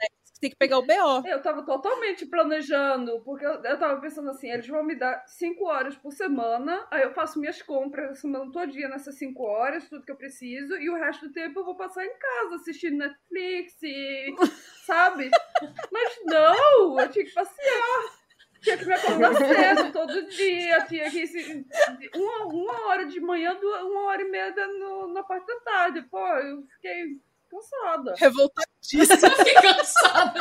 É 0.00 0.06
que 0.06 0.40
tem 0.40 0.50
que 0.50 0.56
pegar 0.56 0.78
o 0.78 0.82
BO. 0.86 1.26
Eu 1.26 1.40
tava 1.40 1.64
totalmente 1.64 2.26
planejando, 2.26 3.20
porque 3.24 3.44
eu, 3.46 3.62
eu 3.62 3.78
tava 3.78 4.00
pensando 4.00 4.30
assim, 4.30 4.50
eles 4.50 4.66
vão 4.66 4.82
me 4.82 4.94
dar 4.96 5.24
cinco 5.26 5.66
horas 5.66 5.96
por 5.96 6.12
semana, 6.12 6.84
aí 6.90 7.02
eu 7.02 7.12
faço 7.12 7.38
minhas 7.38 7.62
compras 7.62 8.10
a 8.10 8.14
semana 8.14 8.50
todinha 8.50 8.88
nessas 8.88 9.16
cinco 9.16 9.44
horas, 9.44 9.88
tudo 9.88 10.04
que 10.04 10.10
eu 10.10 10.16
preciso, 10.16 10.74
e 10.76 10.90
o 10.90 10.96
resto 10.96 11.28
do 11.28 11.32
tempo 11.32 11.60
eu 11.60 11.64
vou 11.64 11.76
passar 11.76 12.04
em 12.04 12.18
casa 12.18 12.56
assistindo 12.56 12.96
Netflix 12.98 13.76
e. 13.82 14.34
sabe? 14.86 15.30
Mas 15.92 16.18
não! 16.24 16.98
Eu 16.98 17.08
tinha 17.10 17.24
que 17.24 17.32
passear. 17.32 18.22
Tinha 18.62 18.78
que 18.78 18.84
me 18.84 18.94
acordar 18.94 19.34
cedo 19.34 19.92
todo 19.92 20.28
dia, 20.28 20.84
tinha 20.86 21.10
que 21.10 21.26
se, 21.26 21.66
uma, 22.14 22.46
uma 22.46 22.86
hora 22.86 23.06
de 23.06 23.20
manhã, 23.20 23.58
uma 23.60 24.02
hora 24.04 24.22
e 24.22 24.30
meia 24.30 24.54
no, 24.68 25.08
na 25.12 25.22
parte 25.24 25.46
da 25.48 25.60
tarde. 25.60 26.02
Pô, 26.02 26.24
eu 26.38 26.62
fiquei 26.76 27.20
cansada. 27.52 28.14
Revoltadíssima. 28.16 29.28
Eu 29.28 29.36
fiquei 29.36 29.54
cansada. 29.54 30.40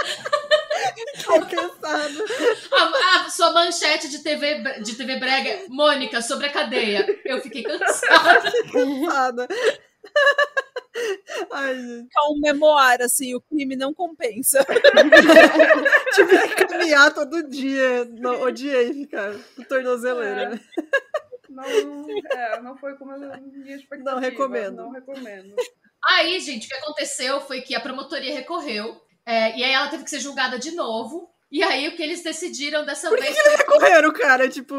Tô 1.24 1.41
cansada. 1.41 2.26
A, 2.72 3.26
a 3.26 3.30
sua 3.30 3.51
manchete 3.51 4.09
de 4.09 4.24
TV, 4.24 4.82
de 4.82 4.95
TV 4.95 5.20
brega, 5.20 5.66
Mônica, 5.68 6.22
sobre 6.22 6.47
a 6.47 6.51
cadeia. 6.51 7.05
Eu 7.26 7.41
fiquei 7.41 7.64
cansada. 7.64 8.51
Cansada. 8.72 9.47
Ai, 11.51 11.76
gente. 11.76 12.09
É 12.18 12.30
um 12.30 12.39
memoir, 12.39 13.01
assim, 13.01 13.34
o 13.36 13.41
crime 13.41 13.76
não 13.76 13.93
compensa. 13.93 14.66
Tive 16.16 16.47
que 16.49 16.66
caminhar 16.66 17.14
todo 17.14 17.49
dia. 17.49 18.05
Não, 18.05 18.41
odiei 18.41 18.93
ficar 18.93 19.34
com 19.55 19.64
tornozeleira. 19.64 20.59
Não, 21.49 21.66
é, 22.32 22.62
não 22.62 22.78
foi 22.78 22.95
como 22.95 23.12
a 23.12 23.18
minha 23.18 23.76
expectativa. 23.76 24.12
Não 24.12 24.20
recomendo. 24.20 24.76
Não 24.78 24.91
recomendo. 24.91 25.55
Aí, 26.06 26.39
gente, 26.39 26.66
o 26.66 26.70
que 26.70 26.76
aconteceu 26.76 27.39
foi 27.41 27.62
que 27.62 27.76
a 27.76 27.80
promotoria 27.80 28.34
recorreu. 28.34 28.99
é, 29.26 29.56
e 29.58 29.64
aí 29.64 29.72
ela 29.72 29.88
teve 29.88 30.04
que 30.04 30.10
ser 30.10 30.20
julgada 30.20 30.58
de 30.60 30.72
novo. 30.72 31.30
E 31.52 31.62
aí 31.62 31.86
o 31.89 31.95
que 31.97 32.02
eles 32.02 32.24
decidiram 32.24 32.86
dessa 32.86 33.10
vez 33.10 33.38
foi. 33.38 33.58
Recorreram, 33.58 34.14
cara. 34.14 34.47
Tipo. 34.47 34.74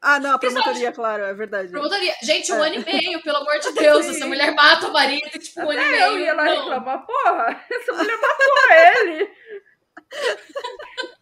Ah, 0.00 0.20
não, 0.20 0.34
a 0.34 0.38
promotoria, 0.38 0.92
claro, 0.92 1.24
é 1.24 1.32
verdade. 1.32 1.70
Promotoria. 1.70 2.14
Gente, 2.22 2.52
um 2.52 2.62
ano 2.62 2.74
e 2.74 2.84
meio, 2.84 3.22
pelo 3.22 3.38
amor 3.38 3.58
de 3.58 3.72
Deus. 3.80 4.04
Sim. 4.04 4.10
Essa 4.16 4.26
mulher 4.26 4.54
mata 4.54 4.88
o 4.88 4.92
marido, 4.92 5.30
tipo, 5.38 5.60
um 5.62 5.70
ano 5.70 5.80
e 5.80 5.84
Até 5.84 5.90
meio. 5.90 6.02
eu 6.04 6.18
ia 6.18 6.34
lá 6.34 6.44
não. 6.44 6.54
reclamar, 6.60 7.06
porra, 7.06 7.64
essa 7.72 7.92
mulher 7.94 8.18
matou 8.20 8.72
ele. 9.06 9.30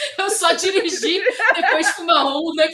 Eu 0.18 0.30
só 0.30 0.52
dirigi 0.52 1.22
depois 1.54 1.86
de 1.86 1.92
fumar 1.94 2.26
um, 2.26 2.54
né? 2.54 2.68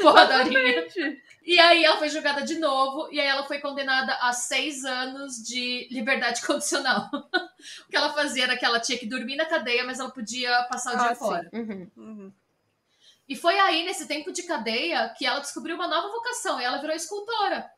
Porradaria. 0.00 0.88
Gente, 0.88 1.22
E 1.42 1.58
aí 1.58 1.84
ela 1.84 1.96
foi 1.98 2.08
julgada 2.08 2.42
de 2.42 2.58
novo, 2.58 3.08
e 3.10 3.18
aí 3.20 3.26
ela 3.26 3.44
foi 3.44 3.58
condenada 3.58 4.14
a 4.20 4.32
seis 4.32 4.84
anos 4.84 5.36
de 5.42 5.88
liberdade 5.90 6.42
condicional. 6.46 7.08
o 7.12 7.90
que 7.90 7.96
ela 7.96 8.12
fazia 8.12 8.44
era 8.44 8.56
que 8.56 8.64
ela 8.64 8.78
tinha 8.80 8.98
que 8.98 9.06
dormir 9.06 9.36
na 9.36 9.46
cadeia, 9.46 9.84
mas 9.84 9.98
ela 9.98 10.10
podia 10.10 10.62
passar 10.64 10.94
o 10.94 10.98
dia 10.98 11.10
Ah, 11.10 11.14
sim. 11.14 11.18
fora. 11.18 11.50
Uhum. 11.52 11.90
Uhum. 11.96 12.32
E 13.28 13.36
foi 13.36 13.58
aí, 13.58 13.84
nesse 13.84 14.06
tempo 14.06 14.32
de 14.32 14.42
cadeia, 14.42 15.14
que 15.16 15.24
ela 15.24 15.40
descobriu 15.40 15.76
uma 15.76 15.86
nova 15.88 16.08
vocação, 16.08 16.60
e 16.60 16.64
ela 16.64 16.78
virou 16.78 16.94
escultora. 16.96 17.70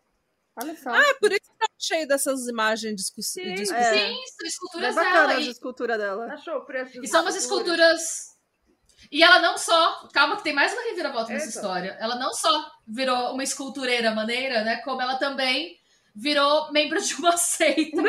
Olha 0.61 0.76
só. 0.76 0.94
É 0.94 1.14
por 1.14 1.32
isso 1.32 1.40
que 1.40 1.59
tá 1.59 1.66
cheio 1.78 2.07
dessas 2.07 2.46
imagens 2.46 2.90
de 2.90 2.96
discuss- 2.96 3.32
Sim. 3.32 3.55
de 3.55 3.62
É. 3.62 3.64
Sim, 3.64 4.14
são 4.26 4.44
É 4.44 4.48
esculturas 4.48 4.94
bacana 4.94 5.14
dela. 5.28 5.32
a 5.32 5.40
E, 5.40 5.50
escultura 5.50 5.98
dela. 5.98 6.26
achou 6.32 6.57
o 6.57 6.64
preço 6.66 7.00
e 7.03 7.09
são 7.09 7.22
umas 7.22 7.36
esculturas. 7.36 8.32
E 9.11 9.22
ela 9.22 9.40
não 9.40 9.57
só. 9.59 10.09
Calma, 10.12 10.36
que 10.36 10.44
tem 10.44 10.53
mais 10.55 10.72
uma 10.72 10.82
reviravolta 10.82 11.32
nessa 11.32 11.46
Eita. 11.46 11.59
história. 11.59 11.96
Ela 12.00 12.16
não 12.16 12.32
só 12.34 12.50
virou 12.86 13.32
uma 13.32 13.42
escultureira 13.42 14.11
maneira, 14.14 14.62
né? 14.62 14.76
Como 14.84 15.00
ela 15.03 15.16
também 15.16 15.76
virou 16.14 16.70
membro 16.72 17.00
de 17.00 17.14
uma 17.14 17.34
seita. 17.36 18.03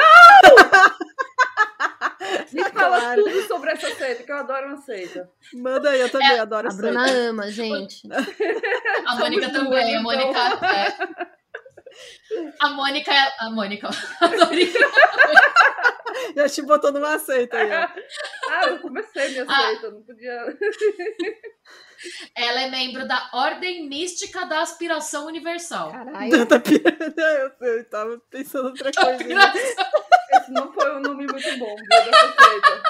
Me 2.52 2.64
fala 2.72 3.00
Claro. 3.00 3.24
tudo 3.24 3.48
sobre 3.48 3.72
essa 3.72 3.94
seita, 3.96 4.24
que 4.24 4.32
eu 4.32 4.38
adoro 4.38 4.68
uma 4.68 4.78
seita. 4.82 5.30
Manda 5.54 5.90
aí, 5.90 6.02
eu 6.02 6.10
também 6.10 6.40
adoro 6.40 6.68
A 6.68 6.70
essa. 6.70 6.78
Bruna 6.78 7.10
ama, 7.10 7.50
gente. 7.52 8.02
A 9.08 9.16
Mônica 9.16 9.50
também. 9.52 9.84
A 9.84 9.90
então. 10.00 10.04
Mônica. 10.04 10.40
é. 10.68 11.43
A 12.60 12.70
Mônica 12.70 13.12
é. 13.12 13.32
A 13.40 13.50
Mônica. 13.50 13.88
A 14.22 14.28
Mônica. 14.28 14.80
Já 16.36 16.48
te 16.50 16.62
botou 16.62 16.92
numa 16.92 17.18
seita 17.20 17.58
aí, 17.58 17.72
ó. 17.72 17.88
Ah, 18.50 18.66
eu 18.68 18.80
comecei 18.80 19.30
minha 19.30 19.46
Ah. 19.48 19.62
seita, 19.68 19.92
não 19.92 20.02
podia. 20.04 20.58
Ela 22.36 22.62
é 22.62 22.70
membro 22.70 23.08
da 23.08 23.30
Ordem 23.34 23.88
Mística 23.88 24.46
da 24.46 24.62
Aspiração 24.62 25.26
Universal. 25.28 25.92
Caralho. 25.92 26.32
Eu, 27.62 27.68
eu 27.68 27.90
tava 27.90 28.22
pensando 28.30 28.68
outra 28.70 28.92
coisa. 28.92 29.24
Esse 30.34 30.52
não 30.52 30.72
foi 30.74 30.96
um 30.96 31.00
nome 31.00 31.26
muito 31.26 31.58
bom 31.58 31.76
viu, 31.76 31.88
dessa 31.90 32.34
seita. 32.44 32.84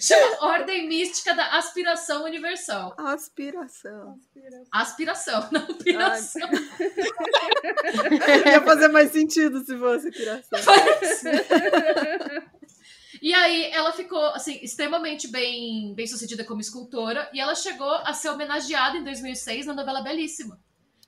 Chama 0.00 0.46
Ordem 0.46 0.88
Mística 0.88 1.34
da 1.34 1.56
Aspiração 1.58 2.24
Universal. 2.24 2.94
Aspiração. 2.98 4.18
Aspiração, 4.70 5.48
não 5.50 5.62
aspiração. 5.62 6.48
Ia 8.46 8.60
fazer 8.62 8.88
mais 8.88 9.10
sentido 9.10 9.64
se 9.64 9.76
fosse 9.76 10.08
aspiração. 10.08 10.58
E 13.20 13.32
aí 13.32 13.70
ela 13.70 13.92
ficou 13.92 14.24
assim 14.30 14.58
extremamente 14.62 15.28
bem, 15.28 15.94
bem 15.94 16.06
sucedida 16.08 16.44
como 16.44 16.60
escultora 16.60 17.30
e 17.32 17.40
ela 17.40 17.54
chegou 17.54 17.88
a 17.88 18.12
ser 18.12 18.30
homenageada 18.30 18.98
em 18.98 19.04
2006 19.04 19.66
na 19.66 19.74
novela 19.74 20.02
Belíssima. 20.02 20.58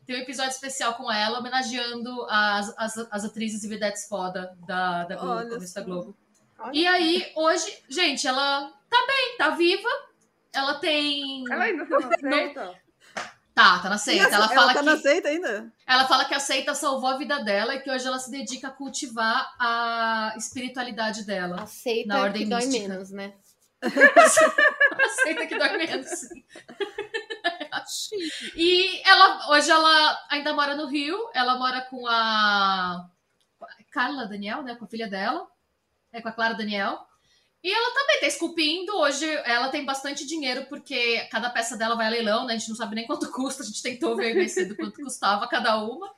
Tem 0.06 0.16
um 0.16 0.20
episódio 0.20 0.52
especial 0.52 0.94
com 0.94 1.10
ela 1.10 1.40
homenageando 1.40 2.24
as, 2.28 2.72
as, 2.76 2.98
as 3.10 3.24
atrizes 3.24 3.64
e 3.64 3.68
vedetes 3.68 4.06
foda 4.06 4.56
da, 4.66 5.04
da 5.04 5.16
Globo, 5.16 5.54
Olha 5.54 5.58
da. 5.58 5.80
Globo. 5.82 6.16
Olha. 6.64 6.72
E 6.74 6.86
aí 6.86 7.32
hoje, 7.36 7.82
gente, 7.88 8.26
ela 8.26 8.72
tá 8.88 9.06
bem, 9.06 9.36
tá 9.36 9.50
viva. 9.50 9.88
Ela 10.52 10.74
tem 10.76 11.44
Ela 11.50 11.64
ainda 11.64 11.86
tá 11.86 11.98
na 12.00 12.18
seita? 12.18 12.80
Tá, 13.54 13.78
tá 13.78 13.88
na 13.90 13.98
seita. 13.98 14.24
Ela, 14.24 14.34
ela 14.34 14.48
fala 14.48 14.72
tá 14.72 14.80
que 14.80 14.86
na 14.86 14.96
seita 14.96 15.28
ainda? 15.28 15.72
ela 15.86 16.06
fala 16.06 16.24
que 16.24 16.34
a 16.34 16.40
seita 16.40 16.74
salvou 16.74 17.10
a 17.10 17.18
vida 17.18 17.44
dela 17.44 17.74
e 17.74 17.80
que 17.80 17.90
hoje 17.90 18.06
ela 18.06 18.18
se 18.18 18.30
dedica 18.30 18.68
a 18.68 18.72
cultivar 18.72 19.54
a 19.60 20.32
espiritualidade 20.36 21.24
dela. 21.24 21.62
Aceita 21.62 22.08
Na 22.08 22.22
ordem 22.22 22.44
que 22.44 22.48
dói 22.48 22.64
mística. 22.64 22.88
menos, 22.88 23.10
né? 23.10 23.34
Aceita 23.84 25.46
que 25.46 25.58
dói 25.58 25.76
menos. 25.76 26.08
sim. 26.08 26.44
E 28.56 29.02
ela 29.06 29.50
hoje 29.50 29.70
ela 29.70 30.18
ainda 30.30 30.54
mora 30.54 30.74
no 30.74 30.86
Rio, 30.86 31.28
ela 31.34 31.58
mora 31.58 31.82
com 31.82 32.06
a 32.06 33.04
Carla 33.90 34.26
Daniel, 34.26 34.62
né, 34.62 34.74
com 34.76 34.86
a 34.86 34.88
filha 34.88 35.06
dela, 35.06 35.46
é 36.14 36.22
com 36.22 36.28
a 36.28 36.32
Clara 36.32 36.54
Daniel. 36.54 36.98
E 37.62 37.72
ela 37.72 37.94
também 37.94 38.20
tá 38.20 38.26
esculpindo. 38.26 38.94
Hoje 38.96 39.26
ela 39.44 39.68
tem 39.70 39.84
bastante 39.84 40.26
dinheiro 40.26 40.66
porque 40.66 41.26
cada 41.30 41.48
peça 41.50 41.76
dela 41.76 41.94
vai 41.96 42.06
a 42.06 42.10
leilão, 42.10 42.46
né? 42.46 42.54
A 42.54 42.56
gente 42.58 42.68
não 42.68 42.76
sabe 42.76 42.94
nem 42.94 43.06
quanto 43.06 43.30
custa, 43.32 43.62
a 43.62 43.66
gente 43.66 43.82
tentou 43.82 44.16
ver 44.16 44.34
mais 44.34 44.52
cedo 44.52 44.76
quanto 44.76 45.02
custava 45.02 45.48
cada 45.48 45.76
uma. 45.82 46.12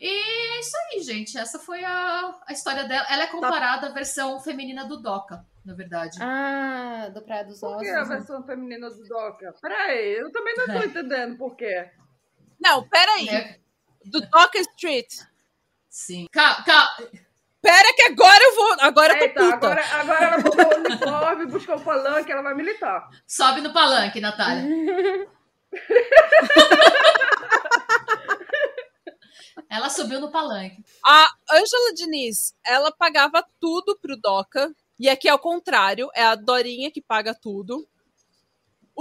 E 0.00 0.08
é 0.08 0.60
isso 0.60 0.76
aí, 0.76 1.00
gente. 1.02 1.36
Essa 1.38 1.58
foi 1.58 1.84
a, 1.84 2.34
a 2.46 2.52
história 2.52 2.84
dela. 2.84 3.06
Ela 3.08 3.24
é 3.24 3.26
comparada 3.28 3.86
à 3.88 3.90
versão 3.92 4.40
feminina 4.40 4.84
do 4.84 5.00
Doca, 5.00 5.44
na 5.64 5.74
verdade. 5.74 6.18
Ah, 6.20 7.08
do 7.14 7.22
Praia 7.22 7.44
dos 7.44 7.60
Por 7.60 7.68
Ossos. 7.76 7.82
que 7.82 7.88
a 7.90 8.02
versão 8.04 8.42
feminina 8.44 8.90
do 8.90 9.04
Doca? 9.04 9.54
Peraí, 9.60 10.14
eu 10.16 10.30
também 10.32 10.54
não 10.56 10.66
tô 10.66 10.72
É. 10.72 10.86
entendendo 10.86 11.36
por 11.36 11.54
quê. 11.56 11.90
Não, 12.60 12.88
peraí. 12.88 13.28
É, 13.28 13.58
Do 14.06 14.20
Docker 14.20 14.60
Street. 14.74 15.12
sim. 15.88 16.26
Ca, 16.32 16.62
ca, 16.64 16.96
Pera 17.62 17.94
que 17.94 18.02
agora 18.02 18.42
eu 18.42 18.54
vou. 18.56 18.76
Agora 18.80 19.12
eu 19.14 19.18
tô 19.18 19.24
Eita, 19.24 19.40
puta. 19.40 19.54
agora, 19.54 19.86
agora 19.92 20.24
ela 20.24 20.38
botou 20.42 20.66
o 20.66 20.78
uniforme, 20.80 21.46
buscou 21.46 21.76
o 21.76 21.80
palanque, 21.80 22.32
ela 22.32 22.42
vai 22.42 22.54
militar. 22.54 23.08
sobe 23.26 23.60
no 23.60 23.72
palanque, 23.72 24.20
Natália. 24.20 24.64
Ela 29.68 29.88
subiu 29.88 30.20
no 30.20 30.30
palanque. 30.30 30.84
A 31.02 31.30
Ângela 31.50 31.94
Diniz, 31.94 32.54
ela 32.64 32.92
pagava 32.92 33.42
tudo 33.58 33.98
pro 33.98 34.16
Doca. 34.18 34.70
E 34.98 35.08
aqui 35.08 35.28
é 35.28 35.34
o 35.34 35.38
contrário, 35.38 36.10
é 36.14 36.22
a 36.22 36.34
Dorinha 36.34 36.90
que 36.90 37.00
paga 37.00 37.34
tudo. 37.34 37.88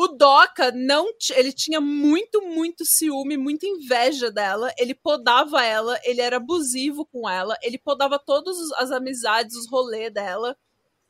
O 0.01 0.07
Doca 0.07 0.71
não, 0.71 1.11
ele 1.35 1.53
tinha 1.53 1.79
muito, 1.79 2.41
muito 2.41 2.83
ciúme, 2.83 3.37
muita 3.37 3.67
inveja 3.67 4.31
dela. 4.31 4.73
Ele 4.75 4.95
podava 4.95 5.63
ela, 5.63 5.99
ele 6.03 6.19
era 6.19 6.37
abusivo 6.37 7.05
com 7.05 7.29
ela, 7.29 7.55
ele 7.61 7.77
podava 7.77 8.17
todas 8.17 8.57
as 8.77 8.89
amizades, 8.89 9.55
os 9.55 9.69
rolês 9.69 10.11
dela. 10.11 10.57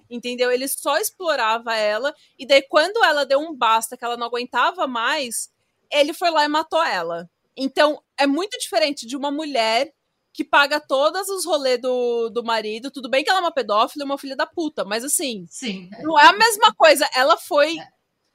Entendeu? 0.10 0.52
Ele 0.52 0.68
só 0.68 0.98
explorava 0.98 1.74
ela. 1.74 2.14
E 2.38 2.46
daí, 2.46 2.62
quando 2.64 3.02
ela 3.02 3.26
deu 3.26 3.40
um 3.40 3.56
basta, 3.56 3.96
que 3.96 4.04
ela 4.04 4.18
não 4.18 4.28
aguentava 4.28 4.86
mais, 4.86 5.50
ele 5.90 6.12
foi 6.12 6.30
lá 6.30 6.44
e 6.44 6.50
matou 6.50 6.84
ela. 6.84 7.30
Então, 7.56 8.04
é 8.20 8.28
muito 8.28 8.60
diferente 8.60 9.08
de 9.08 9.16
uma 9.16 9.32
mulher 9.32 9.90
que 10.34 10.44
paga 10.44 10.82
todos 10.82 11.30
os 11.30 11.46
rolês 11.46 11.80
do, 11.80 12.30
do 12.30 12.44
marido. 12.44 12.92
Tudo 12.92 13.10
bem 13.10 13.24
que 13.24 13.30
ela 13.30 13.40
é 13.40 13.44
uma 13.44 13.54
pedófila 13.54 14.04
e 14.04 14.06
uma 14.06 14.18
filha 14.18 14.36
da 14.36 14.46
puta, 14.46 14.84
mas 14.84 15.06
assim, 15.06 15.46
Sim. 15.50 15.90
não 16.02 16.20
é 16.20 16.28
a 16.28 16.34
mesma 16.34 16.76
coisa. 16.76 17.10
Ela 17.16 17.38
foi. 17.38 17.78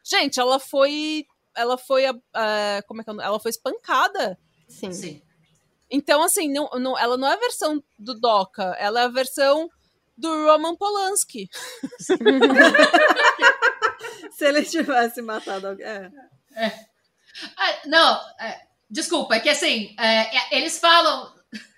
Gente, 0.09 0.39
ela 0.39 0.61
foi. 0.61 1.27
Ela 1.57 1.77
foi. 1.77 2.07
ah, 2.07 2.81
como 2.87 3.01
é 3.01 3.05
que 3.05 3.11
é? 3.11 3.13
o 3.13 3.17
nome? 3.17 3.27
Ela 3.27 3.41
foi 3.41 3.51
espancada. 3.51 4.39
Sim. 4.69 4.93
Sim. 4.93 5.21
Então, 5.91 6.23
assim, 6.23 6.49
não, 6.53 6.69
não, 6.79 6.97
ela 6.99 7.17
não 7.17 7.29
é 7.29 7.35
a 7.35 7.39
versão 7.39 7.83
do 7.99 8.15
Doca, 8.15 8.77
ela 8.79 9.01
é 9.01 9.05
a 9.05 9.09
versão 9.09 9.69
do 10.17 10.29
Roman 10.47 10.77
Polanski. 10.77 11.49
Se 14.31 14.47
ele 14.47 14.65
tivesse 14.65 15.21
matado 15.23 15.69
alguém. 15.69 15.87
É. 15.87 16.11
Ah, 17.57 17.81
não, 17.87 18.21
é, 18.41 18.67
desculpa, 18.91 19.37
é 19.37 19.41
que 19.41 19.49
assim, 19.49 19.95
é, 19.99 20.37
é, 20.37 20.59
eles 20.59 20.79
falam. 20.79 21.35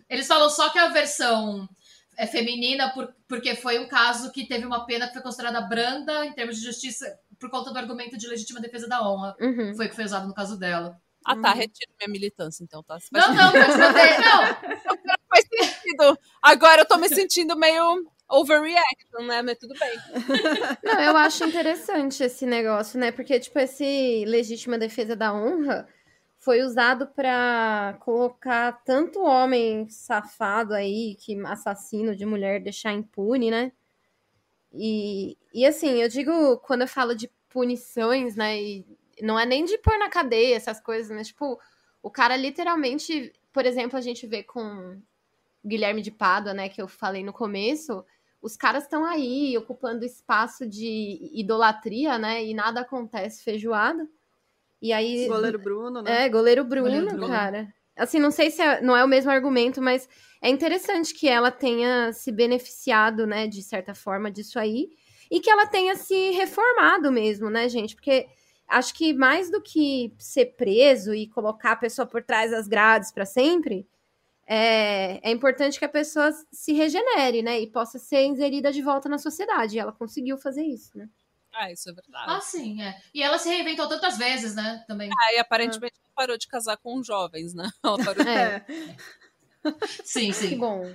Eles 0.08 0.26
falam 0.26 0.48
só 0.48 0.70
que 0.70 0.78
a 0.78 0.88
versão 0.88 1.68
é 2.16 2.26
feminina 2.26 2.90
por, 2.94 3.14
porque 3.28 3.54
foi 3.54 3.78
um 3.78 3.86
caso 3.86 4.32
que 4.32 4.46
teve 4.46 4.64
uma 4.64 4.86
pena 4.86 5.06
que 5.06 5.12
foi 5.12 5.22
considerada 5.22 5.60
branda 5.60 6.24
em 6.24 6.32
termos 6.32 6.56
de 6.56 6.64
justiça 6.64 7.18
por 7.38 7.50
conta 7.50 7.72
do 7.72 7.78
argumento 7.78 8.16
de 8.18 8.26
legítima 8.26 8.60
defesa 8.60 8.88
da 8.88 9.02
honra. 9.08 9.34
Uhum. 9.40 9.74
Foi 9.76 9.86
o 9.86 9.88
que 9.88 9.94
foi 9.94 10.04
usado 10.04 10.26
no 10.26 10.34
caso 10.34 10.58
dela. 10.58 11.00
Ah, 11.24 11.36
tá, 11.36 11.50
Uhum. 11.50 11.56
retiro 11.56 11.92
minha 12.00 12.10
militância, 12.10 12.62
então, 12.64 12.82
tá? 12.82 12.96
Não, 13.12 13.34
não, 13.34 13.52
pode 13.52 13.76
manter. 13.78 14.18
Não, 14.20 15.18
faz 15.28 15.44
sentido. 15.50 16.18
Agora 16.42 16.82
eu 16.82 16.86
tô 16.86 16.96
me 16.96 17.08
sentindo 17.08 17.56
meio 17.56 18.06
overreaction, 18.30 19.26
né? 19.26 19.42
Mas 19.42 19.58
tudo 19.58 19.74
bem. 19.78 19.98
Não, 20.82 21.00
eu 21.00 21.16
acho 21.16 21.44
interessante 21.44 22.22
esse 22.22 22.46
negócio, 22.46 22.98
né? 22.98 23.10
Porque, 23.12 23.38
tipo, 23.40 23.58
esse 23.58 24.24
legítima 24.26 24.78
defesa 24.78 25.14
da 25.16 25.32
honra 25.34 25.86
foi 26.40 26.62
usado 26.62 27.06
pra 27.08 27.96
colocar 28.00 28.72
tanto 28.84 29.20
homem 29.22 29.88
safado 29.88 30.72
aí, 30.72 31.16
que 31.20 31.38
assassino 31.44 32.14
de 32.14 32.24
mulher, 32.24 32.62
deixar 32.62 32.92
impune, 32.92 33.50
né? 33.50 33.72
E, 34.72 35.36
e 35.52 35.64
assim, 35.66 36.00
eu 36.02 36.08
digo, 36.08 36.58
quando 36.58 36.82
eu 36.82 36.88
falo 36.88 37.14
de 37.14 37.30
punições, 37.48 38.36
né? 38.36 38.60
E 38.60 38.86
não 39.22 39.38
é 39.38 39.46
nem 39.46 39.64
de 39.64 39.78
pôr 39.78 39.98
na 39.98 40.08
cadeia 40.08 40.56
essas 40.56 40.80
coisas, 40.80 41.14
mas, 41.14 41.28
tipo, 41.28 41.58
o 42.02 42.10
cara 42.10 42.36
literalmente, 42.36 43.32
por 43.52 43.66
exemplo, 43.66 43.98
a 43.98 44.02
gente 44.02 44.26
vê 44.26 44.42
com 44.42 45.00
Guilherme 45.64 46.02
de 46.02 46.10
Pádua, 46.10 46.54
né? 46.54 46.68
Que 46.68 46.80
eu 46.80 46.88
falei 46.88 47.24
no 47.24 47.32
começo 47.32 48.04
os 48.40 48.56
caras 48.56 48.84
estão 48.84 49.04
aí 49.04 49.56
ocupando 49.56 50.04
espaço 50.04 50.66
de 50.66 51.30
idolatria, 51.32 52.18
né? 52.18 52.44
E 52.44 52.54
nada 52.54 52.80
acontece 52.80 53.42
feijoada. 53.42 54.08
E 54.80 54.92
aí. 54.92 55.26
Goleiro 55.26 55.58
Bruno, 55.58 56.02
né? 56.02 56.24
É, 56.24 56.28
goleiro 56.28 56.64
Bruno, 56.64 56.88
Goleiro 56.88 57.06
Bruno. 57.08 57.26
cara. 57.26 57.74
Assim, 57.98 58.18
não 58.18 58.30
sei 58.30 58.50
se 58.50 58.62
é- 58.62 58.80
não 58.80 58.96
é 58.96 59.04
o 59.04 59.08
mesmo 59.08 59.30
argumento, 59.30 59.82
mas 59.82 60.08
é 60.42 60.48
interessante 60.48 61.14
que 61.14 61.28
ela 61.28 61.50
tenha 61.50 62.12
se 62.12 62.30
beneficiado, 62.32 63.26
né, 63.26 63.46
de 63.46 63.62
certa 63.62 63.94
forma, 63.94 64.30
disso 64.30 64.58
aí. 64.58 64.88
E 65.30 65.40
que 65.40 65.50
ela 65.50 65.66
tenha 65.66 65.96
se 65.96 66.30
reformado 66.30 67.12
mesmo, 67.12 67.50
né, 67.50 67.68
gente? 67.68 67.94
Porque 67.94 68.26
acho 68.68 68.94
que 68.94 69.12
mais 69.12 69.50
do 69.50 69.60
que 69.62 70.14
ser 70.18 70.46
preso 70.56 71.14
e 71.14 71.26
colocar 71.28 71.72
a 71.72 71.76
pessoa 71.76 72.06
por 72.06 72.22
trás 72.22 72.50
das 72.50 72.68
grades 72.68 73.12
para 73.12 73.26
sempre, 73.26 73.86
é, 74.46 75.20
é 75.28 75.30
importante 75.32 75.78
que 75.78 75.84
a 75.84 75.88
pessoa 75.88 76.30
se 76.52 76.72
regenere, 76.72 77.42
né? 77.42 77.60
E 77.60 77.66
possa 77.66 77.98
ser 77.98 78.24
inserida 78.24 78.72
de 78.72 78.82
volta 78.82 79.08
na 79.08 79.18
sociedade. 79.18 79.76
E 79.76 79.80
ela 79.80 79.92
conseguiu 79.92 80.38
fazer 80.38 80.62
isso, 80.64 80.96
né? 80.98 81.08
Ah, 81.52 81.72
isso 81.72 81.88
é 81.90 81.92
verdade. 81.92 82.24
ah, 82.28 82.40
sim, 82.40 82.82
é. 82.82 83.00
E 83.12 83.22
ela 83.22 83.38
se 83.38 83.48
reinventou 83.48 83.88
tantas 83.88 84.16
vezes, 84.16 84.54
né? 84.54 84.84
Também. 84.86 85.10
Aí 85.28 85.38
aparentemente 85.38 85.94
ela 85.98 86.12
parou 86.14 86.38
de 86.38 86.46
casar 86.46 86.76
com 86.76 87.02
jovens, 87.02 87.54
né? 87.54 87.68
Ela 87.84 87.96
parou 88.04 88.24
de... 88.24 88.30
É, 88.30 88.64
Sim, 90.04 90.28
que 90.28 90.32
sim. 90.34 90.58
bom. 90.58 90.90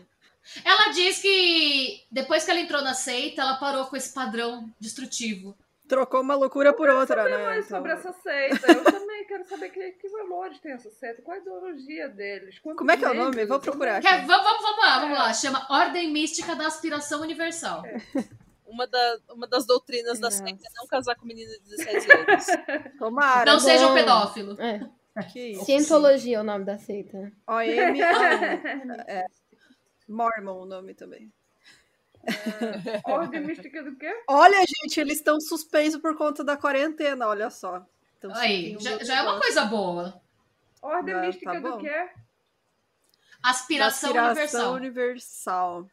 Ela 0.63 0.91
diz 0.91 1.19
que 1.19 2.03
depois 2.11 2.43
que 2.43 2.51
ela 2.51 2.59
entrou 2.59 2.81
na 2.81 2.93
seita, 2.93 3.41
ela 3.41 3.55
parou 3.57 3.85
com 3.87 3.95
esse 3.95 4.13
padrão 4.13 4.69
destrutivo. 4.79 5.55
Trocou 5.87 6.21
uma 6.21 6.35
loucura 6.35 6.73
por 6.73 6.89
outra, 6.89 7.23
saber 7.23 7.37
né? 7.37 7.45
mais 7.45 7.65
Então, 7.65 7.77
sobre 7.77 7.91
essa 7.91 8.13
seita. 8.13 8.71
Eu 8.71 8.83
também 8.83 9.25
quero 9.27 9.45
saber 9.47 9.69
que, 9.69 9.91
que 9.91 10.09
valores 10.09 10.59
tem 10.59 10.71
essa 10.73 10.89
seita, 10.91 11.21
qual 11.21 11.37
a 11.37 11.39
ideologia 11.41 12.07
deles. 12.09 12.57
quantos 12.59 12.77
Como 12.79 12.91
é 12.91 12.97
que 12.97 13.05
é 13.05 13.09
o 13.11 13.13
nome? 13.13 13.45
Vou 13.45 13.59
procurar 13.59 13.97
aqui. 13.97 14.07
Quer- 14.07 14.25
vamos, 14.25 14.43
vamos, 14.43 14.61
vamos 14.61 14.83
lá, 14.83 14.99
vamos 14.99 15.17
lá. 15.17 15.33
Chama 15.33 15.67
Ordem 15.69 16.11
Mística 16.11 16.55
da 16.55 16.67
Aspiração 16.67 17.21
Universal. 17.21 17.83
Uma, 18.65 18.87
da- 18.87 19.19
uma 19.29 19.47
das 19.47 19.65
doutrinas 19.65 20.19
da 20.19 20.31
seita 20.31 20.63
é 20.65 20.69
não 20.75 20.87
casar 20.87 21.15
com 21.15 21.25
menina 21.25 21.51
de 21.51 21.59
16 21.75 22.09
anos. 22.09 22.45
Tomara. 22.97 23.51
Não 23.51 23.59
seja 23.59 23.85
um 23.85 23.89
bom. 23.89 23.95
pedófilo. 23.95 24.61
É. 24.61 24.81
Cientologia 25.63 26.37
é 26.37 26.41
o 26.41 26.43
nome 26.43 26.65
da 26.65 26.77
seita. 26.77 27.17
né? 27.19 27.31
OM. 27.47 28.01
ah, 28.01 29.03
é. 29.07 29.25
Mormon 30.07 30.61
o 30.61 30.65
nome 30.65 30.93
também. 30.95 31.31
Ordem 33.05 33.41
mística 33.45 33.83
do 33.83 33.95
quê? 33.97 34.11
Olha, 34.27 34.57
gente, 34.81 34.99
eles 34.99 35.17
estão 35.17 35.39
suspensos 35.41 35.99
por 36.01 36.15
conta 36.17 36.43
da 36.43 36.55
quarentena, 36.57 37.27
olha 37.27 37.49
só. 37.49 37.85
Então, 38.17 38.31
Aí, 38.35 38.77
já, 38.79 38.97
já 39.03 39.17
é 39.17 39.21
uma 39.21 39.39
coisa 39.39 39.65
boa. 39.65 40.21
Ordem 40.81 41.13
Ah, 41.13 41.21
mística 41.21 41.51
tá 41.53 41.59
do 41.59 41.71
bom. 41.71 41.77
quê? 41.79 42.09
Aspiração, 43.41 44.09
Aspiração 44.09 44.73
Universal. 44.73 44.73
Universal. 44.75 45.87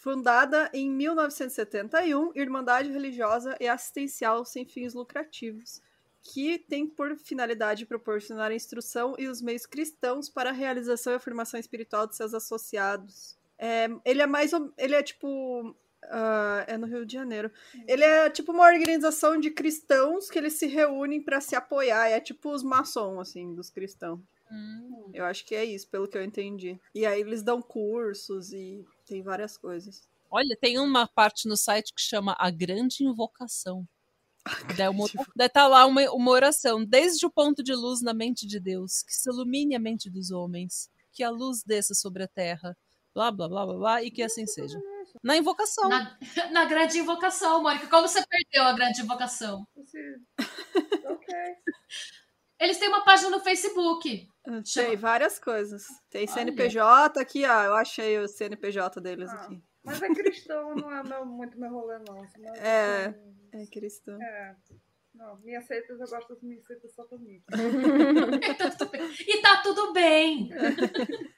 Fundada 0.00 0.70
em 0.72 0.90
1971, 0.90 2.32
Irmandade 2.34 2.90
Religiosa 2.90 3.54
e 3.60 3.68
Assistencial 3.68 4.46
Sem 4.46 4.64
Fins 4.64 4.94
Lucrativos, 4.94 5.82
que 6.22 6.58
tem 6.58 6.86
por 6.86 7.14
finalidade 7.18 7.84
proporcionar 7.84 8.50
a 8.50 8.54
instrução 8.54 9.14
e 9.18 9.28
os 9.28 9.42
meios 9.42 9.66
cristãos 9.66 10.30
para 10.30 10.48
a 10.48 10.54
realização 10.54 11.12
e 11.12 11.16
afirmação 11.16 11.60
espiritual 11.60 12.06
de 12.06 12.16
seus 12.16 12.32
associados. 12.32 13.36
É, 13.58 13.88
ele 14.06 14.22
é 14.22 14.26
mais. 14.26 14.54
ou- 14.54 14.72
Ele 14.78 14.94
é 14.94 15.02
tipo. 15.02 15.76
ah, 16.04 16.64
é 16.66 16.78
no 16.78 16.86
Rio 16.86 17.04
de 17.04 17.12
Janeiro. 17.12 17.50
Ele 17.86 18.02
é 18.02 18.30
tipo 18.30 18.52
uma 18.52 18.64
organização 18.66 19.38
de 19.38 19.50
cristãos 19.50 20.30
que 20.30 20.38
eles 20.38 20.54
se 20.54 20.66
reúnem 20.66 21.20
para 21.22 21.42
se 21.42 21.54
apoiar. 21.54 22.08
É 22.08 22.18
tipo 22.20 22.50
os 22.50 22.62
maçons, 22.62 23.18
assim, 23.20 23.54
dos 23.54 23.68
cristãos. 23.68 24.18
Hum. 24.50 25.10
Eu 25.12 25.26
acho 25.26 25.44
que 25.44 25.54
é 25.54 25.62
isso, 25.64 25.86
pelo 25.88 26.08
que 26.08 26.16
eu 26.16 26.22
entendi. 26.24 26.80
E 26.94 27.04
aí 27.04 27.20
eles 27.20 27.42
dão 27.42 27.60
cursos 27.60 28.50
e 28.52 28.82
tem 29.10 29.22
várias 29.22 29.58
coisas. 29.58 30.08
Olha, 30.30 30.56
tem 30.60 30.78
uma 30.78 31.06
parte 31.08 31.48
no 31.48 31.56
site 31.56 31.92
que 31.92 32.00
chama 32.00 32.36
A 32.38 32.48
Grande 32.50 33.02
Invocação. 33.04 33.86
Daí 34.80 34.88
uma- 34.88 35.06
daí 35.36 35.48
tá 35.48 35.66
lá 35.66 35.84
uma, 35.84 36.02
uma 36.12 36.30
oração. 36.30 36.84
Desde 36.84 37.26
o 37.26 37.30
ponto 37.30 37.62
de 37.62 37.74
luz 37.74 38.00
na 38.00 38.14
mente 38.14 38.46
de 38.46 38.58
Deus, 38.60 39.02
que 39.02 39.12
se 39.12 39.28
ilumine 39.28 39.74
a 39.74 39.78
mente 39.80 40.08
dos 40.08 40.30
homens, 40.30 40.88
que 41.12 41.22
a 41.22 41.28
luz 41.30 41.62
desça 41.64 41.92
sobre 41.94 42.22
a 42.22 42.28
terra, 42.28 42.74
blá, 43.12 43.30
blá, 43.30 43.48
blá, 43.48 43.66
blá, 43.66 43.74
blá, 43.76 44.02
e 44.02 44.10
que 44.10 44.22
assim 44.22 44.46
seja. 44.46 44.80
Na 45.22 45.36
invocação. 45.36 45.88
Na, 45.88 46.16
na 46.52 46.64
grande 46.64 46.98
invocação, 46.98 47.62
Mônica. 47.62 47.88
Como 47.88 48.06
você 48.08 48.24
perdeu 48.26 48.62
a 48.62 48.72
grande 48.72 49.02
invocação? 49.02 49.66
Esse- 49.76 50.20
Ok. 51.10 51.34
Eles 52.60 52.78
têm 52.78 52.88
uma 52.88 53.02
página 53.04 53.30
no 53.30 53.40
Facebook. 53.40 54.28
Tem 54.44 54.64
Chama- 54.64 54.96
várias 54.96 55.38
coisas. 55.38 55.84
Tem 56.10 56.22
Olha. 56.22 56.30
CNPJ 56.32 57.18
aqui, 57.20 57.44
ó. 57.46 57.62
Eu 57.64 57.74
achei 57.74 58.18
o 58.18 58.28
CNPJ 58.28 59.00
deles 59.00 59.30
Ah. 59.30 59.34
aqui. 59.34 59.62
Mas 59.82 60.02
é 60.02 60.08
cristão, 60.12 60.74
não 60.74 60.94
é 60.94 61.02
meu- 61.02 61.24
muito 61.24 61.58
meu 61.58 61.70
rolê, 61.70 61.98
não. 62.06 62.22
É. 62.56 63.06
assim, 63.06 63.36
É 63.54 63.66
cristão. 63.66 64.22
é. 64.22 64.54
Não, 65.14 65.36
minhas 65.40 65.66
seitas, 65.66 65.98
eu 66.00 66.06
gosto 66.06 66.28
das 66.34 66.42
minhas 66.42 66.64
seitas 66.66 66.94
satanistas. 66.94 67.58
E 68.46 68.54
tá 68.54 68.70
tudo 68.70 68.90
bem. 68.90 69.10
E 69.26 69.42
tá 69.42 69.56
tudo 69.62 69.92
bem. 69.92 70.48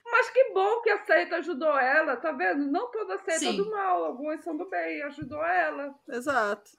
Mas 0.05 0.31
que 0.31 0.53
bom 0.53 0.83
que 0.83 0.91
a 0.91 1.05
seita 1.05 1.37
ajudou 1.37 1.77
ela, 1.79 2.16
tá 2.16 2.33
vendo? 2.33 2.66
Não 2.70 2.91
toda 2.91 3.16
seita 3.18 3.33
é 3.33 3.39
Sim. 3.39 3.57
do 3.57 3.70
mal, 3.70 4.05
algumas 4.05 4.43
são 4.45 4.57
do 4.57 4.68
bem, 4.68 5.03
ajudou 5.05 5.43
ela. 5.45 5.95
Exato. 6.09 6.70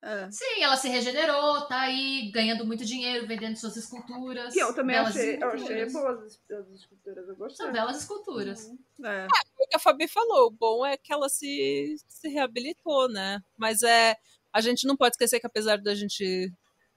É. 0.00 0.30
Sim, 0.30 0.62
ela 0.62 0.76
se 0.76 0.88
regenerou, 0.88 1.66
tá 1.66 1.80
aí 1.80 2.30
ganhando 2.32 2.64
muito 2.64 2.84
dinheiro, 2.84 3.26
vendendo 3.26 3.56
suas 3.56 3.76
esculturas. 3.76 4.54
Que 4.54 4.60
eu 4.60 4.72
também 4.72 4.96
achei, 4.96 5.30
eu 5.30 5.48
esculturas. 5.48 5.62
achei 5.62 5.92
boas 5.92 6.18
as, 6.20 6.58
as 6.58 6.70
esculturas, 6.70 7.28
eu 7.28 7.36
gostei. 7.36 7.66
São 7.66 7.72
belas 7.72 7.98
esculturas. 7.98 8.70
É. 9.04 9.26
o 9.58 9.66
que 9.66 9.76
a 9.76 9.80
Fabi 9.80 10.06
falou, 10.06 10.46
o 10.46 10.50
bom 10.52 10.86
é 10.86 10.96
que 10.96 11.12
ela 11.12 11.28
se, 11.28 11.96
se 12.06 12.28
reabilitou, 12.28 13.08
né? 13.08 13.40
Mas 13.56 13.82
é. 13.82 14.16
A 14.52 14.60
gente 14.60 14.86
não 14.86 14.96
pode 14.96 15.14
esquecer 15.14 15.40
que 15.40 15.46
apesar 15.46 15.78
da 15.78 15.94
gente, 15.94 16.50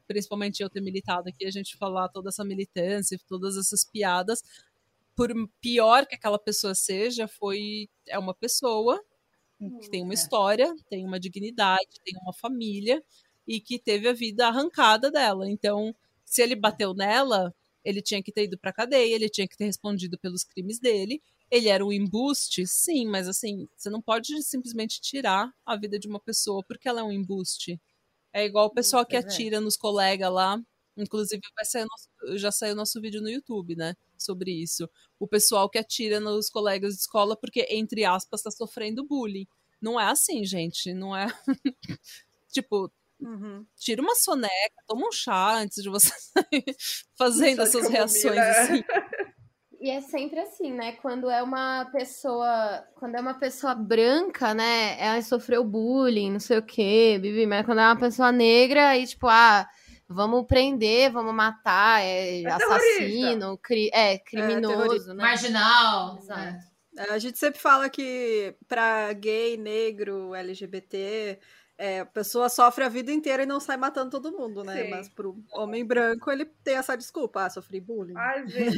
principalmente 0.08 0.62
eu 0.62 0.70
ter 0.70 0.80
militado 0.80 1.28
aqui, 1.28 1.46
a 1.46 1.52
gente 1.52 1.78
falar 1.78 2.08
toda 2.08 2.30
essa 2.30 2.46
militância, 2.46 3.20
todas 3.28 3.58
essas 3.58 3.84
piadas, 3.84 4.42
por 5.16 5.30
pior 5.60 6.06
que 6.06 6.16
aquela 6.16 6.40
pessoa 6.40 6.76
seja, 6.76 7.28
foi. 7.28 7.90
É 8.08 8.18
uma 8.18 8.34
pessoa 8.34 9.04
que 9.80 9.90
tem 9.90 10.02
uma 10.04 10.14
história, 10.14 10.74
tem 10.90 11.06
uma 11.06 11.20
dignidade, 11.20 12.00
tem 12.04 12.16
uma 12.22 12.34
família 12.34 13.04
e 13.48 13.60
que 13.60 13.78
teve 13.78 14.08
a 14.08 14.14
vida 14.14 14.48
arrancada 14.48 15.12
dela. 15.12 15.50
Então, 15.50 15.96
se 16.26 16.42
ele 16.42 16.56
bateu 16.56 16.94
nela, 16.94 17.54
ele 17.84 18.02
tinha 18.02 18.22
que 18.22 18.32
ter 18.32 18.46
ido 18.46 18.58
pra 18.58 18.74
cadeia, 18.74 19.14
ele 19.14 19.30
tinha 19.30 19.48
que 19.48 19.58
ter 19.58 19.66
respondido 19.66 20.18
pelos 20.18 20.44
crimes 20.44 20.80
dele. 20.80 21.22
Ele 21.50 21.68
era 21.68 21.86
um 21.86 21.92
embuste, 21.92 22.66
sim, 22.66 23.06
mas 23.06 23.28
assim, 23.28 23.68
você 23.76 23.90
não 23.90 24.02
pode 24.02 24.42
simplesmente 24.42 25.02
tirar 25.02 25.54
a 25.66 25.76
vida 25.76 26.00
de 26.00 26.08
uma 26.08 26.20
pessoa 26.20 26.64
porque 26.66 26.88
ela 26.88 27.02
é 27.02 27.04
um 27.04 27.12
embuste. 27.12 27.80
É 28.34 28.46
igual 28.46 28.68
o 28.68 28.74
pessoal 28.74 29.06
que 29.06 29.16
é. 29.16 29.20
atira 29.20 29.60
nos 29.60 29.76
colegas 29.76 30.32
lá. 30.32 30.60
Inclusive, 30.96 31.42
vai 31.56 31.66
sair 31.66 31.86
nosso, 31.86 32.38
já 32.38 32.52
saiu 32.52 32.76
nosso 32.76 33.02
vídeo 33.02 33.22
no 33.22 33.30
YouTube, 33.30 33.76
né? 33.76 33.96
Sobre 34.22 34.52
isso. 34.52 34.90
O 35.20 35.28
pessoal 35.28 35.70
que 35.70 35.78
atira 35.78 36.20
nos 36.20 36.50
colegas 36.50 36.94
de 36.94 37.02
escola 37.02 37.36
porque, 37.36 37.68
entre 37.70 38.06
aspas, 38.06 38.42
tá 38.42 38.52
sofrendo 38.52 39.06
bullying. 39.06 39.48
Não 39.82 40.00
é 40.00 40.06
assim, 40.06 40.44
gente. 40.46 40.94
Não 40.94 41.16
é. 41.16 41.28
tipo, 42.52 42.92
Uhum. 43.20 43.64
tira 43.78 44.02
uma 44.02 44.16
soneca, 44.16 44.84
toma 44.88 45.08
um 45.08 45.12
chá 45.12 45.54
antes 45.58 45.84
de 45.84 45.90
você 45.90 46.10
sair 46.34 46.66
fazendo 47.16 47.62
essas 47.62 47.88
reações 47.88 48.36
é. 48.36 48.62
assim. 48.62 48.84
E 49.82 49.90
é 49.90 50.00
sempre 50.00 50.40
assim, 50.40 50.72
né? 50.72 50.92
Quando 50.94 51.28
é 51.28 51.42
uma 51.42 51.86
pessoa. 51.86 52.84
Quando 52.96 53.16
é 53.16 53.20
uma 53.20 53.34
pessoa 53.34 53.74
branca, 53.74 54.54
né? 54.54 54.96
Ela 55.00 55.20
sofreu 55.24 55.64
bullying, 55.64 56.32
não 56.32 56.40
sei 56.40 56.60
o 56.60 56.64
quê, 56.64 57.18
bibi, 57.20 57.48
mas 57.48 57.66
quando 57.66 57.80
é 57.80 57.86
uma 57.86 57.98
pessoa 58.00 58.32
negra, 58.32 58.90
aí, 58.90 59.08
tipo, 59.08 59.28
ah, 59.28 59.68
vamos 60.14 60.46
prender, 60.46 61.12
vamos 61.12 61.34
matar, 61.34 62.02
é, 62.02 62.42
É 62.42 62.48
assassino, 62.52 63.58
cri, 63.58 63.90
é, 63.94 64.18
criminoso, 64.20 64.78
terrorista. 64.78 65.14
né? 65.14 65.24
Marginal. 65.24 66.18
Exato. 66.18 66.40
é. 66.40 66.60
É, 66.98 67.14
A 67.14 67.18
gente 67.18 67.40
sempre 67.40 67.60
fala 67.60 67.90
que 67.90 68.54
pra 68.68 69.14
gay, 69.14 69.56
negro, 69.58 70.36
LGBT, 70.36 71.40
é, 71.78 72.02
a 72.02 72.06
pessoa 72.06 72.50
sofre 72.50 72.84
a 72.84 72.90
vida 72.90 73.12
inteira 73.12 73.44
e 73.44 73.46
não 73.46 73.60
sai 73.60 73.78
matando 73.78 74.12
todo 74.12 74.38
mundo, 74.38 74.64
né? 74.64 74.84
Sim. 74.84 74.90
Mas 74.90 75.10
pro 75.10 75.36
homem 75.54 75.86
branco, 75.86 76.30
ele 76.30 76.46
tem 76.46 76.76
essa 76.76 76.96
desculpa, 76.98 77.46
ah, 77.46 77.50
sofri 77.50 77.80
bullying. 77.80 78.14
Ai, 78.18 78.46
gente. 78.48 78.78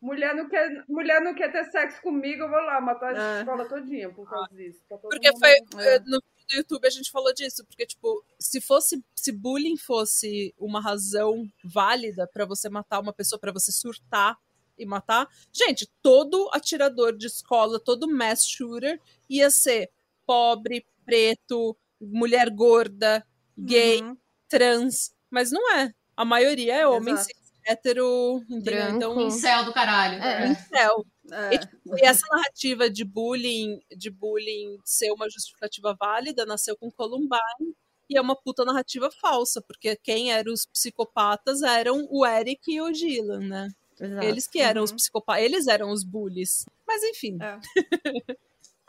mulher, 0.00 0.34
não 0.34 0.48
quer, 0.48 0.84
mulher 0.88 1.20
não 1.22 1.34
quer 1.34 1.50
ter 1.50 1.64
sexo 1.70 2.00
comigo, 2.02 2.42
eu 2.42 2.48
vou 2.50 2.60
lá 2.60 2.80
matar 2.80 3.16
a 3.16 3.36
É. 3.38 3.38
escola 3.40 3.64
todinha 3.66 4.10
por 4.10 4.28
causa 4.28 4.48
disso. 4.54 4.78
Tá 4.88 4.96
Porque 4.98 5.28
mundo- 5.30 5.38
foi 5.40 5.50
É. 5.86 5.98
no 6.00 6.22
do 6.48 6.56
YouTube 6.56 6.86
a 6.86 6.90
gente 6.90 7.10
falou 7.10 7.32
disso, 7.34 7.64
porque 7.66 7.86
tipo, 7.86 8.24
se 8.38 8.60
fosse 8.60 9.02
se 9.14 9.32
bullying 9.32 9.76
fosse 9.76 10.54
uma 10.58 10.80
razão 10.80 11.50
válida 11.64 12.28
pra 12.32 12.44
você 12.44 12.68
matar 12.68 13.00
uma 13.00 13.12
pessoa, 13.12 13.38
pra 13.38 13.52
você 13.52 13.72
surtar 13.72 14.38
e 14.78 14.84
matar, 14.84 15.26
gente, 15.52 15.88
todo 16.02 16.50
atirador 16.52 17.16
de 17.16 17.26
escola, 17.26 17.80
todo 17.80 18.08
mass 18.08 18.46
shooter 18.46 19.00
ia 19.28 19.50
ser 19.50 19.90
pobre, 20.26 20.86
preto, 21.04 21.76
mulher 22.00 22.50
gorda, 22.50 23.26
gay, 23.56 24.02
Uhum. 24.02 24.16
trans, 24.48 25.12
mas 25.30 25.50
não 25.50 25.74
é. 25.76 25.92
A 26.16 26.24
maioria 26.24 26.74
é 26.76 26.86
homem 26.86 27.16
cis, 27.16 27.28
hétero, 27.66 28.42
entendeu? 28.48 28.62
Branco. 28.62 28.96
Então, 28.96 29.30
Céu 29.30 29.64
do 29.64 29.72
caralho. 29.72 30.22
É. 30.22 30.52
É. 30.74 30.88
É, 31.32 31.54
E 32.00 32.04
essa 32.06 32.26
narrativa 32.30 32.88
de 32.90 33.04
bullying, 33.04 33.80
de 33.96 34.10
bullying 34.10 34.78
ser 34.84 35.10
uma 35.12 35.28
justificativa 35.28 35.94
válida, 35.98 36.46
nasceu 36.46 36.76
com 36.76 36.90
Columbine 36.90 37.74
e 38.08 38.16
é 38.16 38.20
uma 38.20 38.36
puta 38.36 38.64
narrativa 38.64 39.10
falsa, 39.20 39.60
porque 39.60 39.96
quem 39.96 40.32
eram 40.32 40.52
os 40.52 40.64
psicopatas 40.66 41.62
eram 41.62 42.06
o 42.10 42.24
Eric 42.24 42.70
e 42.72 42.80
o 42.80 42.92
Dylan, 42.92 43.40
né? 43.40 43.68
Exato. 43.98 44.24
Eles 44.26 44.46
que 44.46 44.60
eram 44.60 44.82
os 44.84 44.90
Uhum. 44.90 44.96
psicopatas, 44.96 45.42
eles 45.44 45.66
eram 45.66 45.90
os 45.90 46.04
bullies. 46.04 46.64
Mas 46.86 47.02
enfim, 47.02 47.38
É. 47.42 47.58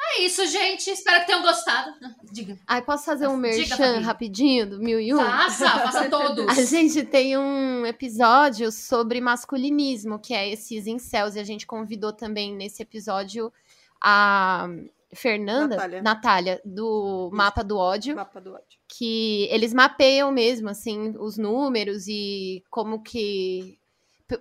É 0.10 0.22
isso, 0.22 0.46
gente. 0.48 0.90
Espero 0.90 1.20
que 1.22 1.28
tenham 1.28 1.42
gostado. 1.42 1.94
Diga. 2.32 2.58
Ai, 2.66 2.82
posso 2.82 3.06
fazer 3.06 3.28
um 3.28 3.36
merchan 3.38 4.00
rapidinho 4.00 4.70
do 4.70 4.80
Mil 4.80 5.00
e 5.00 5.14
Um? 5.14 5.18
Faça, 5.18 5.70
faça 5.70 6.10
todos. 6.10 6.58
A 6.58 6.64
gente 6.64 7.04
tem 7.04 7.38
um 7.38 7.86
episódio 7.86 8.72
sobre 8.72 9.20
masculinismo, 9.20 10.18
que 10.18 10.34
é 10.34 10.50
esses 10.50 10.88
incels, 10.88 11.36
e 11.36 11.40
a 11.40 11.44
gente 11.44 11.68
convidou 11.68 12.14
também 12.14 12.56
nesse 12.56 12.82
episódio 12.82 13.52
a 14.02 14.68
Fernanda, 15.14 15.76
Natália. 15.76 16.02
Natália, 16.02 16.62
do 16.64 17.30
Mapa 17.34 17.64
do 17.64 17.78
Ódio, 17.78 18.16
Mapa 18.16 18.42
do 18.42 18.54
ódio. 18.54 18.80
que 18.88 19.48
eles 19.52 19.74
mapeiam 19.74 20.32
mesmo, 20.32 20.70
assim, 20.70 21.16
os 21.18 21.38
números 21.38 22.08
e 22.08 22.64
como 22.70 23.02
que, 23.02 23.78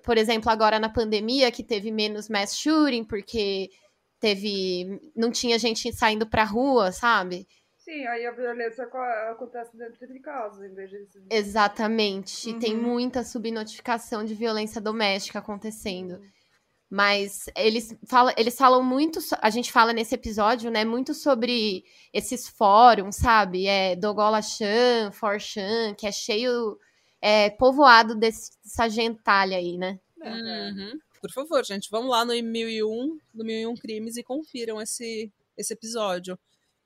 por 0.03 0.19
exemplo, 0.19 0.51
agora 0.51 0.79
na 0.79 0.89
pandemia, 0.89 1.51
que 1.53 1.63
teve 1.63 1.91
menos 1.91 2.29
mass 2.29 2.57
shooting, 2.57 3.05
porque 3.05 3.71
teve, 4.21 5.01
não 5.15 5.31
tinha 5.31 5.59
gente 5.59 5.93
saindo 5.93 6.27
pra 6.27 6.45
rua, 6.45 6.93
sabe? 6.93 7.47
Sim, 7.77 8.05
aí 8.07 8.27
a 8.27 8.33
violência 8.33 8.85
co- 8.87 8.99
acontece 8.99 9.77
dentro 9.77 10.07
de 10.09 10.19
casa, 10.19 10.67
em 10.67 10.75
vez 10.75 10.91
de. 10.91 11.07
Exatamente. 11.31 12.51
Uhum. 12.51 12.59
Tem 12.59 12.77
muita 12.77 13.23
subnotificação 13.23 14.25
de 14.25 14.35
violência 14.35 14.81
doméstica 14.81 15.39
acontecendo. 15.39 16.21
Mas 16.89 17.47
eles 17.57 17.97
falam, 18.07 18.33
eles 18.37 18.57
falam 18.57 18.83
muito. 18.83 19.19
A 19.41 19.51
gente 19.51 19.73
fala 19.73 19.93
nesse 19.93 20.15
episódio, 20.15 20.71
né? 20.71 20.85
Muito 20.85 21.15
sobre 21.15 21.85
esses 22.13 22.49
fóruns, 22.49 23.17
sabe? 23.17 23.67
É 23.67 23.97
Dogola 23.97 24.41
Chan, 24.43 25.11
Forchan, 25.13 25.95
que 25.97 26.07
é 26.07 26.13
cheio. 26.13 26.79
É, 27.21 27.51
povoado 27.51 28.15
dessa 28.15 28.89
gentalha 28.89 29.57
aí, 29.57 29.77
né? 29.79 29.99
uhum. 30.21 30.93
Por 31.21 31.33
favor, 31.33 31.65
gente, 31.65 31.89
vamos 31.91 32.11
lá 32.11 32.25
no 32.25 32.33
1001, 32.33 33.19
no 33.35 33.45
1001 33.45 33.75
Crimes 33.77 34.17
e 34.17 34.23
confiram 34.23 34.81
esse, 34.81 35.33
esse 35.57 35.73
episódio. 35.73 36.39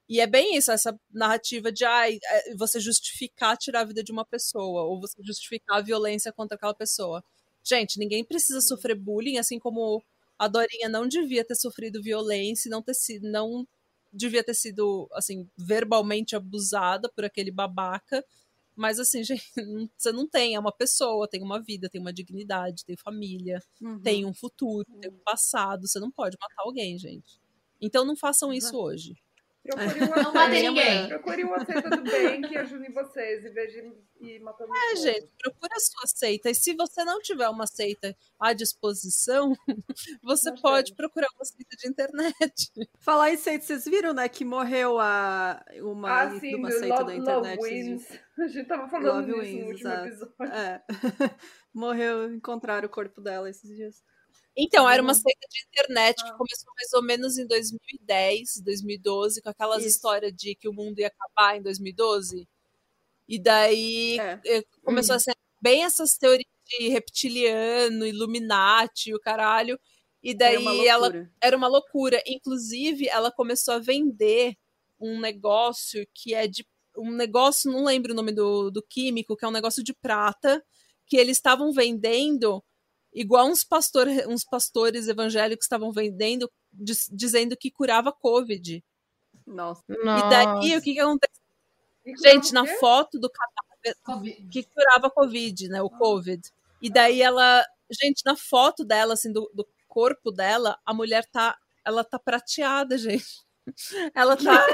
E 0.09 0.21
é 0.21 0.27
bem 0.27 0.57
isso, 0.57 0.73
essa 0.73 0.99
narrativa 1.13 1.71
de 1.71 1.85
ai, 1.85 2.19
é, 2.25 2.57
você 2.57 2.81
justificar 2.81 3.57
tirar 3.57 3.83
a 3.83 3.85
vida 3.85 4.03
de 4.03 4.11
uma 4.11 4.25
pessoa, 4.25 4.83
ou 4.83 5.01
você 5.01 5.23
justificar 5.23 5.79
a 5.79 5.83
violência 5.83 6.33
contra 6.33 6.57
aquela 6.57 6.75
pessoa. 6.75 7.23
Gente, 7.63 7.99
ninguém 7.99 8.25
precisa 8.25 8.61
sofrer 8.61 8.97
bullying, 8.97 9.39
assim 9.39 9.59
como 9.59 10.03
a 10.39 10.49
Dorinha 10.49 10.89
não 10.89 11.07
devia 11.07 11.45
ter 11.45 11.55
sofrido 11.55 12.03
violência, 12.03 12.71
não 12.71 12.83
ter 12.83 12.95
sido, 12.95 13.31
não 13.31 13.67
devia 14.13 14.43
ter 14.43 14.55
sido 14.55 15.09
assim 15.13 15.49
verbalmente 15.57 16.35
abusada 16.35 17.09
por 17.15 17.25
aquele 17.25 17.51
babaca. 17.51 18.25
Mas 18.81 18.99
assim, 18.99 19.23
gente, 19.25 19.43
você 19.99 20.11
não 20.13 20.27
tem, 20.29 20.55
é 20.55 20.61
uma 20.61 20.73
pessoa, 20.73 21.29
tem 21.29 21.43
uma 21.43 21.63
vida, 21.63 21.89
tem 21.91 22.01
uma 22.01 22.13
dignidade, 22.15 22.85
tem 22.87 22.97
família, 22.97 23.61
Uhum. 23.81 24.01
tem 24.03 24.25
um 24.25 24.33
futuro, 24.35 24.87
tem 25.01 25.11
um 25.11 25.19
passado. 25.25 25.87
Você 25.87 26.01
não 26.01 26.11
pode 26.11 26.37
matar 26.41 26.63
alguém, 26.65 26.99
gente. 26.99 27.39
Então 27.81 28.05
não 28.07 28.17
façam 28.17 28.53
isso 28.53 28.77
hoje. 28.79 29.15
Procure 29.63 30.05
uma 30.05 30.17
Não 30.23 30.33
seita- 30.33 30.49
ninguém. 30.49 31.09
Procure 31.09 31.45
uma 31.45 31.65
seita 31.65 31.91
do 31.91 32.03
bem 32.03 32.41
que 32.43 32.57
ajude 32.57 32.91
vocês, 32.93 33.45
em 33.45 33.53
vez 33.53 33.73
de 33.73 33.93
ir 34.27 34.41
matando 34.41 34.73
É, 34.75 34.97
gente, 34.97 35.29
procura 35.39 35.75
a 35.77 35.81
sua 35.81 36.07
seita. 36.07 36.49
E 36.51 36.55
se 36.55 36.75
você 36.75 37.05
não 37.05 37.21
tiver 37.21 37.49
uma 37.49 37.67
seita 37.67 38.17
à 38.41 38.55
disposição, 38.55 39.53
você 40.25 40.51
Nós 40.51 40.61
pode 40.63 40.85
temos. 40.95 40.97
procurar 40.97 41.29
uma 41.37 41.45
seita 41.45 41.77
de 41.77 41.89
internet. 41.89 42.71
Falar 43.01 43.31
em 43.33 43.37
seita, 43.37 43.65
vocês 43.67 43.85
viram, 43.85 44.15
né, 44.15 44.29
que 44.31 44.45
morreu 44.47 44.99
a, 44.99 45.63
uma, 45.83 46.23
Ah, 46.23 46.31
sim, 46.41 46.49
de 46.51 46.57
uma 46.57 46.71
seita 46.71 47.01
Love, 47.01 47.05
da 47.05 47.15
internet. 47.17 47.59
Love 47.59 47.71
Wins. 47.71 48.07
A 48.39 48.49
gente 48.49 48.67
tava 48.67 48.89
falando 48.89 49.07
Love 49.15 49.27
disso 49.27 49.41
Wins, 49.41 49.61
no 49.61 49.67
último 49.69 49.91
exato. 49.91 50.07
episódio. 50.07 50.55
É. 50.55 50.83
Morreu, 51.75 52.33
encontraram 52.35 52.87
o 52.87 52.91
corpo 52.91 53.21
dela 53.21 53.49
esses 53.51 53.69
dias. 53.77 54.03
Então, 54.57 54.89
era 54.89 55.03
Uhum. 55.03 55.09
uma 55.09 55.15
seita 55.15 55.47
de 55.51 55.61
internet 55.69 56.25
que 56.25 56.31
Ah. 56.31 56.35
começou 56.35 56.73
mais 56.77 56.93
ou 56.95 57.03
menos 57.03 57.39
em 57.39 57.47
2010, 57.47 58.61
2012, 58.65 59.41
com 59.43 59.49
aquelas 59.49 59.85
Isso. 59.85 59.89
histórias 59.97 60.33
de 60.35 60.55
que 60.57 60.69
o 60.69 60.73
mundo 60.73 60.99
ia 60.99 61.09
acabar 61.09 61.57
em 61.57 61.63
2012. 61.63 62.49
E 63.29 63.39
daí 63.41 64.19
É. 64.21 64.41
eh, 64.47 64.65
começou 64.85 65.17
a 65.17 65.21
ser 65.21 65.35
bem 65.61 65.85
essas 65.85 66.17
teorias 66.19 66.47
de 66.79 66.89
reptiliano, 66.89 68.07
Illuminati, 68.07 69.15
o 69.15 69.21
caralho. 69.21 69.79
E 70.23 70.35
daí 70.35 70.59
uma 70.59 70.75
ela 70.87 71.13
era 71.43 71.57
uma 71.57 71.69
loucura. 71.69 72.23
Inclusive, 72.27 73.09
ela 73.09 73.31
começou 73.33 73.75
a 73.75 73.79
vender 73.81 74.57
um 75.01 75.21
negócio 75.21 76.07
que 76.15 76.35
é 76.35 76.47
de. 76.49 76.67
Um 76.97 77.13
negócio, 77.13 77.71
não 77.73 77.85
lembro 77.85 78.13
o 78.13 78.17
nome 78.17 78.33
do, 78.33 78.71
do 78.71 78.83
químico, 78.83 79.37
que 79.37 79.45
é 79.45 79.49
um 79.49 79.53
negócio 79.53 79.83
de 79.85 79.95
prata, 79.95 80.65
que 81.07 81.17
eles 81.17 81.39
estavam 81.39 81.73
vendendo 81.73 82.63
igual 83.13 83.47
uns, 83.49 83.65
pastor, 83.65 84.07
uns 84.29 84.45
pastores 84.45 85.09
evangélicos 85.09 85.65
estavam 85.65 85.93
vendendo, 85.93 86.51
diz- 86.73 87.09
dizendo 87.13 87.57
que 87.57 87.71
curava 87.71 88.13
Covid. 88.13 88.83
Nossa. 89.47 89.83
E 89.89 90.31
daí, 90.31 90.77
o 90.77 90.83
que, 90.83 90.95
que 90.95 91.01
aconteceu? 91.01 91.41
E 92.07 92.17
Gente, 92.17 92.53
na 92.53 92.67
foto 92.79 93.19
do 93.19 93.31
cadáver, 93.31 93.97
Covid. 94.05 94.49
que 94.49 94.63
curava 94.65 95.11
Covid, 95.11 95.69
né? 95.69 95.83
O 95.83 95.91
Covid. 95.91 96.43
E 96.83 96.91
daí 96.91 97.23
ela. 97.23 97.65
Gente, 97.91 98.23
na 98.25 98.37
foto 98.37 98.85
dela, 98.85 99.15
assim, 99.15 99.33
do, 99.33 99.51
do 99.55 99.67
corpo 99.89 100.31
dela, 100.31 100.79
a 100.87 100.95
mulher 100.95 101.27
tá. 101.31 101.57
Ela 101.85 102.05
tá 102.05 102.19
prateada, 102.19 102.97
gente. 102.99 103.43
Ela 104.15 104.37
tá. 104.37 104.67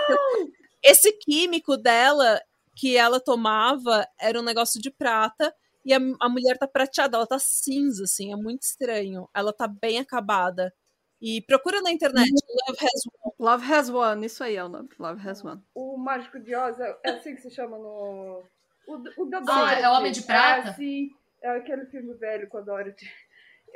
Esse 0.83 1.13
químico 1.13 1.77
dela 1.77 2.41
que 2.75 2.97
ela 2.97 3.19
tomava 3.21 4.07
era 4.21 4.39
um 4.39 4.43
negócio 4.45 4.81
de 4.81 4.91
prata. 4.91 5.55
E 5.87 5.95
a, 5.95 5.99
a 6.21 6.29
mulher 6.29 6.59
tá 6.59 6.67
prateada, 6.67 7.17
ela 7.17 7.27
tá 7.27 7.39
cinza, 7.39 8.03
assim, 8.05 8.33
é 8.33 8.37
muito 8.37 8.63
estranho. 8.63 9.29
Ela 9.35 9.53
tá 9.53 9.69
bem 9.69 10.01
acabada. 10.01 10.75
E 11.23 11.41
procura 11.43 11.81
na 11.81 11.91
internet, 11.93 12.29
Love 12.69 12.85
Has 12.85 13.03
Won. 13.07 13.33
Love 13.39 13.73
Has 13.73 13.89
One, 13.89 14.27
isso 14.27 14.45
aí 14.45 14.57
é 14.57 14.65
o 14.65 14.69
nome. 14.69 14.89
Love 14.99 15.27
Has 15.29 15.45
One. 15.45 15.63
O 15.75 15.97
Mágico 15.97 16.39
de 16.41 16.55
Oz 16.55 16.79
é 16.81 16.99
é 17.05 17.11
assim 17.11 17.35
que 17.37 17.41
se 17.41 17.51
chama 17.51 17.79
no. 17.79 18.43
O, 18.89 19.23
o 19.23 19.25
da 19.31 19.39
Ah, 19.39 19.41
Dorothy. 19.41 19.83
é 19.83 19.89
o 19.89 19.93
Homem 19.93 20.13
de 20.13 20.23
Prata? 20.23 20.69
É, 20.71 20.73
sim. 20.75 21.09
É 21.43 21.51
aquele 21.51 21.87
filme 21.87 22.13
velho 22.15 22.49
com 22.49 22.59
a 22.59 22.61
Dorothy. 22.63 23.07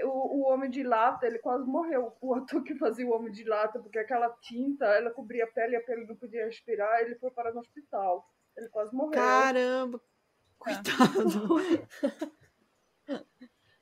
O, 0.02 0.38
o 0.40 0.52
Homem 0.52 0.70
de 0.70 0.82
Lata, 0.82 1.26
ele 1.26 1.38
quase 1.38 1.64
morreu. 1.66 2.12
O 2.20 2.34
ator 2.34 2.62
que 2.64 2.74
fazia 2.76 3.06
o 3.06 3.12
Homem 3.14 3.30
de 3.32 3.44
Lata, 3.44 3.78
porque 3.80 3.98
aquela 3.98 4.28
tinta, 4.42 4.84
ela 4.86 5.10
cobria 5.10 5.44
a 5.44 5.48
pele 5.48 5.74
e 5.74 5.76
a 5.76 5.82
pele 5.82 6.06
não 6.06 6.16
podia 6.16 6.44
respirar, 6.44 7.00
ele 7.00 7.14
foi 7.16 7.30
parar 7.30 7.52
no 7.52 7.60
hospital. 7.60 8.24
Ele 8.56 8.68
quase 8.68 8.94
morreu. 8.94 9.12
Caramba. 9.12 10.00
Coitado. 10.60 11.56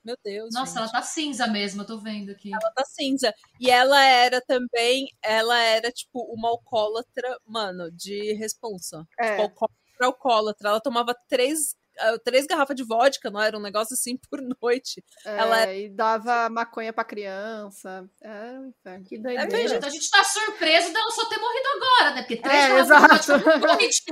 Meu 0.05 0.17
Deus. 0.25 0.55
Nossa, 0.55 0.81
gente. 0.81 0.83
ela 0.85 0.93
tá 0.93 1.03
cinza 1.03 1.47
mesmo, 1.49 1.83
eu 1.83 1.87
tô 1.87 1.99
vendo 1.99 2.31
aqui. 2.31 2.51
ela 2.51 2.73
tá 2.73 2.85
cinza. 2.87 3.35
E 3.61 3.69
ela 3.71 4.03
era 4.03 4.41
também, 4.41 5.09
ela 5.21 5.59
era, 5.59 5.91
tipo, 5.93 6.23
uma 6.33 6.49
alcoólatra, 6.49 7.39
mano, 7.45 7.91
de 7.91 8.33
responsa. 8.35 9.07
É. 9.19 9.33
Tipo, 9.33 9.43
alcoólatra, 9.43 10.07
alcoólatra. 10.07 10.69
Ela 10.71 10.81
tomava 10.81 11.15
três 11.29 11.77
ah, 12.01 12.17
três 12.25 12.47
garrafas 12.47 12.77
de 12.77 12.85
vodka, 12.85 13.29
não 13.29 13.43
era 13.43 13.59
um 13.59 13.61
negócio 13.61 13.95
assim 13.95 14.17
por 14.31 14.41
noite. 14.63 15.05
É, 15.27 15.37
Ela 15.37 15.75
E 15.75 15.89
dava 15.89 16.49
maconha 16.49 16.93
pra 16.93 17.05
criança. 17.05 18.09
É. 18.23 19.01
Que 19.05 19.17
É 19.17 19.19
doideira. 19.19 19.77
Então 19.77 19.89
a 19.89 19.93
gente 19.93 20.09
tá 20.09 20.23
surpreso 20.25 20.93
dela 20.93 21.11
só 21.11 21.29
ter 21.29 21.39
morrido 21.39 21.69
agora, 21.77 22.15
né? 22.15 22.23
Porque 22.23 22.37
três 22.37 22.65
É, 22.65 22.69
garrafas 22.69 23.27
de 23.27 23.33
exato. 23.33 23.45
vodka 23.45 23.61
por 23.61 23.69
noite. 23.79 24.03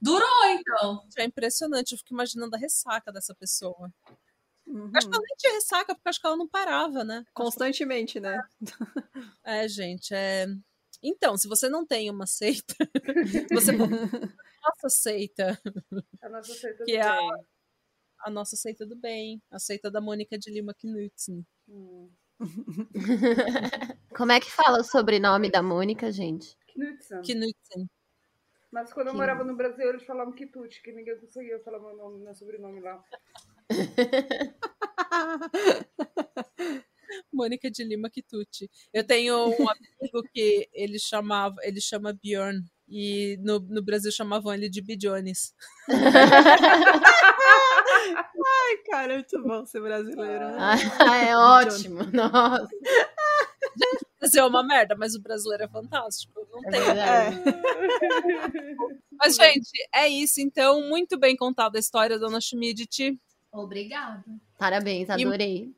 Durou, 0.00 0.44
então. 0.50 1.02
É 1.18 1.24
impressionante, 1.24 1.92
eu 1.92 1.98
fico 1.98 2.12
imaginando 2.12 2.54
a 2.54 2.58
ressaca 2.58 3.12
dessa 3.12 3.34
pessoa. 3.34 3.90
Uhum. 4.66 4.90
Acho 4.94 5.08
que 5.08 5.14
ela 5.14 5.24
nem 5.26 5.36
tinha 5.38 5.52
ressaca, 5.54 5.94
porque 5.94 6.08
acho 6.08 6.20
que 6.20 6.26
ela 6.26 6.36
não 6.36 6.48
parava, 6.48 7.04
né? 7.04 7.24
Constantemente, 7.32 8.18
né? 8.20 8.42
É, 9.44 9.68
gente, 9.68 10.12
é. 10.14 10.46
Então, 11.02 11.36
se 11.36 11.46
você 11.48 11.68
não 11.68 11.86
tem 11.86 12.10
uma 12.10 12.26
seita, 12.26 12.74
você 13.52 13.72
nossa 13.72 14.88
seita, 14.88 15.60
A 16.20 16.28
nossa 16.28 16.52
seita 16.52 16.84
Que 16.84 16.92
do 16.92 16.98
é 16.98 17.00
a- 17.02 17.16
bem. 17.16 17.30
a 18.26 18.30
nossa 18.30 18.56
seita 18.56 18.84
do 18.86 18.96
bem, 18.96 19.40
a 19.50 19.58
seita 19.58 19.90
da 19.90 20.00
Mônica 20.00 20.36
de 20.38 20.50
Lima 20.50 20.74
Knudsen. 20.74 21.46
Hum. 21.68 22.10
Como 24.16 24.32
é 24.32 24.40
que 24.40 24.50
fala 24.50 24.80
o 24.80 24.84
sobrenome 24.84 25.50
da 25.50 25.62
Mônica, 25.62 26.10
gente? 26.10 26.56
Knudsen. 26.74 27.22
Knudsen. 27.22 27.88
Mas 28.70 28.92
quando 28.92 29.06
eu 29.08 29.12
Que- 29.12 29.18
morava 29.18 29.44
no 29.44 29.56
Brasil, 29.56 29.88
eles 29.88 30.04
falavam 30.04 30.32
Kitucci, 30.34 30.82
que 30.82 30.92
ninguém 30.92 31.18
conseguia 31.18 31.58
falar 31.60 31.78
meu 31.78 31.96
nome, 31.96 32.22
meu 32.24 32.34
sobrenome 32.34 32.80
lá. 32.80 33.02
Mônica 37.32 37.70
de 37.70 37.84
Lima 37.84 38.10
Kitucci. 38.10 38.68
Eu 38.92 39.06
tenho 39.06 39.36
um 39.48 39.68
amigo 39.68 40.22
que 40.32 40.68
ele 40.72 40.98
chamava, 40.98 41.56
ele 41.62 41.80
chama 41.80 42.12
Bjorn. 42.12 42.62
E 42.88 43.36
no, 43.40 43.58
no 43.58 43.82
Brasil 43.82 44.12
chamavam 44.12 44.54
ele 44.54 44.68
de 44.68 44.80
Bjones. 44.80 45.52
Ai, 48.46 48.76
cara, 48.88 49.12
é 49.14 49.16
muito 49.16 49.42
bom 49.42 49.66
ser 49.66 49.80
brasileiro, 49.80 50.46
né? 50.50 50.56
Ah, 51.00 51.16
é 51.16 51.36
ótimo. 51.36 52.04
Nossa, 52.12 52.68
Brasil 54.18 54.42
é 54.42 54.46
uma 54.46 54.62
merda, 54.62 54.96
mas 54.96 55.14
o 55.14 55.20
brasileiro 55.20 55.64
é 55.64 55.68
fantástico. 55.68 56.32
Não 56.50 56.60
é 56.66 56.70
tem. 56.70 56.80
verdade. 56.80 57.36
Mas, 59.18 59.36
gente, 59.36 59.70
é 59.94 60.08
isso. 60.08 60.40
Então, 60.40 60.88
muito 60.88 61.18
bem 61.18 61.36
contada 61.36 61.78
a 61.78 61.80
história, 61.80 62.18
dona 62.18 62.40
Schmidt. 62.40 63.18
Obrigada. 63.52 64.24
Parabéns, 64.58 65.08
adorei. 65.10 65.70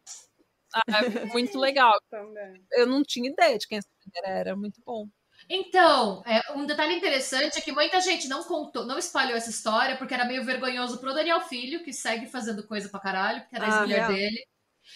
Ah, 0.74 1.26
muito 1.32 1.58
legal. 1.58 1.94
Também. 2.10 2.62
Eu 2.72 2.86
não 2.86 3.02
tinha 3.02 3.30
ideia 3.30 3.58
de 3.58 3.66
quem 3.66 3.78
essa 3.78 3.88
mulher 4.06 4.38
era. 4.40 4.56
Muito 4.56 4.80
bom. 4.84 5.08
Então, 5.48 6.22
é, 6.26 6.40
um 6.54 6.66
detalhe 6.66 6.94
interessante 6.96 7.58
é 7.58 7.60
que 7.60 7.70
muita 7.72 8.00
gente 8.00 8.28
não 8.28 8.42
contou, 8.42 8.84
não 8.84 8.98
espalhou 8.98 9.36
essa 9.36 9.50
história, 9.50 9.96
porque 9.96 10.12
era 10.12 10.24
meio 10.24 10.44
vergonhoso 10.44 10.98
pro 10.98 11.14
Daniel 11.14 11.40
Filho, 11.42 11.82
que 11.84 11.92
segue 11.92 12.26
fazendo 12.26 12.66
coisa 12.66 12.88
pra 12.88 13.00
caralho, 13.00 13.40
porque 13.42 13.54
era 13.56 13.64
a 13.64 13.68
Ah, 13.68 13.70
ex-mulher 13.82 14.08
dele. 14.08 14.46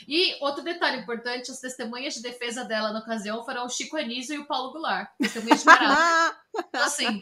E 0.07 0.37
outro 0.43 0.63
detalhe 0.63 0.99
importante, 0.99 1.51
as 1.51 1.61
testemunhas 1.61 2.15
de 2.15 2.23
defesa 2.23 2.65
dela 2.65 2.93
na 2.93 3.01
ocasião 3.01 3.45
foram 3.45 3.67
o 3.67 3.69
Chico 3.69 3.97
Anísio 3.97 4.35
e 4.35 4.39
o 4.39 4.47
Paulo 4.47 4.73
Goulart. 4.73 5.11
Testemunhas 5.19 5.61
de 5.61 5.65
caráter. 5.67 6.43
Então, 6.55 6.83
assim. 6.85 7.21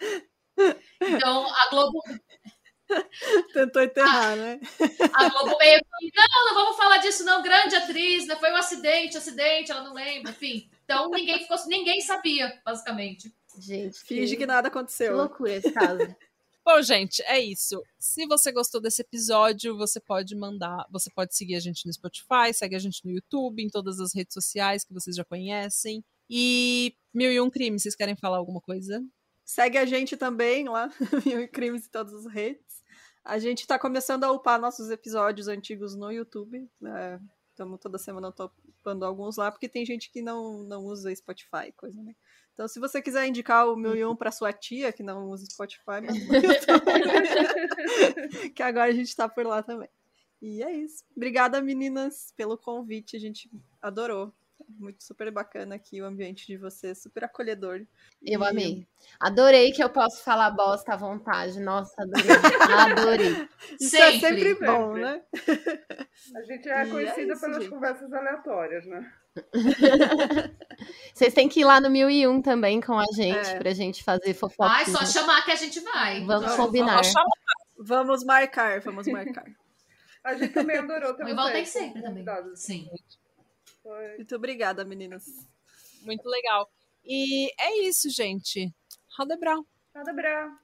Então, 1.01 1.47
a 1.49 1.71
Globo, 1.71 2.03
Tentou 3.53 3.83
enterrar, 3.83 4.37
né? 4.37 4.61
a 5.15 5.29
Globo 5.29 5.57
meio 5.59 5.81
que, 5.81 6.11
não, 6.17 6.47
não 6.47 6.55
vamos 6.55 6.77
falar 6.77 6.99
disso, 6.99 7.25
não, 7.25 7.43
grande 7.43 7.77
atriz, 7.77 8.27
né? 8.27 8.37
Foi 8.37 8.51
um 8.51 8.57
acidente, 8.57 9.17
acidente, 9.17 9.71
ela 9.71 9.85
não 9.85 9.95
lembra, 9.95 10.31
enfim. 10.31 10.69
Então 10.85 11.09
ninguém 11.11 11.39
ficou, 11.39 11.57
ninguém 11.67 12.01
sabia, 12.01 12.61
basicamente. 12.65 13.33
Gente, 13.59 14.01
Finge 14.01 14.33
que 14.33 14.39
que, 14.39 14.47
nada 14.47 14.71
que 14.71 14.77
aconteceu. 14.77 15.17
loucura 15.17 15.53
esse 15.53 15.73
caso. 15.73 16.15
Bom, 16.65 16.83
gente, 16.83 17.23
é 17.23 17.41
isso. 17.41 17.83
Se 17.99 18.27
você 18.27 18.53
gostou 18.53 18.81
desse 18.81 19.01
episódio, 19.01 19.77
você 19.77 19.99
pode 19.99 20.37
mandar, 20.37 20.87
você 20.91 21.11
pode 21.11 21.35
seguir 21.35 21.57
a 21.57 21.61
gente 21.61 21.87
no 21.87 21.93
Spotify, 21.93 22.53
segue 22.53 22.77
a 22.77 22.79
gente 22.79 23.05
no 23.05 23.11
YouTube, 23.11 23.63
em 23.63 23.69
todas 23.69 23.99
as 23.99 24.15
redes 24.15 24.35
sociais 24.35 24.85
que 24.85 24.93
vocês 24.93 25.17
já 25.17 25.25
conhecem. 25.25 26.05
E 26.29 26.95
Mil 27.15 27.33
e 27.33 27.41
Um 27.41 27.51
Crimes, 27.51 27.83
vocês 27.83 27.97
querem 27.97 28.15
falar 28.15 28.37
alguma 28.37 28.61
coisa? 28.61 29.03
Segue 29.45 29.79
a 29.79 29.87
gente 29.87 30.17
também 30.17 30.69
lá, 30.69 30.91
Mil 31.27 31.41
e 31.41 31.49
Crimes 31.49 31.87
em 31.87 31.91
todas 31.91 32.15
as 32.15 32.33
redes. 32.33 32.85
A 33.25 33.39
gente 33.39 33.67
tá 33.67 33.79
começando 33.79 34.25
a 34.25 34.31
upar 34.31 34.61
nossos 34.61 34.91
episódios 34.91 35.49
antigos 35.49 35.97
no 35.97 36.11
YouTube. 36.11 36.71
Estamos 37.51 37.81
toda 37.81 37.99
semana 37.99 38.33
upando 38.81 39.05
alguns 39.05 39.37
lá, 39.37 39.51
porque 39.51 39.69
tem 39.69 39.85
gente 39.85 40.11
que 40.11 40.23
não, 40.23 40.63
não 40.63 40.85
usa 40.85 41.15
Spotify, 41.15 41.73
coisa, 41.77 42.03
né? 42.03 42.15
Então, 42.61 42.69
se 42.69 42.79
você 42.79 43.01
quiser 43.01 43.27
indicar 43.27 43.67
o 43.67 43.97
e 43.97 44.05
Um 44.05 44.15
pra 44.15 44.31
sua 44.31 44.53
tia, 44.53 44.93
que 44.93 45.03
não 45.03 45.31
usa 45.31 45.47
Spotify, 45.47 46.05
YouTube. 46.05 46.85
que 48.55 48.63
agora 48.63 48.91
a 48.91 48.95
gente 48.95 49.17
tá 49.17 49.27
por 49.27 49.47
lá 49.47 49.63
também. 49.63 49.89
E 50.43 50.63
é 50.63 50.71
isso. 50.71 51.03
Obrigada, 51.17 51.63
meninas, 51.63 52.35
pelo 52.37 52.59
convite. 52.59 53.17
A 53.17 53.19
gente 53.19 53.51
adorou. 53.81 54.31
Muito 54.79 55.03
super 55.03 55.31
bacana 55.33 55.75
aqui 55.77 56.03
o 56.03 56.05
ambiente 56.05 56.47
de 56.47 56.59
vocês, 56.59 57.01
super 57.03 57.25
acolhedor. 57.25 57.87
Eu 58.23 58.43
E- 58.43 58.47
amei. 58.47 58.87
Adorei 59.19 59.73
que 59.73 59.83
eu 59.83 59.89
posso 59.89 60.23
falar 60.23 60.51
bosta 60.51 60.93
à 60.93 60.97
vontade. 60.99 61.59
Nossa, 61.59 61.95
adorei. 62.03 62.31
Adorei. 62.93 63.49
Isso 63.81 63.97
é 63.97 64.13
Sempre, 64.21 64.51
sempre 64.51 64.55
bom, 64.67 64.95
sempre. 64.97 65.01
né? 65.03 65.23
A 66.37 66.43
gente 66.43 66.69
é 66.69 66.73
E 66.85 66.89
é 66.89 66.91
conhecida 66.91 67.33
isso, 67.33 67.41
pelas 67.41 67.63
gente. 67.63 67.71
conversas 67.71 68.13
aleatórias, 68.13 68.85
né? 68.87 69.11
Vocês 71.15 71.33
têm 71.35 71.49
que 71.49 71.61
ir 71.61 71.65
lá 71.65 71.81
no 71.81 71.91
1001 71.91 72.43
também 72.43 72.81
com 72.81 72.99
a 72.99 73.05
gente, 73.15 73.49
É. 73.49 73.59
pra 73.59 73.73
gente 73.73 74.03
fazer 74.05 74.29
Ai, 74.29 74.35
fofoquinha. 74.35 74.85
só 74.87 75.05
chamar 75.07 75.45
que 75.45 75.51
a 75.51 75.57
gente 75.57 75.81
vai. 75.81 76.25
Vamos 76.25 76.53
Então, 76.53 76.57
combinar. 76.67 77.01
Vamos 77.79 78.25
marcar, 78.25 78.81
vamos 78.81 79.07
marcar. 79.07 79.45
A 80.23 80.35
gente 80.35 80.53
também 80.53 80.77
adorou 80.79 81.15
ter 81.15 81.25
O 81.25 81.29
Ivaldo 81.29 81.53
tem 81.53 81.65
vocês 81.65 81.73
como 81.73 81.87
sempre 81.87 82.03
também. 82.03 82.25
convidados. 82.25 82.61
Sim. 82.61 82.89
Foi- 83.83 84.17
Muito 84.17 84.37
obrigada, 84.37 84.85
meninas. 84.85 85.25
Muito 86.03 86.29
legal. 86.29 86.69
E 87.05 87.51
é 87.59 87.83
isso, 87.89 88.11
gente. 88.11 88.71
Radebral. 89.19 89.65
Nada 89.95 90.13
bravo. 90.13 90.55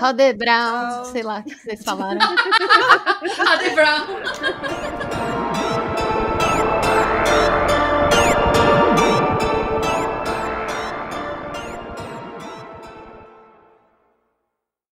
Roder 0.00 0.34
Brown, 0.36 0.88
Tchau. 0.88 1.04
sei 1.12 1.22
lá 1.22 1.40
o 1.40 1.44
que 1.44 1.54
vocês 1.54 1.84
falaram. 1.84 2.18
Brown. 3.74 5.27